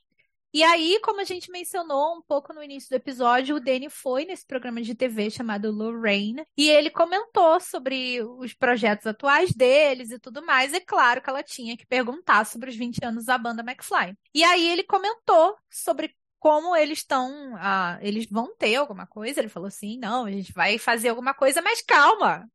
E 0.53 0.63
aí, 0.63 1.01
como 1.03 1.21
a 1.21 1.25
gente 1.25 1.51
mencionou 1.51 2.19
um 2.19 2.23
pouco 2.23 2.53
no 2.53 2.63
início 2.63 2.91
do 2.91 2.97
episódio, 2.97 3.57
o 3.57 3.61
Danny 3.61 3.89
foi 3.89 4.27
nesse 4.27 4.47
programa 4.47 4.83
de 4.83 4.95
TV 4.95 5.31
chamado 5.31 5.71
Lorraine 5.71 6.45
e 6.57 6.69
ele 6.69 6.91
comentou 6.91 7.59
sobre 7.59 8.23
os 8.23 8.53
projetos 8.53 9.07
atuais 9.07 9.53
deles 9.55 10.11
e 10.11 10.19
tudo 10.19 10.45
mais. 10.45 10.75
É 10.75 10.81
claro 10.81 11.23
que 11.23 11.31
ela 11.31 11.43
tinha 11.43 11.77
que 11.77 11.87
perguntar 11.87 12.45
sobre 12.45 12.69
os 12.69 12.77
20 12.77 13.03
anos 13.03 13.25
da 13.25 13.39
banda 13.39 13.63
McFly. 13.63 14.15
E 14.35 14.45
aí 14.45 14.69
ele 14.69 14.83
comentou 14.83 15.57
sobre 15.71 16.15
como 16.39 16.75
eles 16.75 16.99
estão, 16.99 17.55
ah, 17.57 17.99
eles 18.03 18.27
vão 18.29 18.55
ter 18.57 18.75
alguma 18.75 19.07
coisa. 19.07 19.41
Ele 19.41 19.49
falou 19.49 19.69
assim: 19.69 19.97
não, 19.99 20.27
a 20.27 20.31
gente 20.31 20.53
vai 20.53 20.77
fazer 20.77 21.09
alguma 21.09 21.33
coisa, 21.33 21.63
mas 21.63 21.81
calma. 21.81 22.47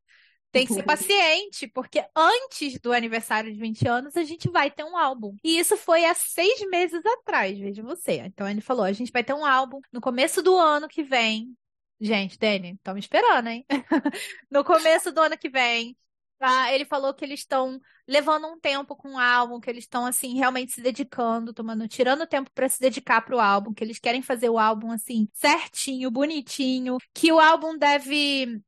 Tem 0.52 0.66
que 0.66 0.74
ser 0.74 0.84
paciente, 0.84 1.68
porque 1.68 2.04
antes 2.16 2.80
do 2.80 2.94
aniversário 2.94 3.52
de 3.52 3.60
20 3.60 3.88
anos 3.88 4.16
a 4.16 4.24
gente 4.24 4.50
vai 4.50 4.72
ter 4.72 4.84
um 4.84 4.98
álbum. 4.98 5.36
E 5.44 5.60
isso 5.60 5.78
foi 5.78 6.06
há 6.06 6.14
seis 6.14 6.62
meses 6.70 7.06
atrás, 7.06 7.58
veja 7.58 7.84
você. 7.84 8.20
Então 8.20 8.48
ele 8.48 8.62
falou: 8.62 8.86
a 8.86 8.92
gente 8.92 9.12
vai 9.12 9.24
ter 9.24 9.34
um 9.34 9.46
álbum 9.46 9.80
no 9.92 10.02
começo 10.02 10.42
do 10.42 10.56
ano 10.58 10.88
que 10.88 11.04
vem. 11.04 11.56
Gente, 12.00 12.38
Danny, 12.38 12.74
estamos 12.74 13.04
esperando, 13.04 13.48
hein? 13.48 13.66
no 14.52 14.64
começo 14.64 15.12
do 15.12 15.22
ano 15.22 15.38
que 15.38 15.50
vem. 15.50 15.98
Ah, 16.40 16.72
ele 16.72 16.86
falou 16.86 17.14
que 17.16 17.26
eles 17.26 17.40
estão 17.40 17.80
levando 18.08 18.46
um 18.48 18.60
tempo 18.60 18.96
com 18.96 19.16
o 19.16 19.20
álbum, 19.20 19.60
que 19.60 19.70
eles 19.70 19.86
estão 19.86 20.06
assim 20.06 20.36
realmente 20.36 20.72
se 20.72 20.82
dedicando, 20.82 21.52
tomando, 21.52 21.88
tirando 21.88 22.28
tempo 22.28 22.52
para 22.54 22.70
se 22.70 22.80
dedicar 22.80 23.22
pro 23.22 23.40
álbum, 23.40 23.74
que 23.74 23.84
eles 23.84 23.98
querem 23.98 24.22
fazer 24.22 24.50
o 24.50 24.60
álbum 24.60 24.92
assim 24.92 25.28
certinho, 25.34 26.12
bonitinho, 26.12 26.98
que 27.12 27.32
o 27.32 27.40
álbum 27.40 27.76
deve 27.76 28.62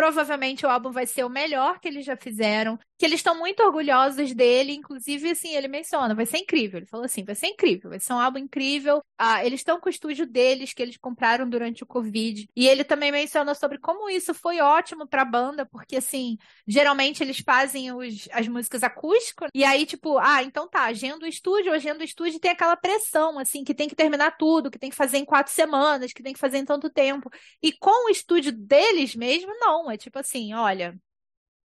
Provavelmente 0.00 0.64
o 0.64 0.70
álbum 0.70 0.90
vai 0.90 1.06
ser 1.06 1.24
o 1.24 1.28
melhor 1.28 1.78
que 1.78 1.86
eles 1.86 2.06
já 2.06 2.16
fizeram, 2.16 2.78
que 3.00 3.06
eles 3.06 3.20
estão 3.20 3.34
muito 3.34 3.62
orgulhosos 3.62 4.34
dele, 4.34 4.74
inclusive 4.74 5.30
assim, 5.30 5.56
ele 5.56 5.68
menciona, 5.68 6.14
vai 6.14 6.26
ser 6.26 6.36
incrível. 6.36 6.76
Ele 6.76 6.86
falou 6.86 7.06
assim, 7.06 7.24
vai 7.24 7.34
ser 7.34 7.46
incrível, 7.46 7.88
vai 7.88 7.98
ser 7.98 8.12
um 8.12 8.18
álbum 8.18 8.40
incrível. 8.40 9.02
Ah, 9.16 9.42
eles 9.42 9.60
estão 9.60 9.80
com 9.80 9.86
o 9.86 9.90
estúdio 9.90 10.26
deles 10.26 10.74
que 10.74 10.82
eles 10.82 10.98
compraram 10.98 11.48
durante 11.48 11.82
o 11.82 11.86
Covid. 11.86 12.46
E 12.54 12.68
ele 12.68 12.84
também 12.84 13.10
menciona 13.10 13.54
sobre 13.54 13.78
como 13.78 14.10
isso 14.10 14.34
foi 14.34 14.60
ótimo 14.60 15.08
pra 15.08 15.24
banda, 15.24 15.64
porque 15.64 15.96
assim, 15.96 16.36
geralmente 16.68 17.22
eles 17.22 17.38
fazem 17.38 17.90
os, 17.90 18.28
as 18.32 18.46
músicas 18.46 18.82
acústicas, 18.82 19.48
e 19.54 19.64
aí 19.64 19.86
tipo, 19.86 20.18
ah, 20.18 20.42
então 20.42 20.68
tá, 20.68 20.82
agenda 20.82 21.24
o 21.24 21.28
estúdio, 21.28 21.72
agenda 21.72 22.00
o 22.00 22.04
estúdio 22.04 22.38
tem 22.38 22.50
aquela 22.50 22.76
pressão 22.76 23.38
assim, 23.38 23.64
que 23.64 23.72
tem 23.72 23.88
que 23.88 23.96
terminar 23.96 24.36
tudo, 24.36 24.70
que 24.70 24.78
tem 24.78 24.90
que 24.90 24.96
fazer 24.96 25.16
em 25.16 25.24
quatro 25.24 25.54
semanas, 25.54 26.12
que 26.12 26.22
tem 26.22 26.34
que 26.34 26.38
fazer 26.38 26.58
em 26.58 26.66
tanto 26.66 26.90
tempo. 26.90 27.30
E 27.62 27.72
com 27.72 28.08
o 28.08 28.10
estúdio 28.10 28.52
deles 28.52 29.16
mesmo, 29.16 29.54
não. 29.58 29.90
É 29.90 29.96
tipo 29.96 30.18
assim, 30.18 30.52
olha, 30.52 30.94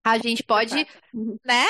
a 0.06 0.20
gente 0.20 0.44
pode, 0.44 0.76
né? 1.44 1.66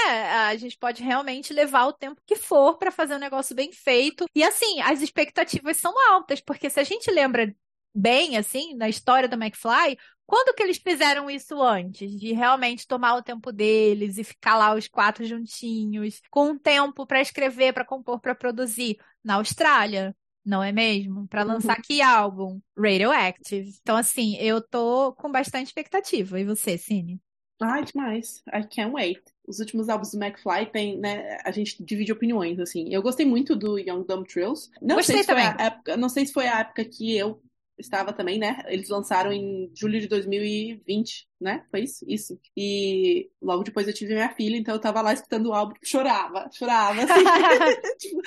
A 0.47 0.55
gente 0.57 0.77
pode 0.77 1.01
realmente 1.01 1.53
levar 1.53 1.85
o 1.85 1.93
tempo 1.93 2.21
que 2.25 2.35
for 2.35 2.77
para 2.77 2.91
fazer 2.91 3.15
um 3.15 3.19
negócio 3.19 3.55
bem 3.55 3.71
feito. 3.71 4.25
E 4.35 4.43
assim, 4.43 4.81
as 4.81 5.01
expectativas 5.01 5.77
são 5.77 5.93
altas, 6.11 6.41
porque 6.41 6.69
se 6.69 6.77
a 6.77 6.83
gente 6.83 7.09
lembra 7.09 7.55
bem, 7.93 8.35
assim, 8.35 8.75
na 8.75 8.89
história 8.89 9.29
do 9.29 9.41
McFly, 9.41 9.97
quando 10.25 10.53
que 10.53 10.61
eles 10.61 10.77
fizeram 10.77 11.29
isso 11.29 11.61
antes? 11.61 12.11
De 12.19 12.33
realmente 12.33 12.85
tomar 12.85 13.15
o 13.15 13.23
tempo 13.23 13.53
deles 13.53 14.17
e 14.17 14.23
ficar 14.25 14.57
lá 14.57 14.75
os 14.75 14.89
quatro 14.89 15.23
juntinhos, 15.23 16.19
com 16.29 16.57
tempo 16.57 17.07
para 17.07 17.21
escrever, 17.21 17.71
para 17.71 17.85
compor, 17.85 18.19
para 18.19 18.35
produzir? 18.35 18.97
Na 19.23 19.35
Austrália. 19.35 20.13
Não 20.43 20.61
é 20.61 20.73
mesmo? 20.73 21.25
Para 21.27 21.43
lançar 21.43 21.81
que 21.81 22.01
álbum? 22.01 22.59
Radioactive. 22.77 23.71
Então, 23.81 23.95
assim, 23.95 24.35
eu 24.35 24.61
tô 24.61 25.13
com 25.13 25.31
bastante 25.31 25.67
expectativa. 25.67 26.39
E 26.39 26.43
você, 26.43 26.77
Cine? 26.77 27.19
Ai, 27.61 27.83
demais. 27.85 28.43
I 28.53 28.63
can't 28.63 28.91
wait. 28.93 29.21
Os 29.47 29.59
últimos 29.59 29.87
álbuns 29.89 30.11
do 30.11 30.21
McFly 30.23 30.65
tem, 30.71 30.97
né? 30.99 31.37
A 31.45 31.51
gente 31.51 31.81
divide 31.83 32.11
opiniões, 32.11 32.59
assim. 32.59 32.93
Eu 32.93 33.01
gostei 33.01 33.25
muito 33.25 33.55
do 33.55 33.77
Young 33.77 34.03
Dumb 34.05 34.27
Thrills. 34.27 34.69
Não 34.81 34.97
Gostei 34.97 35.15
sei 35.15 35.23
se 35.23 35.29
foi 35.29 35.41
também. 35.41 35.45
a 35.57 35.63
época, 35.65 35.97
não 35.97 36.09
sei 36.09 36.25
se 36.25 36.33
foi 36.33 36.47
a 36.47 36.59
época 36.59 36.83
que 36.85 37.15
eu 37.15 37.41
estava 37.77 38.13
também, 38.13 38.39
né? 38.39 38.61
Eles 38.67 38.89
lançaram 38.89 39.31
em 39.31 39.71
julho 39.75 39.99
de 39.99 40.07
2020, 40.07 41.27
né? 41.39 41.65
Foi 41.69 41.81
isso? 41.81 42.05
Isso. 42.07 42.39
E 42.55 43.29
logo 43.41 43.63
depois 43.63 43.87
eu 43.87 43.93
tive 43.93 44.13
minha 44.13 44.33
filha, 44.33 44.55
então 44.57 44.73
eu 44.73 44.79
tava 44.79 45.01
lá 45.01 45.13
escutando 45.13 45.47
o 45.47 45.53
álbum, 45.53 45.75
chorava, 45.83 46.49
chorava, 46.51 47.01
assim, 47.03 47.23
tipo, 47.99 48.21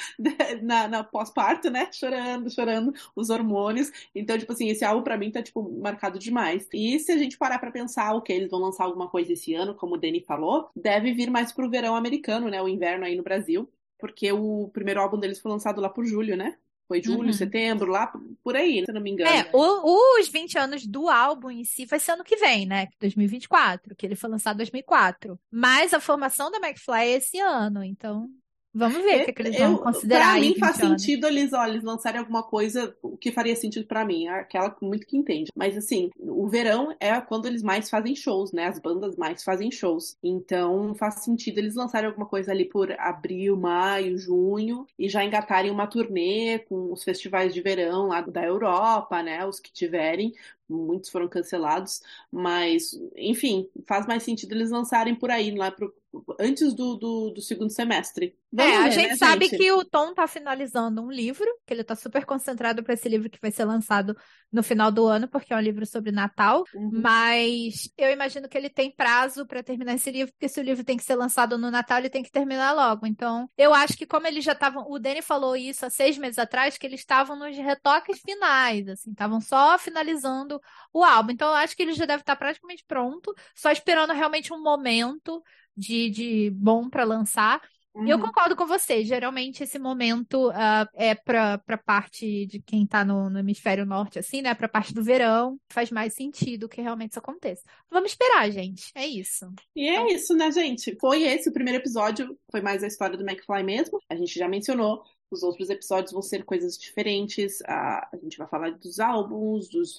na, 0.62 0.88
na 0.88 1.04
pós-parto, 1.04 1.70
né? 1.70 1.90
Chorando, 1.92 2.50
chorando, 2.50 2.92
os 3.16 3.30
hormônios. 3.30 3.90
Então, 4.14 4.38
tipo 4.38 4.52
assim, 4.52 4.68
esse 4.68 4.84
álbum 4.84 5.02
pra 5.02 5.16
mim 5.16 5.30
tá, 5.30 5.42
tipo, 5.42 5.62
marcado 5.80 6.18
demais. 6.18 6.66
E 6.72 6.98
se 6.98 7.12
a 7.12 7.18
gente 7.18 7.38
parar 7.38 7.58
pra 7.58 7.70
pensar, 7.70 8.14
o 8.14 8.22
que 8.22 8.32
eles 8.32 8.50
vão 8.50 8.60
lançar 8.60 8.84
alguma 8.84 9.08
coisa 9.08 9.32
esse 9.32 9.54
ano, 9.54 9.74
como 9.74 9.94
o 9.94 9.98
Danny 9.98 10.20
falou, 10.26 10.70
deve 10.76 11.12
vir 11.12 11.30
mais 11.30 11.52
pro 11.52 11.70
verão 11.70 11.96
americano, 11.96 12.48
né? 12.48 12.60
O 12.62 12.68
inverno 12.68 13.04
aí 13.04 13.16
no 13.16 13.22
Brasil. 13.22 13.70
Porque 13.98 14.30
o 14.30 14.68
primeiro 14.72 15.00
álbum 15.00 15.18
deles 15.18 15.40
foi 15.40 15.50
lançado 15.50 15.80
lá 15.80 15.88
por 15.88 16.04
julho, 16.06 16.36
né? 16.36 16.56
Foi 16.88 17.02
julho, 17.02 17.26
uhum. 17.26 17.32
setembro, 17.34 17.90
lá 17.90 18.10
por 18.42 18.56
aí, 18.56 18.82
se 18.82 18.92
não 18.92 19.00
me 19.00 19.10
engano. 19.10 19.30
É, 19.30 19.50
o, 19.52 20.18
os 20.18 20.28
20 20.28 20.58
anos 20.58 20.86
do 20.86 21.10
álbum 21.10 21.50
em 21.50 21.62
si 21.62 21.84
vai 21.84 22.00
ser 22.00 22.12
ano 22.12 22.24
que 22.24 22.36
vem, 22.36 22.64
né? 22.64 22.88
2024, 22.98 23.94
que 23.94 24.06
ele 24.06 24.16
foi 24.16 24.30
lançado 24.30 24.56
em 24.56 24.58
2004. 24.58 25.38
Mas 25.50 25.92
a 25.92 26.00
formação 26.00 26.50
da 26.50 26.56
McFly 26.56 27.00
é 27.00 27.10
esse 27.10 27.38
ano, 27.38 27.84
então 27.84 28.30
Vamos 28.74 29.02
ver 29.02 29.22
o 29.22 29.24
que, 29.24 29.32
que, 29.32 29.42
eles 29.42 29.58
vão 29.58 29.72
eu, 29.72 29.78
considerar. 29.78 30.32
Pra 30.32 30.40
mim 30.40 30.54
faz 30.56 30.80
anos. 30.80 31.02
sentido 31.02 31.26
eles, 31.26 31.52
olha, 31.52 31.70
eles 31.70 31.82
lançarem 31.82 32.20
alguma 32.20 32.42
coisa, 32.42 32.94
que 33.20 33.32
faria 33.32 33.56
sentido 33.56 33.86
para 33.86 34.04
mim, 34.04 34.26
é 34.26 34.40
aquela 34.40 34.76
muito 34.82 35.06
que 35.06 35.16
entende. 35.16 35.50
Mas 35.56 35.76
assim, 35.76 36.10
o 36.18 36.48
verão 36.48 36.94
é 37.00 37.18
quando 37.20 37.46
eles 37.46 37.62
mais 37.62 37.88
fazem 37.88 38.14
shows, 38.14 38.52
né? 38.52 38.66
As 38.66 38.78
bandas 38.78 39.16
mais 39.16 39.42
fazem 39.42 39.70
shows. 39.70 40.16
Então 40.22 40.94
faz 40.94 41.24
sentido 41.24 41.58
eles 41.58 41.74
lançarem 41.74 42.08
alguma 42.08 42.26
coisa 42.26 42.52
ali 42.52 42.64
por 42.66 42.92
abril, 42.98 43.56
maio, 43.56 44.18
junho 44.18 44.86
e 44.98 45.08
já 45.08 45.24
engatarem 45.24 45.70
uma 45.70 45.86
turnê 45.86 46.58
com 46.60 46.92
os 46.92 47.02
festivais 47.02 47.54
de 47.54 47.62
verão 47.62 48.08
lá 48.08 48.20
da 48.20 48.44
Europa, 48.44 49.22
né? 49.22 49.44
Os 49.46 49.58
que 49.58 49.72
tiverem, 49.72 50.32
muitos 50.68 51.10
foram 51.10 51.28
cancelados, 51.28 52.00
mas, 52.30 52.92
enfim, 53.16 53.68
faz 53.86 54.06
mais 54.06 54.22
sentido 54.22 54.52
eles 54.52 54.70
lançarem 54.70 55.14
por 55.14 55.30
aí, 55.30 55.54
lá 55.54 55.70
pro, 55.70 55.92
antes 56.38 56.74
do, 56.74 56.96
do, 56.96 57.30
do 57.30 57.40
segundo 57.40 57.70
semestre. 57.70 58.36
Vamos 58.50 58.72
é, 58.72 58.78
ver, 58.78 58.84
a 58.84 58.90
gente 58.90 59.10
né, 59.10 59.16
sabe 59.16 59.44
gente? 59.44 59.58
que 59.58 59.72
o 59.72 59.84
Tom 59.84 60.14
tá 60.14 60.26
finalizando 60.26 61.02
um 61.02 61.10
livro, 61.10 61.46
que 61.66 61.74
ele 61.74 61.84
tá 61.84 61.94
super 61.94 62.24
concentrado 62.24 62.82
para 62.82 62.94
esse 62.94 63.06
livro 63.08 63.28
que 63.28 63.40
vai 63.40 63.50
ser 63.50 63.64
lançado 63.64 64.16
no 64.50 64.62
final 64.62 64.90
do 64.90 65.06
ano, 65.06 65.28
porque 65.28 65.52
é 65.52 65.56
um 65.56 65.60
livro 65.60 65.84
sobre 65.84 66.10
Natal, 66.10 66.64
uhum. 66.74 66.90
mas 67.02 67.92
eu 67.98 68.10
imagino 68.10 68.48
que 68.48 68.56
ele 68.56 68.70
tem 68.70 68.90
prazo 68.90 69.46
para 69.46 69.62
terminar 69.62 69.94
esse 69.94 70.10
livro, 70.10 70.32
porque 70.32 70.48
se 70.48 70.58
o 70.58 70.62
livro 70.62 70.82
tem 70.82 70.96
que 70.96 71.04
ser 71.04 71.14
lançado 71.14 71.58
no 71.58 71.70
Natal, 71.70 71.98
ele 71.98 72.08
tem 72.08 72.22
que 72.22 72.32
terminar 72.32 72.72
logo. 72.72 73.06
Então, 73.06 73.48
eu 73.58 73.74
acho 73.74 73.96
que 73.96 74.06
como 74.06 74.26
eles 74.26 74.44
já 74.44 74.52
estavam, 74.52 74.90
o 74.90 74.98
Danny 74.98 75.20
falou 75.20 75.54
isso 75.54 75.84
há 75.84 75.90
seis 75.90 76.16
meses 76.16 76.38
atrás, 76.38 76.78
que 76.78 76.86
eles 76.86 77.00
estavam 77.00 77.38
nos 77.38 77.54
retoques 77.54 78.20
finais, 78.20 78.88
assim, 78.88 79.10
estavam 79.10 79.42
só 79.42 79.78
finalizando 79.78 80.57
o 80.92 81.04
álbum. 81.04 81.32
Então, 81.32 81.48
eu 81.48 81.54
acho 81.54 81.76
que 81.76 81.82
ele 81.82 81.92
já 81.92 82.06
deve 82.06 82.22
estar 82.22 82.36
praticamente 82.36 82.84
pronto, 82.86 83.34
só 83.54 83.70
esperando 83.70 84.12
realmente 84.12 84.52
um 84.52 84.62
momento 84.62 85.42
de, 85.76 86.10
de 86.10 86.50
bom 86.50 86.88
para 86.88 87.04
lançar. 87.04 87.60
Uhum. 87.98 88.06
Eu 88.06 88.18
concordo 88.20 88.54
com 88.54 88.64
você. 88.66 89.04
Geralmente 89.04 89.62
esse 89.62 89.78
momento 89.78 90.50
uh, 90.50 90.88
é 90.94 91.16
para 91.16 91.60
a 91.66 91.78
parte 91.78 92.46
de 92.46 92.60
quem 92.60 92.84
está 92.84 93.04
no, 93.04 93.28
no, 93.28 93.38
hemisfério 93.38 93.84
norte, 93.84 94.18
assim, 94.18 94.40
né? 94.40 94.54
Para 94.54 94.66
a 94.66 94.70
parte 94.70 94.94
do 94.94 95.02
verão. 95.02 95.58
Faz 95.68 95.90
mais 95.90 96.14
sentido 96.14 96.68
que 96.68 96.80
realmente 96.80 97.10
isso 97.10 97.18
aconteça. 97.18 97.62
Vamos 97.90 98.12
esperar, 98.12 98.50
gente. 98.52 98.92
É 98.94 99.06
isso. 99.06 99.52
E 99.74 99.88
é 99.88 100.12
isso, 100.12 100.34
né, 100.34 100.50
gente? 100.52 100.96
Foi 101.00 101.24
esse 101.24 101.48
o 101.48 101.52
primeiro 101.52 101.80
episódio. 101.80 102.38
Foi 102.50 102.60
mais 102.60 102.84
a 102.84 102.86
história 102.86 103.16
do 103.16 103.28
McFly 103.28 103.64
mesmo. 103.64 103.98
A 104.08 104.14
gente 104.14 104.38
já 104.38 104.48
mencionou. 104.48 105.02
Os 105.30 105.42
outros 105.42 105.68
episódios 105.68 106.12
vão 106.12 106.22
ser 106.22 106.44
coisas 106.44 106.78
diferentes. 106.78 107.60
A, 107.66 108.08
a 108.12 108.16
gente 108.16 108.38
vai 108.38 108.46
falar 108.46 108.70
dos 108.72 108.98
álbuns, 108.98 109.68
dos, 109.68 109.98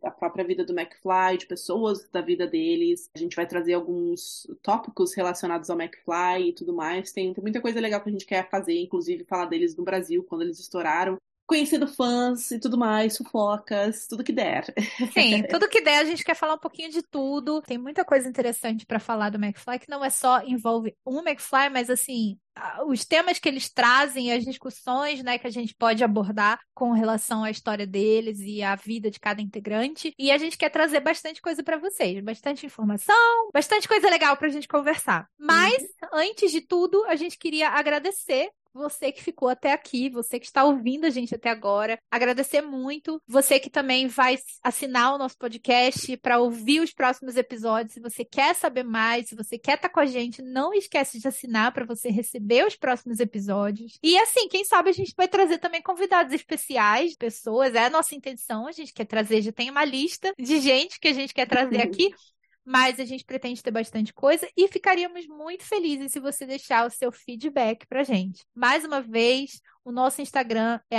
da 0.00 0.10
própria 0.10 0.44
vida 0.44 0.64
do 0.64 0.72
McFly, 0.72 1.38
de 1.38 1.46
pessoas 1.46 2.08
da 2.10 2.20
vida 2.20 2.46
deles. 2.46 3.10
A 3.14 3.18
gente 3.18 3.34
vai 3.34 3.46
trazer 3.46 3.74
alguns 3.74 4.46
tópicos 4.62 5.14
relacionados 5.14 5.68
ao 5.68 5.80
McFly 5.80 6.48
e 6.48 6.52
tudo 6.52 6.72
mais. 6.72 7.12
Tem, 7.12 7.32
tem 7.32 7.42
muita 7.42 7.60
coisa 7.60 7.80
legal 7.80 8.00
que 8.00 8.08
a 8.08 8.12
gente 8.12 8.26
quer 8.26 8.48
fazer, 8.48 8.78
inclusive 8.78 9.24
falar 9.24 9.46
deles 9.46 9.76
no 9.76 9.84
Brasil, 9.84 10.22
quando 10.24 10.42
eles 10.42 10.58
estouraram 10.58 11.18
conhecendo 11.46 11.86
fãs 11.86 12.50
e 12.50 12.58
tudo 12.58 12.78
mais, 12.78 13.16
fofocas, 13.16 14.06
tudo 14.06 14.24
que 14.24 14.32
der. 14.32 14.64
Sim, 15.12 15.42
tudo 15.50 15.68
que 15.68 15.80
der, 15.80 15.98
a 15.98 16.04
gente 16.04 16.24
quer 16.24 16.34
falar 16.34 16.54
um 16.54 16.58
pouquinho 16.58 16.90
de 16.90 17.02
tudo. 17.02 17.60
Tem 17.62 17.78
muita 17.78 18.04
coisa 18.04 18.28
interessante 18.28 18.86
para 18.86 18.98
falar 18.98 19.30
do 19.30 19.42
McFly, 19.42 19.78
que 19.78 19.90
não 19.90 20.04
é 20.04 20.10
só 20.10 20.42
envolve 20.42 20.94
um 21.06 21.20
McFly, 21.20 21.68
mas 21.70 21.90
assim, 21.90 22.38
os 22.86 23.04
temas 23.04 23.38
que 23.38 23.48
eles 23.48 23.70
trazem, 23.70 24.32
as 24.32 24.44
discussões, 24.44 25.22
né, 25.22 25.38
que 25.38 25.46
a 25.46 25.50
gente 25.50 25.74
pode 25.74 26.04
abordar 26.04 26.60
com 26.74 26.92
relação 26.92 27.44
à 27.44 27.50
história 27.50 27.86
deles 27.86 28.38
e 28.40 28.62
à 28.62 28.74
vida 28.74 29.10
de 29.10 29.18
cada 29.18 29.40
integrante. 29.40 30.14
E 30.18 30.30
a 30.30 30.38
gente 30.38 30.56
quer 30.56 30.70
trazer 30.70 31.00
bastante 31.00 31.40
coisa 31.40 31.62
para 31.62 31.78
vocês, 31.78 32.22
bastante 32.22 32.66
informação, 32.66 33.50
bastante 33.52 33.88
coisa 33.88 34.08
legal 34.08 34.36
para 34.36 34.48
a 34.48 34.50
gente 34.50 34.68
conversar. 34.68 35.26
Mas, 35.38 35.82
uhum. 35.82 36.08
antes 36.12 36.52
de 36.52 36.60
tudo, 36.60 37.04
a 37.06 37.16
gente 37.16 37.38
queria 37.38 37.70
agradecer 37.70 38.50
você 38.74 39.12
que 39.12 39.22
ficou 39.22 39.48
até 39.48 39.72
aqui, 39.72 40.08
você 40.08 40.38
que 40.38 40.46
está 40.46 40.64
ouvindo 40.64 41.04
a 41.04 41.10
gente 41.10 41.34
até 41.34 41.50
agora. 41.50 41.98
Agradecer 42.10 42.62
muito. 42.62 43.20
Você 43.26 43.58
que 43.60 43.70
também 43.70 44.06
vai 44.06 44.38
assinar 44.62 45.14
o 45.14 45.18
nosso 45.18 45.36
podcast 45.36 46.16
para 46.18 46.38
ouvir 46.38 46.80
os 46.80 46.92
próximos 46.92 47.36
episódios. 47.36 47.94
Se 47.94 48.00
você 48.00 48.24
quer 48.24 48.54
saber 48.54 48.84
mais, 48.84 49.28
se 49.28 49.34
você 49.34 49.58
quer 49.58 49.74
estar 49.74 49.88
com 49.88 50.00
a 50.00 50.06
gente, 50.06 50.42
não 50.42 50.72
esquece 50.72 51.18
de 51.18 51.28
assinar 51.28 51.72
para 51.72 51.84
você 51.84 52.10
receber 52.10 52.66
os 52.66 52.76
próximos 52.76 53.20
episódios. 53.20 53.98
E 54.02 54.16
assim, 54.18 54.48
quem 54.48 54.64
sabe 54.64 54.90
a 54.90 54.92
gente 54.92 55.14
vai 55.16 55.28
trazer 55.28 55.58
também 55.58 55.82
convidados 55.82 56.32
especiais, 56.32 57.16
pessoas. 57.16 57.74
É 57.74 57.86
a 57.86 57.90
nossa 57.90 58.14
intenção. 58.14 58.66
A 58.66 58.72
gente 58.72 58.92
quer 58.92 59.04
trazer, 59.04 59.42
já 59.42 59.52
tem 59.52 59.70
uma 59.70 59.84
lista 59.84 60.32
de 60.38 60.60
gente 60.60 60.98
que 60.98 61.08
a 61.08 61.12
gente 61.12 61.34
quer 61.34 61.46
trazer 61.46 61.80
aqui 61.80 62.10
mas 62.64 63.00
a 63.00 63.04
gente 63.04 63.24
pretende 63.24 63.62
ter 63.62 63.70
bastante 63.70 64.12
coisa 64.12 64.48
e 64.56 64.68
ficaríamos 64.68 65.26
muito 65.26 65.64
felizes 65.64 66.12
se 66.12 66.20
você 66.20 66.46
deixar 66.46 66.86
o 66.86 66.90
seu 66.90 67.10
feedback 67.10 67.86
pra 67.86 68.04
gente. 68.04 68.44
Mais 68.54 68.84
uma 68.84 69.00
vez, 69.00 69.60
o 69.84 69.90
nosso 69.90 70.22
Instagram 70.22 70.78
é 70.90 70.98